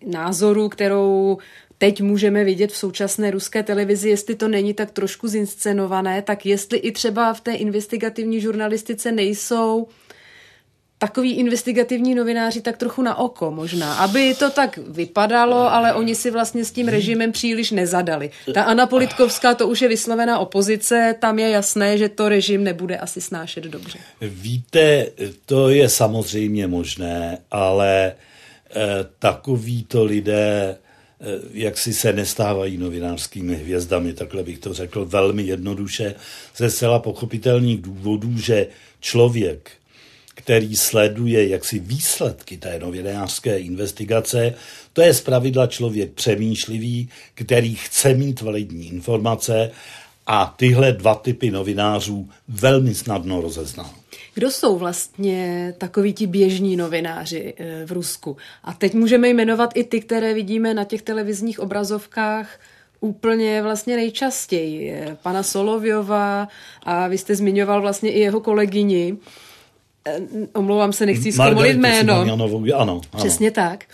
názoru, 0.05 0.69
kterou 0.69 1.37
teď 1.77 2.01
můžeme 2.01 2.43
vidět 2.43 2.71
v 2.71 2.77
současné 2.77 3.31
ruské 3.31 3.63
televizi, 3.63 4.09
jestli 4.09 4.35
to 4.35 4.47
není 4.47 4.73
tak 4.73 4.91
trošku 4.91 5.27
zinscenované, 5.27 6.21
tak 6.21 6.45
jestli 6.45 6.77
i 6.77 6.91
třeba 6.91 7.33
v 7.33 7.41
té 7.41 7.53
investigativní 7.53 8.41
žurnalistice 8.41 9.11
nejsou 9.11 9.87
takový 11.01 11.33
investigativní 11.33 12.15
novináři 12.15 12.61
tak 12.61 12.77
trochu 12.77 13.01
na 13.01 13.15
oko 13.15 13.51
možná, 13.51 13.93
aby 13.93 14.33
to 14.33 14.49
tak 14.49 14.77
vypadalo, 14.77 15.73
ale 15.73 15.93
oni 15.93 16.15
si 16.15 16.31
vlastně 16.31 16.65
s 16.65 16.71
tím 16.71 16.87
režimem 16.87 17.31
příliš 17.31 17.71
nezadali. 17.71 18.31
Ta 18.53 18.63
Anna 18.63 18.85
Politkovská, 18.87 19.55
to 19.55 19.67
už 19.67 19.81
je 19.81 19.87
vyslovená 19.87 20.39
opozice, 20.39 21.15
tam 21.19 21.39
je 21.39 21.49
jasné, 21.49 21.97
že 21.97 22.09
to 22.09 22.29
režim 22.29 22.63
nebude 22.63 22.97
asi 22.97 23.21
snášet 23.21 23.63
dobře. 23.63 23.99
Víte, 24.21 25.07
to 25.45 25.69
je 25.69 25.89
samozřejmě 25.89 26.67
možné, 26.67 27.37
ale 27.51 28.13
takovýto 29.19 30.03
lidé 30.03 30.75
eh, 30.75 31.25
jak 31.53 31.77
si 31.77 31.93
se 31.93 32.13
nestávají 32.13 32.77
novinářskými 32.77 33.55
hvězdami, 33.55 34.13
takhle 34.13 34.43
bych 34.43 34.59
to 34.59 34.73
řekl 34.73 35.05
velmi 35.05 35.43
jednoduše, 35.43 36.15
ze 36.57 36.69
zcela 36.69 36.99
pochopitelných 36.99 37.81
důvodů, 37.81 38.37
že 38.37 38.67
člověk, 38.99 39.71
který 40.35 40.75
sleduje 40.75 41.47
jaksi 41.47 41.79
výsledky 41.79 42.57
té 42.57 42.79
novinářské 42.79 43.59
investigace, 43.59 44.53
to 44.93 45.01
je 45.01 45.13
zpravidla 45.13 45.67
člověk 45.67 46.11
přemýšlivý, 46.11 47.09
který 47.33 47.75
chce 47.75 48.13
mít 48.13 48.41
validní 48.41 48.87
informace 48.87 49.71
a 50.27 50.55
tyhle 50.57 50.91
dva 50.91 51.15
typy 51.15 51.51
novinářů 51.51 52.29
velmi 52.47 52.95
snadno 52.95 53.41
rozeznal. 53.41 54.00
Kdo 54.33 54.51
jsou 54.51 54.77
vlastně 54.77 55.73
takoví 55.77 56.13
ti 56.13 56.27
běžní 56.27 56.75
novináři 56.75 57.53
eh, 57.57 57.85
v 57.85 57.91
Rusku? 57.91 58.37
A 58.63 58.73
teď 58.73 58.93
můžeme 58.93 59.29
jmenovat 59.29 59.71
i 59.75 59.83
ty, 59.83 60.01
které 60.01 60.33
vidíme 60.33 60.73
na 60.73 60.83
těch 60.83 61.01
televizních 61.01 61.59
obrazovkách 61.59 62.59
úplně 62.99 63.61
vlastně 63.61 63.95
nejčastěji? 63.95 65.03
Pana 65.21 65.43
Solovjova 65.43 66.47
a 66.83 67.07
vy 67.07 67.17
jste 67.17 67.35
zmiňoval 67.35 67.81
vlastně 67.81 68.11
i 68.11 68.19
jeho 68.19 68.39
kolegyni. 68.39 69.17
Eh, 70.07 70.19
omlouvám 70.53 70.93
se, 70.93 71.05
nechci 71.05 71.31
zkomolit 71.31 71.77
jméno. 71.77 72.13
Ano, 72.13 72.49
ano. 72.75 73.01
Přesně 73.17 73.51
tak. 73.51 73.85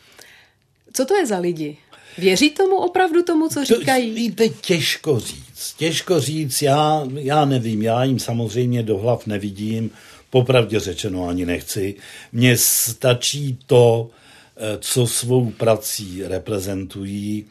Co 0.93 1.05
to 1.05 1.15
je 1.15 1.25
za 1.25 1.37
lidi? 1.37 1.77
Věří 2.17 2.49
tomu 2.49 2.75
opravdu 2.75 3.23
tomu, 3.23 3.49
co 3.49 3.65
říkají? 3.65 4.09
To, 4.09 4.15
víte, 4.15 4.49
těžko 4.49 5.19
říct. 5.19 5.73
Těžko 5.77 6.19
říct, 6.19 6.61
já, 6.61 7.07
já 7.13 7.45
nevím, 7.45 7.81
já 7.81 8.03
jim 8.03 8.19
samozřejmě 8.19 8.83
do 8.83 8.97
hlav 8.97 9.27
nevidím, 9.27 9.91
popravdě 10.29 10.79
řečeno 10.79 11.27
ani 11.27 11.45
nechci. 11.45 11.95
Mně 12.31 12.57
stačí 12.57 13.57
to, 13.65 14.09
eh, 14.57 14.77
co 14.81 15.07
svou 15.07 15.51
prací 15.51 16.23
reprezentují, 16.23 17.45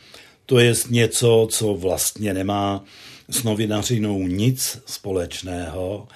to 0.47 0.59
je 0.59 0.74
něco, 0.91 1.49
co 1.51 1.74
vlastně 1.74 2.35
nemá 2.35 2.85
s 3.31 3.43
novinařinou 3.43 4.27
nic 4.27 4.79
společného. 4.87 6.09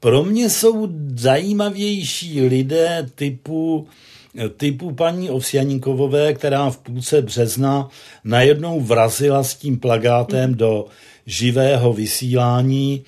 Pro 0.00 0.24
mě 0.24 0.50
jsou 0.50 0.88
zajímavější 1.14 2.40
lidé 2.40 3.06
typu 3.14 3.88
typu 4.56 4.92
paní 4.92 5.30
Ovsjaníkovové, 5.30 6.34
která 6.34 6.70
v 6.70 6.78
půlce 6.78 7.22
března 7.22 7.88
najednou 8.24 8.80
vrazila 8.80 9.42
s 9.42 9.54
tím 9.54 9.78
plagátem 9.78 10.54
do 10.54 10.86
živého 11.26 11.92
vysílání 11.92 13.04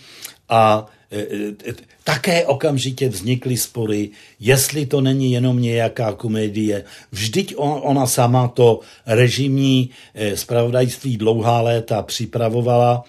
a 0.48 0.86
e, 1.10 1.18
e, 1.20 1.74
také 2.04 2.46
okamžitě 2.46 3.08
vznikly 3.08 3.56
spory, 3.56 4.10
jestli 4.40 4.86
to 4.86 5.00
není 5.00 5.32
jenom 5.32 5.62
nějaká 5.62 6.12
komedie. 6.12 6.84
Vždyť 7.12 7.54
ona 7.58 8.06
sama 8.06 8.48
to 8.48 8.80
režimní 9.06 9.90
spravodajství 10.34 11.14
e, 11.14 11.18
dlouhá 11.18 11.60
léta 11.60 12.02
připravovala, 12.02 13.04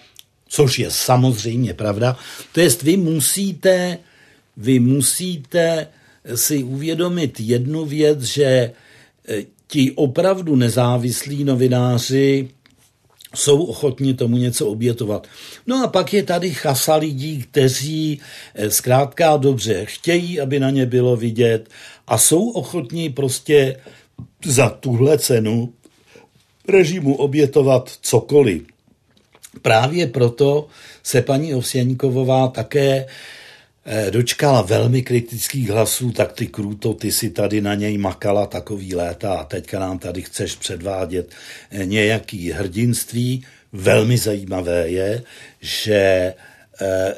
což 0.48 0.78
je 0.78 0.90
samozřejmě 0.90 1.74
pravda. 1.74 2.16
To 2.52 2.60
jest, 2.60 2.82
vy 2.82 2.96
musíte, 2.96 3.98
vy 4.56 4.80
musíte 4.80 5.86
si 6.34 6.62
uvědomit 6.62 7.40
jednu 7.40 7.84
věc, 7.84 8.22
že 8.22 8.44
e, 8.44 8.72
ti 9.66 9.92
opravdu 9.92 10.56
nezávislí 10.56 11.44
novináři 11.44 12.48
jsou 13.34 13.64
ochotni 13.64 14.14
tomu 14.14 14.36
něco 14.36 14.66
obětovat. 14.66 15.26
No 15.66 15.84
a 15.84 15.88
pak 15.88 16.12
je 16.12 16.22
tady 16.22 16.50
chasa 16.50 16.96
lidí, 16.96 17.42
kteří 17.42 18.20
e, 18.54 18.70
zkrátka 18.70 19.36
dobře 19.36 19.84
chtějí, 19.84 20.40
aby 20.40 20.60
na 20.60 20.70
ně 20.70 20.86
bylo 20.86 21.16
vidět 21.16 21.68
a 22.06 22.18
jsou 22.18 22.50
ochotní 22.50 23.08
prostě 23.08 23.76
za 24.44 24.68
tuhle 24.70 25.18
cenu 25.18 25.72
režimu 26.68 27.14
obětovat 27.16 27.92
cokoliv. 28.00 28.62
Právě 29.62 30.06
proto 30.06 30.66
se 31.02 31.22
paní 31.22 31.54
Ovsěníkovová 31.54 32.48
také 32.48 33.06
Eh, 33.06 33.06
dočkala 34.10 34.62
velmi 34.62 35.02
kritických 35.02 35.70
hlasů, 35.70 36.12
tak 36.12 36.32
ty 36.32 36.46
Krůto, 36.46 36.94
ty 36.94 37.12
si 37.12 37.30
tady 37.30 37.60
na 37.60 37.74
něj 37.74 37.98
makala 37.98 38.46
takový 38.46 38.94
léta 38.94 39.34
a 39.34 39.44
teďka 39.44 39.78
nám 39.78 39.98
tady 39.98 40.22
chceš 40.22 40.54
předvádět 40.54 41.30
eh, 41.70 41.86
nějaký 41.86 42.52
hrdinství. 42.52 43.44
Velmi 43.72 44.18
zajímavé 44.18 44.88
je, 44.88 45.22
že 45.60 45.94
eh, 46.80 47.14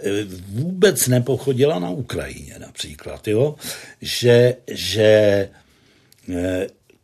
vůbec 0.48 1.08
nepochodila 1.08 1.78
na 1.78 1.90
Ukrajině 1.90 2.54
například, 2.58 3.28
jo? 3.28 3.54
Že, 4.00 4.56
že 4.70 5.48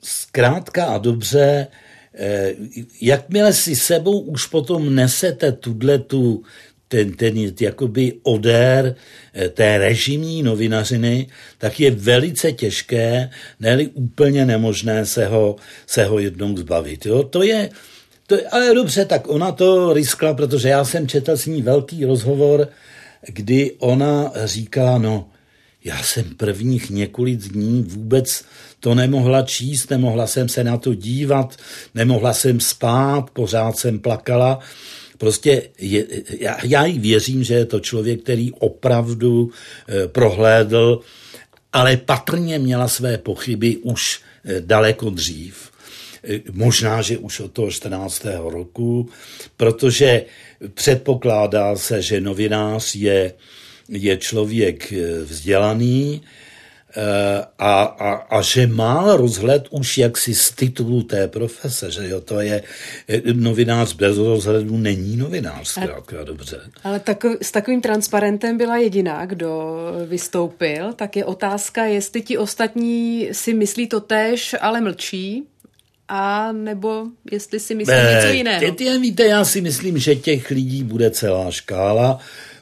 zkrátka 0.03 0.85
a 0.85 0.99
dobře, 0.99 1.67
jakmile 3.01 3.53
si 3.53 3.77
sebou 3.77 4.21
už 4.21 4.47
potom 4.47 4.95
nesete 4.95 5.53
tuhle 5.53 5.99
tu 5.99 6.43
ten, 6.91 7.13
ten 7.13 7.35
jakoby 7.61 8.13
odér 8.23 8.95
eh, 9.35 9.49
té 9.49 9.79
režimní 9.79 10.43
novinařiny, 10.43 11.27
tak 11.59 11.81
je 11.81 11.91
velice 11.91 12.53
těžké, 12.53 13.31
ne 13.61 13.87
úplně 13.95 14.47
nemožné 14.47 15.07
se 15.07 15.27
ho, 15.27 15.57
se 15.87 16.05
ho 16.05 16.19
jednou 16.19 16.57
zbavit. 16.57 17.07
Jo? 17.07 17.23
To 17.23 17.43
je, 17.43 17.71
to, 18.27 18.37
ale 18.51 18.75
dobře, 18.75 19.05
tak 19.05 19.29
ona 19.29 19.53
to 19.53 19.93
riskla, 19.93 20.35
protože 20.35 20.69
já 20.69 20.85
jsem 20.85 21.09
četl 21.09 21.37
s 21.37 21.47
ní 21.47 21.63
velký 21.63 22.05
rozhovor, 22.05 22.69
kdy 23.27 23.73
ona 23.79 24.33
říkala, 24.45 24.99
no, 24.99 25.29
já 25.85 26.03
jsem 26.03 26.25
prvních 26.25 26.91
několik 26.91 27.39
dní 27.39 27.83
vůbec 27.83 28.45
to 28.81 28.95
nemohla 28.95 29.43
číst, 29.43 29.91
nemohla 29.91 30.27
jsem 30.27 30.49
se 30.49 30.65
na 30.65 30.77
to 30.77 30.95
dívat, 30.95 31.57
nemohla 31.95 32.33
jsem 32.33 32.61
spát, 32.61 33.31
pořád 33.31 33.77
jsem 33.77 33.99
plakala, 33.99 34.59
Prostě 35.21 35.63
je, 35.79 36.07
já, 36.39 36.57
já 36.65 36.87
jí 36.87 36.99
věřím, 36.99 37.45
že 37.45 37.55
je 37.55 37.65
to 37.65 37.81
člověk, 37.81 38.23
který 38.23 38.53
opravdu 38.53 39.51
eh, 39.89 40.09
prohlédl, 40.09 41.01
ale 41.73 41.97
patrně 41.97 42.59
měla 42.59 42.89
své 42.89 43.19
pochyby 43.19 43.77
už 43.77 44.21
eh, 44.45 44.61
daleko 44.61 45.11
dřív. 45.11 45.71
Eh, 46.25 46.41
možná, 46.53 47.03
že 47.03 47.19
už 47.19 47.41
od 47.41 47.53
toho 47.53 47.71
14. 47.71 48.25
roku, 48.49 49.09
protože 49.57 50.25
předpokládá 50.75 51.77
se, 51.77 52.03
že 52.03 52.21
novinář 52.21 52.95
je, 52.95 53.33
je 53.89 54.17
člověk 54.17 54.93
vzdělaný, 55.25 56.23
a, 57.59 57.83
a, 57.83 58.13
a 58.13 58.43
že 58.43 58.67
má 58.67 59.17
rozhled 59.17 59.67
už 59.71 59.99
jaksi 59.99 60.35
z 60.35 60.51
titulu 60.51 61.03
té 61.03 61.29
profese, 61.29 61.91
že 61.91 62.09
jo, 62.09 62.21
to 62.21 62.41
je 62.41 62.63
eh, 63.09 63.21
novinář 63.33 63.93
bez 63.93 64.19
rozhledu 64.19 64.77
není 64.77 65.17
novinář, 65.17 65.69
zkrátka 65.69 66.25
dobře. 66.25 66.61
Ale 66.85 67.01
tako, 67.01 67.37
s 67.43 67.51
takovým 67.51 67.81
transparentem 67.81 68.59
byla 68.59 68.77
jediná, 68.77 69.27
kdo 69.27 69.79
vystoupil, 70.07 70.93
tak 70.93 71.17
je 71.17 71.25
otázka, 71.25 71.85
jestli 71.85 72.23
ti 72.23 72.39
ostatní 72.39 73.29
si 73.33 73.55
myslí 73.55 73.87
to 73.87 74.01
tež, 74.01 74.55
ale 74.61 74.81
mlčí, 74.81 75.47
a 76.09 76.53
nebo 76.53 77.05
jestli 77.31 77.61
si 77.61 77.75
myslí 77.75 77.95
ne, 77.95 78.13
něco 78.15 78.33
jiného. 78.33 79.01
Víte, 79.01 79.27
já 79.27 79.45
si 79.45 79.61
myslím, 79.61 79.99
že 79.99 80.15
těch 80.17 80.51
lidí 80.51 80.85
bude 80.85 81.11
celá 81.11 81.51
škála 81.51 82.19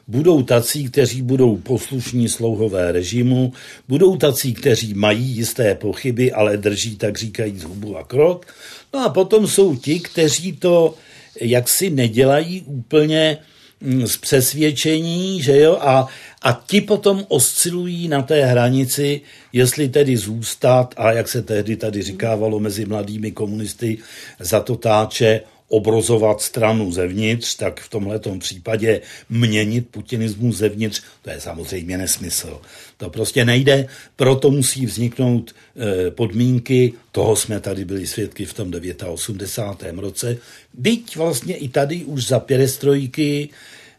budou 0.09 0.43
tací, 0.43 0.89
kteří 0.89 1.21
budou 1.21 1.57
poslušní 1.57 2.29
slouhové 2.29 2.91
režimu, 2.91 3.53
budou 3.87 4.17
tací, 4.17 4.53
kteří 4.53 4.93
mají 4.93 5.23
jisté 5.23 5.75
pochyby, 5.75 6.31
ale 6.31 6.57
drží, 6.57 6.95
tak 6.95 7.17
říkají, 7.17 7.59
hubu 7.63 7.97
a 7.97 8.03
krok. 8.03 8.45
No 8.93 9.05
a 9.05 9.09
potom 9.09 9.47
jsou 9.47 9.75
ti, 9.75 9.99
kteří 9.99 10.53
to 10.53 10.95
jaksi 11.41 11.89
nedělají 11.89 12.61
úplně 12.61 13.37
mm, 13.81 14.07
z 14.07 14.17
přesvědčení, 14.17 15.41
že 15.41 15.57
jo, 15.57 15.77
a, 15.81 16.07
a 16.41 16.63
ti 16.67 16.81
potom 16.81 17.25
oscilují 17.27 18.07
na 18.07 18.21
té 18.21 18.45
hranici, 18.45 19.21
jestli 19.53 19.89
tedy 19.89 20.17
zůstat 20.17 20.93
a 20.97 21.11
jak 21.11 21.27
se 21.27 21.41
tehdy 21.41 21.75
tady 21.75 22.01
říkávalo 22.01 22.59
mezi 22.59 22.85
mladými 22.85 23.31
komunisty 23.31 23.97
za 24.39 24.59
to 24.59 24.75
táče, 24.75 25.41
obrozovat 25.69 26.41
stranu 26.41 26.91
zevnitř, 26.91 27.55
tak 27.55 27.79
v 27.79 27.89
tomhle 27.89 28.19
případě 28.39 29.01
měnit 29.29 29.87
putinismus 29.91 30.57
zevnitř, 30.57 31.01
to 31.21 31.29
je 31.29 31.41
samozřejmě 31.41 31.97
nesmysl. 31.97 32.61
To 32.97 33.09
prostě 33.09 33.45
nejde, 33.45 33.87
proto 34.15 34.51
musí 34.51 34.85
vzniknout 34.85 35.55
eh, 35.55 36.11
podmínky, 36.11 36.93
toho 37.11 37.35
jsme 37.35 37.59
tady 37.59 37.85
byli 37.85 38.07
svědky 38.07 38.45
v 38.45 38.53
tom 38.53 38.71
89. 39.05 40.01
roce, 40.01 40.37
byť 40.73 41.15
vlastně 41.15 41.55
i 41.55 41.69
tady 41.69 42.05
už 42.05 42.27
za 42.27 42.39
perestrojky 42.39 43.49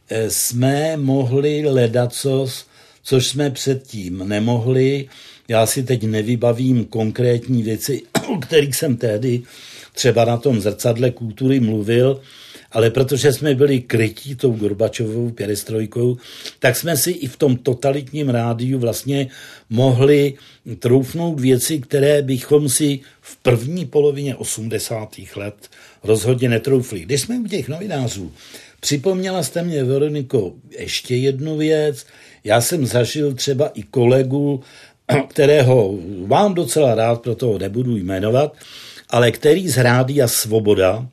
eh, 0.08 0.30
jsme 0.30 0.96
mohli 0.96 1.66
ledacos, 1.66 2.66
což 3.02 3.26
jsme 3.26 3.50
předtím 3.50 4.28
nemohli. 4.28 5.08
Já 5.48 5.66
si 5.66 5.82
teď 5.82 6.02
nevybavím 6.02 6.84
konkrétní 6.84 7.62
věci, 7.62 8.02
o 8.34 8.38
kterých 8.38 8.76
jsem 8.76 8.96
tehdy 8.96 9.42
třeba 10.00 10.24
na 10.24 10.36
tom 10.36 10.60
zrcadle 10.60 11.10
kultury 11.10 11.60
mluvil, 11.60 12.20
ale 12.72 12.90
protože 12.90 13.32
jsme 13.32 13.54
byli 13.54 13.80
krytí 13.80 14.34
tou 14.34 14.52
Gorbačovou 14.52 15.30
perestrojkou, 15.30 16.16
tak 16.58 16.76
jsme 16.76 16.96
si 16.96 17.10
i 17.10 17.26
v 17.28 17.36
tom 17.36 17.56
totalitním 17.56 18.28
rádiu 18.28 18.78
vlastně 18.78 19.28
mohli 19.70 20.34
troufnout 20.78 21.40
věci, 21.40 21.78
které 21.80 22.22
bychom 22.22 22.68
si 22.68 23.00
v 23.20 23.36
první 23.36 23.86
polovině 23.86 24.36
80. 24.36 25.08
let 25.36 25.68
rozhodně 26.04 26.48
netroufli. 26.48 27.00
Když 27.00 27.20
jsme 27.20 27.38
u 27.38 27.44
těch 27.44 27.68
novinářů, 27.68 28.32
připomněla 28.80 29.42
jste 29.42 29.62
mě, 29.62 29.84
Veroniko, 29.84 30.52
ještě 30.78 31.16
jednu 31.16 31.56
věc. 31.56 32.06
Já 32.44 32.60
jsem 32.60 32.86
zažil 32.86 33.34
třeba 33.34 33.68
i 33.68 33.82
kolegu, 33.82 34.60
kterého 35.28 35.98
mám 36.26 36.54
docela 36.54 36.94
rád, 36.94 37.22
proto 37.22 37.46
ho 37.46 37.58
nebudu 37.58 37.96
jmenovat, 37.96 38.56
ale 39.10 39.30
který 39.30 39.68
z 39.68 39.76
Rádia 39.76 40.28
Svoboda, 40.28 41.06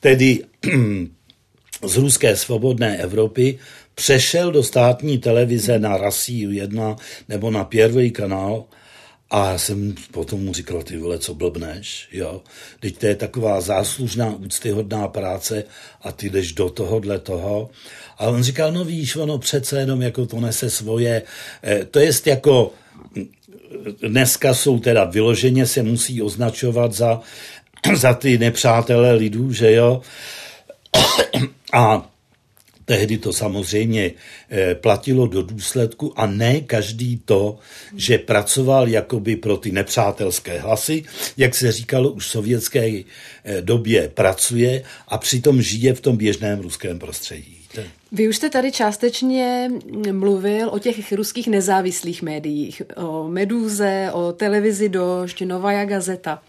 tedy 0.00 0.44
z 1.86 1.96
ruské 1.96 2.36
svobodné 2.36 2.98
Evropy, 2.98 3.58
přešel 3.94 4.52
do 4.52 4.62
státní 4.62 5.18
televize 5.18 5.78
na 5.78 5.96
Rasíu 5.96 6.50
1 6.50 6.96
nebo 7.28 7.50
na 7.50 7.64
Pierwý 7.64 8.10
kanál 8.10 8.64
A 9.30 9.50
já 9.50 9.58
jsem 9.58 9.94
potom 10.10 10.44
mu 10.44 10.52
říkal, 10.52 10.82
ty 10.82 10.96
vole, 10.96 11.18
co 11.18 11.34
blbneš, 11.34 12.08
jo. 12.12 12.42
Teď 12.80 12.98
to 12.98 13.06
je 13.06 13.16
taková 13.16 13.60
záslužná, 13.60 14.34
úctyhodná 14.36 15.08
práce 15.08 15.64
a 16.02 16.12
ty 16.12 16.30
jdeš 16.30 16.52
do 16.52 16.70
tohohle 16.70 17.18
toho. 17.18 17.70
A 18.18 18.26
on 18.26 18.42
říkal, 18.42 18.72
no 18.72 18.84
víš, 18.84 19.16
ono 19.16 19.38
přece 19.38 19.80
jenom 19.80 20.02
jako 20.02 20.26
to 20.26 20.40
nese 20.40 20.70
svoje, 20.70 21.22
eh, 21.62 21.84
to 21.84 21.98
jest 22.00 22.26
jako 22.26 22.72
dneska 24.08 24.54
jsou 24.54 24.78
teda 24.78 25.04
vyloženě 25.04 25.66
se 25.66 25.82
musí 25.82 26.22
označovat 26.22 26.92
za, 26.92 27.20
za 27.94 28.14
ty 28.14 28.38
nepřátelé 28.38 29.12
lidů, 29.12 29.52
že 29.52 29.72
jo. 29.72 30.02
A 31.72 32.12
Tehdy 32.84 33.18
to 33.18 33.32
samozřejmě 33.32 34.12
eh, 34.50 34.74
platilo 34.74 35.26
do 35.26 35.42
důsledku 35.42 36.12
a 36.20 36.26
ne 36.26 36.60
každý 36.60 37.16
to, 37.24 37.58
že 37.96 38.18
pracoval 38.18 38.88
jakoby 38.88 39.36
pro 39.36 39.56
ty 39.56 39.72
nepřátelské 39.72 40.58
hlasy, 40.58 41.04
jak 41.36 41.54
se 41.54 41.72
říkalo 41.72 42.10
už 42.10 42.26
v 42.26 42.30
sovětské 42.30 43.02
eh, 43.44 43.62
době 43.62 44.08
pracuje 44.08 44.82
a 45.08 45.18
přitom 45.18 45.62
žije 45.62 45.94
v 45.94 46.00
tom 46.00 46.16
běžném 46.16 46.60
ruském 46.60 46.98
prostředí. 46.98 47.61
Vy 48.12 48.28
už 48.28 48.36
jste 48.36 48.50
tady 48.50 48.72
částečně 48.72 49.70
mluvil 50.12 50.68
o 50.68 50.78
těch 50.78 51.12
ruských 51.12 51.48
nezávislých 51.48 52.22
médiích, 52.22 52.82
o 52.96 53.28
Meduze, 53.28 54.10
o 54.12 54.32
televizi 54.32 54.88
Došť, 54.88 55.42
Novaja 55.42 55.84
Gazeta. 55.84 56.42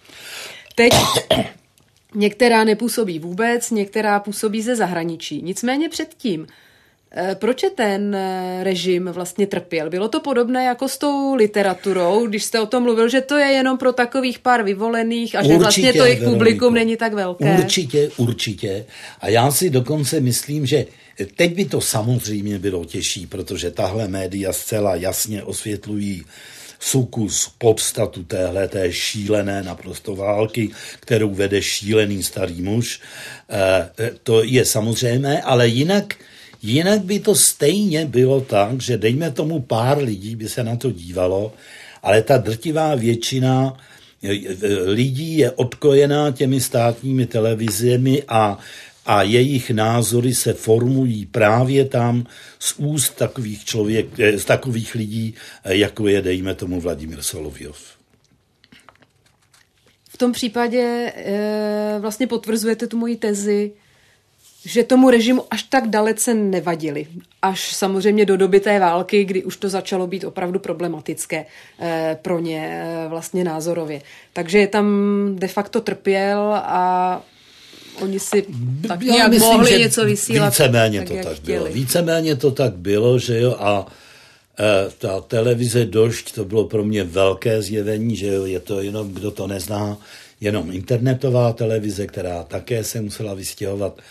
Teď 0.75 0.93
některá 2.15 2.63
nepůsobí 2.63 3.19
vůbec, 3.19 3.71
některá 3.71 4.19
působí 4.19 4.61
ze 4.61 4.75
zahraničí. 4.75 5.41
Nicméně 5.41 5.89
předtím, 5.89 6.47
eh, 7.11 7.35
proč 7.35 7.63
je 7.63 7.69
ten 7.69 8.15
eh, 8.15 8.63
režim 8.63 9.09
vlastně 9.13 9.47
trpěl? 9.47 9.89
Bylo 9.89 10.07
to 10.07 10.19
podobné 10.19 10.63
jako 10.63 10.87
s 10.87 10.97
tou 10.97 11.35
literaturou, 11.35 12.27
když 12.27 12.43
jste 12.43 12.59
o 12.59 12.65
tom 12.65 12.83
mluvil, 12.83 13.09
že 13.09 13.21
to 13.21 13.37
je 13.37 13.47
jenom 13.47 13.77
pro 13.77 13.93
takových 13.93 14.39
pár 14.39 14.63
vyvolených 14.63 15.35
a 15.35 15.43
že 15.43 15.47
určitě, 15.47 15.59
vlastně 15.59 15.93
to 15.93 16.05
jejich 16.05 16.23
publikum 16.23 16.73
není 16.73 16.97
tak 16.97 17.13
velké? 17.13 17.57
Určitě, 17.57 18.09
určitě. 18.17 18.85
A 19.19 19.29
já 19.29 19.51
si 19.51 19.69
dokonce 19.69 20.19
myslím, 20.19 20.65
že 20.65 20.85
Teď 21.35 21.55
by 21.55 21.65
to 21.65 21.81
samozřejmě 21.81 22.59
bylo 22.59 22.85
těžší, 22.85 23.27
protože 23.27 23.71
tahle 23.71 24.07
média 24.07 24.53
zcela 24.53 24.95
jasně 24.95 25.43
osvětlují 25.43 26.25
sukus, 26.79 27.51
podstatu 27.57 28.23
téhle 28.23 28.67
té 28.67 28.93
šílené 28.93 29.63
naprosto 29.63 30.15
války, 30.15 30.69
kterou 30.99 31.33
vede 31.33 31.61
šílený 31.61 32.23
starý 32.23 32.61
muž. 32.61 32.99
E, 33.49 34.11
to 34.23 34.43
je 34.43 34.65
samozřejmé, 34.65 35.41
ale 35.41 35.67
jinak, 35.67 36.15
jinak 36.61 37.01
by 37.01 37.19
to 37.19 37.35
stejně 37.35 38.05
bylo 38.05 38.41
tak, 38.41 38.81
že 38.81 38.97
dejme 38.97 39.31
tomu 39.31 39.59
pár 39.59 39.97
lidí 39.97 40.35
by 40.35 40.49
se 40.49 40.63
na 40.63 40.75
to 40.75 40.91
dívalo, 40.91 41.53
ale 42.03 42.21
ta 42.21 42.37
drtivá 42.37 42.95
většina 42.95 43.77
e, 44.23 44.29
lidí 44.85 45.37
je 45.37 45.51
odkojená 45.51 46.31
těmi 46.31 46.61
státními 46.61 47.25
televizemi 47.25 48.23
a 48.27 48.59
a 49.05 49.23
jejich 49.23 49.71
názory 49.71 50.35
se 50.35 50.53
formují 50.53 51.25
právě 51.25 51.85
tam 51.85 52.25
z 52.59 52.73
úst 52.77 53.15
takových, 53.15 53.65
člověk, 53.65 54.19
eh, 54.19 54.39
z 54.39 54.45
takových 54.45 54.95
lidí, 54.95 55.35
eh, 55.63 55.75
jako 55.75 56.07
je, 56.07 56.21
dejme 56.21 56.55
tomu, 56.55 56.81
Vladimír 56.81 57.21
Solovyov. 57.21 57.77
V 60.13 60.17
tom 60.17 60.31
případě 60.31 61.13
e, 61.15 61.99
vlastně 61.99 62.27
potvrzujete 62.27 62.87
tu 62.87 62.97
moji 62.97 63.15
tezi, 63.15 63.71
že 64.65 64.83
tomu 64.83 65.09
režimu 65.09 65.43
až 65.49 65.63
tak 65.63 65.87
dalece 65.87 66.33
nevadili. 66.33 67.07
Až 67.41 67.75
samozřejmě 67.75 68.25
do 68.25 68.37
doby 68.37 68.59
té 68.59 68.79
války, 68.79 69.25
kdy 69.25 69.43
už 69.43 69.57
to 69.57 69.69
začalo 69.69 70.07
být 70.07 70.23
opravdu 70.23 70.59
problematické 70.59 71.45
e, 71.79 72.17
pro 72.21 72.39
ně 72.39 72.83
e, 72.83 73.07
vlastně 73.07 73.43
názorově. 73.43 74.01
Takže 74.33 74.57
je 74.57 74.67
tam 74.67 74.85
de 75.35 75.47
facto 75.47 75.81
trpěl 75.81 76.53
a 76.53 77.23
oni 78.01 78.19
si 78.19 78.45
tak 78.87 79.01
Já 79.01 79.13
nějak 79.13 79.29
myslím, 79.29 79.49
mohli 79.49 79.79
něco 79.79 80.05
vysílat. 80.05 80.49
Víceméně 80.49 80.99
tak, 80.99 81.07
to 81.07 81.23
tak 81.23 81.37
chtěli. 81.37 81.59
bylo. 81.59 81.73
Víceméně 81.73 82.35
to 82.35 82.51
tak 82.51 82.75
bylo, 82.75 83.19
že 83.19 83.39
jo, 83.39 83.55
a 83.59 83.85
e, 84.59 84.89
ta 84.97 85.21
televize 85.21 85.85
Došť, 85.85 86.31
to 86.31 86.45
bylo 86.45 86.65
pro 86.65 86.83
mě 86.83 87.03
velké 87.03 87.61
zjevení, 87.61 88.15
že 88.15 88.27
jo, 88.27 88.45
je 88.45 88.59
to 88.59 88.81
jenom, 88.81 89.13
kdo 89.13 89.31
to 89.31 89.47
nezná, 89.47 89.97
jenom 90.41 90.71
internetová 90.71 91.53
televize, 91.53 92.07
která 92.07 92.43
také 92.43 92.83
se 92.83 93.01
musela 93.01 93.33
vystěhovat 93.33 94.01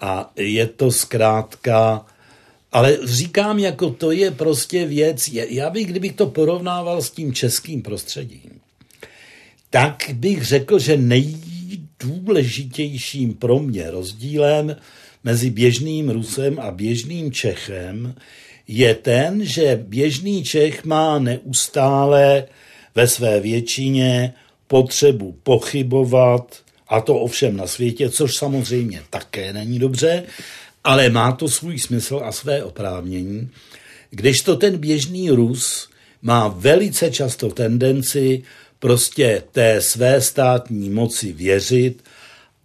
a 0.00 0.32
je 0.36 0.66
to 0.66 0.92
zkrátka, 0.92 2.06
ale 2.72 2.98
říkám, 3.04 3.58
jako 3.58 3.90
to 3.90 4.10
je 4.10 4.30
prostě 4.30 4.86
věc, 4.86 5.28
já 5.28 5.70
bych, 5.70 5.86
kdybych 5.86 6.12
to 6.12 6.26
porovnával 6.26 7.02
s 7.02 7.10
tím 7.10 7.32
českým 7.32 7.82
prostředím, 7.82 8.60
tak 9.70 10.10
bych 10.12 10.44
řekl, 10.44 10.78
že 10.78 10.96
nej, 10.96 11.36
nejdůležitějším 12.02 13.34
pro 13.34 13.58
mě 13.58 13.90
rozdílem 13.90 14.76
mezi 15.24 15.50
běžným 15.50 16.10
Rusem 16.10 16.58
a 16.58 16.70
běžným 16.70 17.32
Čechem 17.32 18.14
je 18.68 18.94
ten, 18.94 19.44
že 19.44 19.84
běžný 19.86 20.44
Čech 20.44 20.84
má 20.84 21.18
neustále 21.18 22.44
ve 22.94 23.08
své 23.08 23.40
většině 23.40 24.34
potřebu 24.66 25.36
pochybovat, 25.42 26.56
a 26.88 27.00
to 27.00 27.14
ovšem 27.14 27.56
na 27.56 27.66
světě, 27.66 28.10
což 28.10 28.36
samozřejmě 28.36 29.02
také 29.10 29.52
není 29.52 29.78
dobře, 29.78 30.22
ale 30.84 31.10
má 31.10 31.32
to 31.32 31.48
svůj 31.48 31.78
smysl 31.78 32.20
a 32.24 32.32
své 32.32 32.64
oprávnění, 32.64 33.50
kdežto 34.10 34.56
ten 34.56 34.78
běžný 34.78 35.30
Rus 35.30 35.88
má 36.22 36.48
velice 36.48 37.10
často 37.10 37.48
tendenci 37.48 38.42
prostě 38.84 39.42
té 39.52 39.80
své 39.80 40.20
státní 40.20 40.90
moci 40.90 41.32
věřit 41.32 42.04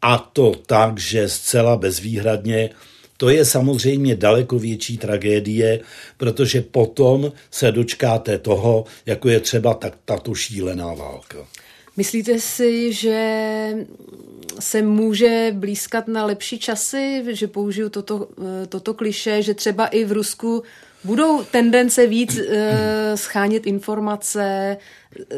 a 0.02 0.18
to 0.18 0.52
tak, 0.66 1.00
že 1.00 1.30
zcela 1.30 1.78
bezvýhradně 1.78 2.70
to 3.18 3.30
je 3.30 3.46
samozřejmě 3.46 4.16
daleko 4.16 4.60
větší 4.60 4.98
tragédie, 4.98 5.80
protože 6.18 6.62
potom 6.62 7.32
se 7.52 7.72
dočkáte 7.72 8.38
toho, 8.38 8.86
jako 9.06 9.30
je 9.30 9.40
třeba 9.40 9.74
tak, 9.74 9.94
tato 10.06 10.36
šílená 10.36 10.94
válka. 10.94 11.38
Myslíte 11.98 12.40
si, 12.40 12.94
že 12.94 13.74
se 14.60 14.82
může 14.82 15.52
blízkat 15.56 16.08
na 16.08 16.26
lepší 16.26 16.60
časy, 16.60 17.24
že 17.28 17.48
použiju 17.48 17.90
toto, 17.90 18.28
toto 18.70 18.94
kliše, 18.94 19.42
že 19.42 19.54
třeba 19.54 19.88
i 19.88 20.06
v 20.06 20.12
Rusku 20.12 20.64
budou 21.04 21.44
tendence 21.44 22.08
víc 22.08 22.38
uh, 22.38 22.46
schánět 23.16 23.68
informace, 23.68 24.78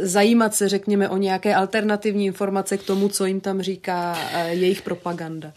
zajímat 0.01 0.55
se, 0.55 0.70
řekněme, 0.70 1.09
o 1.09 1.18
nějaké 1.18 1.55
alternativní 1.55 2.26
informace 2.26 2.78
k 2.78 2.84
tomu, 2.84 3.09
co 3.09 3.26
jim 3.26 3.39
tam 3.39 3.62
říká 3.62 4.18
uh, 4.34 4.47
jejich 4.49 4.82
propaganda. 4.82 5.53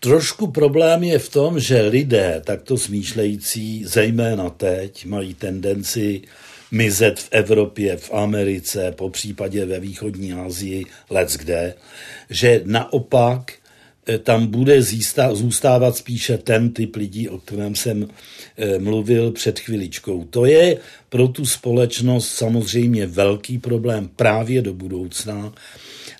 Trošku 0.00 0.46
problém 0.46 1.04
je 1.04 1.18
v 1.18 1.28
tom, 1.28 1.60
že 1.60 1.80
lidé 1.80 2.42
takto 2.44 2.78
smýšlející, 2.78 3.84
zejména 3.84 4.50
teď, 4.50 5.06
mají 5.06 5.34
tendenci 5.34 6.22
mizet 6.70 7.20
v 7.20 7.28
Evropě, 7.30 7.96
v 7.96 8.14
Americe, 8.14 8.92
po 8.92 9.10
případě 9.10 9.66
ve 9.66 9.80
východní 9.80 10.32
Asii, 10.32 10.84
let's 11.10 11.36
kde, 11.36 11.74
že 12.30 12.62
naopak 12.64 13.52
tam 14.18 14.46
bude 14.46 14.82
zůstávat 15.32 15.96
spíše 15.96 16.38
ten 16.38 16.70
typ 16.72 16.96
lidí, 16.96 17.28
o 17.28 17.38
kterém 17.38 17.74
jsem 17.74 18.08
eh, 18.56 18.78
mluvil 18.78 19.32
před 19.32 19.58
chviličkou. 19.58 20.24
To 20.24 20.44
je 20.44 20.76
pro 21.08 21.28
tu 21.28 21.46
společnost 21.46 22.28
samozřejmě 22.28 23.06
velký 23.06 23.58
problém 23.58 24.10
právě 24.16 24.62
do 24.62 24.74
budoucna. 24.74 25.52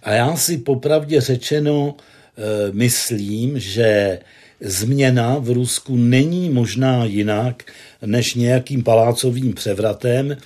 A 0.02 0.12
já 0.12 0.36
si 0.36 0.58
popravdě 0.58 1.20
řečeno 1.20 1.96
eh, 1.96 2.72
myslím, 2.72 3.58
že 3.58 4.18
změna 4.60 5.38
v 5.38 5.50
Rusku 5.50 5.96
není 5.96 6.50
možná 6.50 7.04
jinak 7.04 7.72
než 8.06 8.34
nějakým 8.34 8.82
palácovým 8.82 9.52
převratem, 9.52 10.36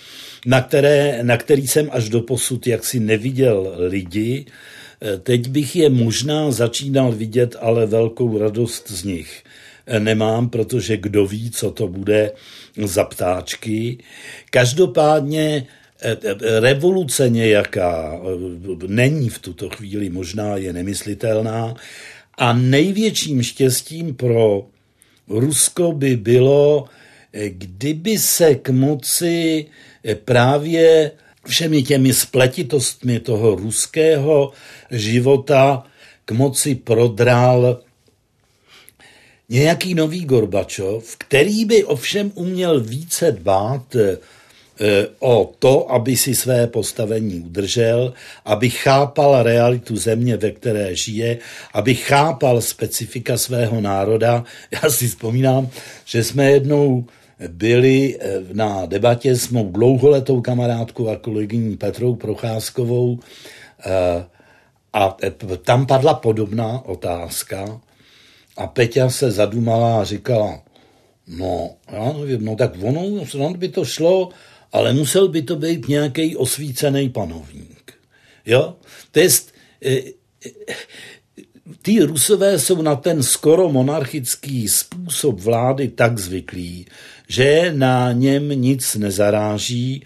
na, 0.46 0.60
které, 0.62 1.18
na 1.22 1.36
který 1.36 1.68
jsem 1.68 1.88
až 1.92 2.08
do 2.08 2.20
posud 2.20 2.66
jaksi 2.66 3.00
neviděl 3.00 3.74
lidi, 3.78 4.46
Teď 5.22 5.48
bych 5.48 5.76
je 5.76 5.90
možná 5.90 6.50
začínal 6.50 7.12
vidět, 7.12 7.56
ale 7.60 7.86
velkou 7.86 8.38
radost 8.38 8.90
z 8.90 9.04
nich 9.04 9.44
nemám, 9.98 10.48
protože 10.48 10.96
kdo 10.96 11.26
ví, 11.26 11.50
co 11.50 11.70
to 11.70 11.88
bude 11.88 12.32
za 12.84 13.04
ptáčky. 13.04 13.98
Každopádně 14.50 15.66
eh, 16.02 16.16
eh, 16.24 16.60
revoluce 16.60 17.30
nějaká 17.30 18.20
eh, 18.20 18.86
není 18.86 19.28
v 19.28 19.38
tuto 19.38 19.68
chvíli 19.68 20.10
možná, 20.10 20.56
je 20.56 20.72
nemyslitelná. 20.72 21.74
A 22.38 22.52
největším 22.52 23.42
štěstím 23.42 24.14
pro 24.14 24.66
Rusko 25.28 25.92
by 25.92 26.16
bylo, 26.16 26.84
kdyby 27.48 28.18
se 28.18 28.54
k 28.54 28.70
moci 28.70 29.66
právě 30.24 31.10
všemi 31.46 31.82
těmi 31.82 32.14
spletitostmi 32.14 33.20
toho 33.20 33.54
ruského 33.54 34.52
života 34.90 35.84
k 36.24 36.32
moci 36.32 36.74
prodral 36.74 37.80
nějaký 39.48 39.94
nový 39.94 40.24
Gorbačov, 40.24 41.16
který 41.18 41.64
by 41.64 41.84
ovšem 41.84 42.32
uměl 42.34 42.80
více 42.80 43.32
dbát 43.32 43.96
e, 43.96 44.18
o 45.18 45.52
to, 45.58 45.92
aby 45.92 46.16
si 46.16 46.34
své 46.34 46.66
postavení 46.66 47.40
udržel, 47.40 48.14
aby 48.44 48.70
chápal 48.70 49.42
realitu 49.42 49.96
země, 49.96 50.36
ve 50.36 50.50
které 50.50 50.96
žije, 50.96 51.38
aby 51.72 51.94
chápal 51.94 52.60
specifika 52.60 53.36
svého 53.36 53.80
národa. 53.80 54.44
Já 54.82 54.90
si 54.90 55.08
vzpomínám, 55.08 55.68
že 56.04 56.24
jsme 56.24 56.50
jednou 56.50 57.04
byli 57.48 58.18
e, 58.20 58.40
na 58.52 58.86
debatě 58.86 59.36
s 59.36 59.48
mou 59.48 59.70
dlouholetou 59.70 60.40
kamarádkou 60.40 61.08
a 61.08 61.16
kolegyní 61.16 61.76
Petrou 61.76 62.14
Procházkovou 62.14 63.18
e, 63.86 64.24
a 64.92 65.16
tam 65.64 65.86
padla 65.86 66.14
podobná 66.14 66.84
otázka 66.84 67.80
a 68.56 68.66
Peťa 68.66 69.10
se 69.10 69.30
zadumala 69.30 70.00
a 70.00 70.04
říkala, 70.04 70.62
no, 71.28 71.70
já 71.92 72.12
nevím, 72.12 72.44
no 72.44 72.56
tak 72.56 72.72
ono, 72.82 73.26
snad 73.26 73.56
by 73.56 73.68
to 73.68 73.84
šlo, 73.84 74.28
ale 74.72 74.92
musel 74.92 75.28
by 75.28 75.42
to 75.42 75.56
být 75.56 75.88
nějaký 75.88 76.36
osvícený 76.36 77.08
panovník. 77.08 77.92
Jo? 78.46 78.74
To 79.10 79.20
jest, 79.20 79.54
ty 81.82 82.00
rusové 82.00 82.58
jsou 82.58 82.82
na 82.82 82.96
ten 82.96 83.22
skoro 83.22 83.68
monarchický 83.68 84.68
způsob 84.68 85.40
vlády 85.40 85.88
tak 85.88 86.18
zvyklí, 86.18 86.86
že 87.28 87.72
na 87.76 88.12
něm 88.12 88.48
nic 88.48 88.94
nezaráží. 88.94 90.04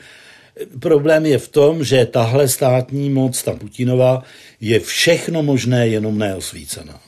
Problém 0.81 1.27
je 1.27 1.39
v 1.39 1.49
tom, 1.49 1.85
že 1.85 2.07
tahle 2.07 2.49
státní 2.49 3.11
moc, 3.11 3.43
ta 3.43 3.53
Putinova, 3.53 4.23
je 4.61 4.81
všechno 4.81 5.43
možné, 5.43 5.89
jenom 5.89 6.19
neosvícená. 6.19 7.08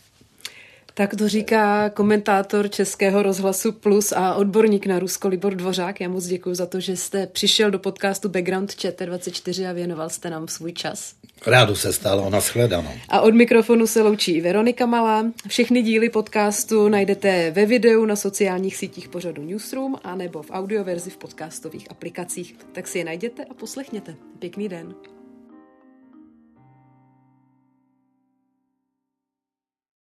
Tak 1.00 1.16
to 1.16 1.28
říká 1.28 1.90
komentátor 1.90 2.70
Českého 2.70 3.22
rozhlasu 3.22 3.72
Plus 3.72 4.12
a 4.12 4.34
odborník 4.34 4.86
na 4.86 4.98
Rusko 4.98 5.28
Libor 5.28 5.54
Dvořák. 5.54 6.00
Já 6.00 6.08
moc 6.08 6.26
děkuji 6.26 6.54
za 6.54 6.66
to, 6.66 6.80
že 6.80 6.96
jste 6.96 7.26
přišel 7.26 7.70
do 7.70 7.78
podcastu 7.78 8.28
Background 8.28 8.70
ČT24 8.70 9.70
a 9.70 9.72
věnoval 9.72 10.08
jste 10.08 10.30
nám 10.30 10.48
svůj 10.48 10.72
čas. 10.72 11.14
Rádo 11.46 11.76
se 11.76 11.92
stalo, 11.92 12.30
nashledanou. 12.30 12.90
A 13.08 13.20
od 13.20 13.34
mikrofonu 13.34 13.86
se 13.86 14.02
loučí 14.02 14.40
Veronika 14.40 14.86
Malá. 14.86 15.24
Všechny 15.48 15.82
díly 15.82 16.10
podcastu 16.10 16.88
najdete 16.88 17.50
ve 17.50 17.66
videu 17.66 18.04
na 18.04 18.16
sociálních 18.16 18.76
sítích 18.76 19.08
pořadu 19.08 19.42
Newsroom 19.42 19.96
a 20.04 20.14
nebo 20.14 20.42
v 20.42 20.50
audioverzi 20.50 21.10
v 21.10 21.16
podcastových 21.16 21.90
aplikacích. 21.90 22.56
Tak 22.72 22.88
si 22.88 22.98
je 22.98 23.04
najděte 23.04 23.44
a 23.44 23.54
poslechněte. 23.54 24.14
Pěkný 24.38 24.68
den. 24.68 24.94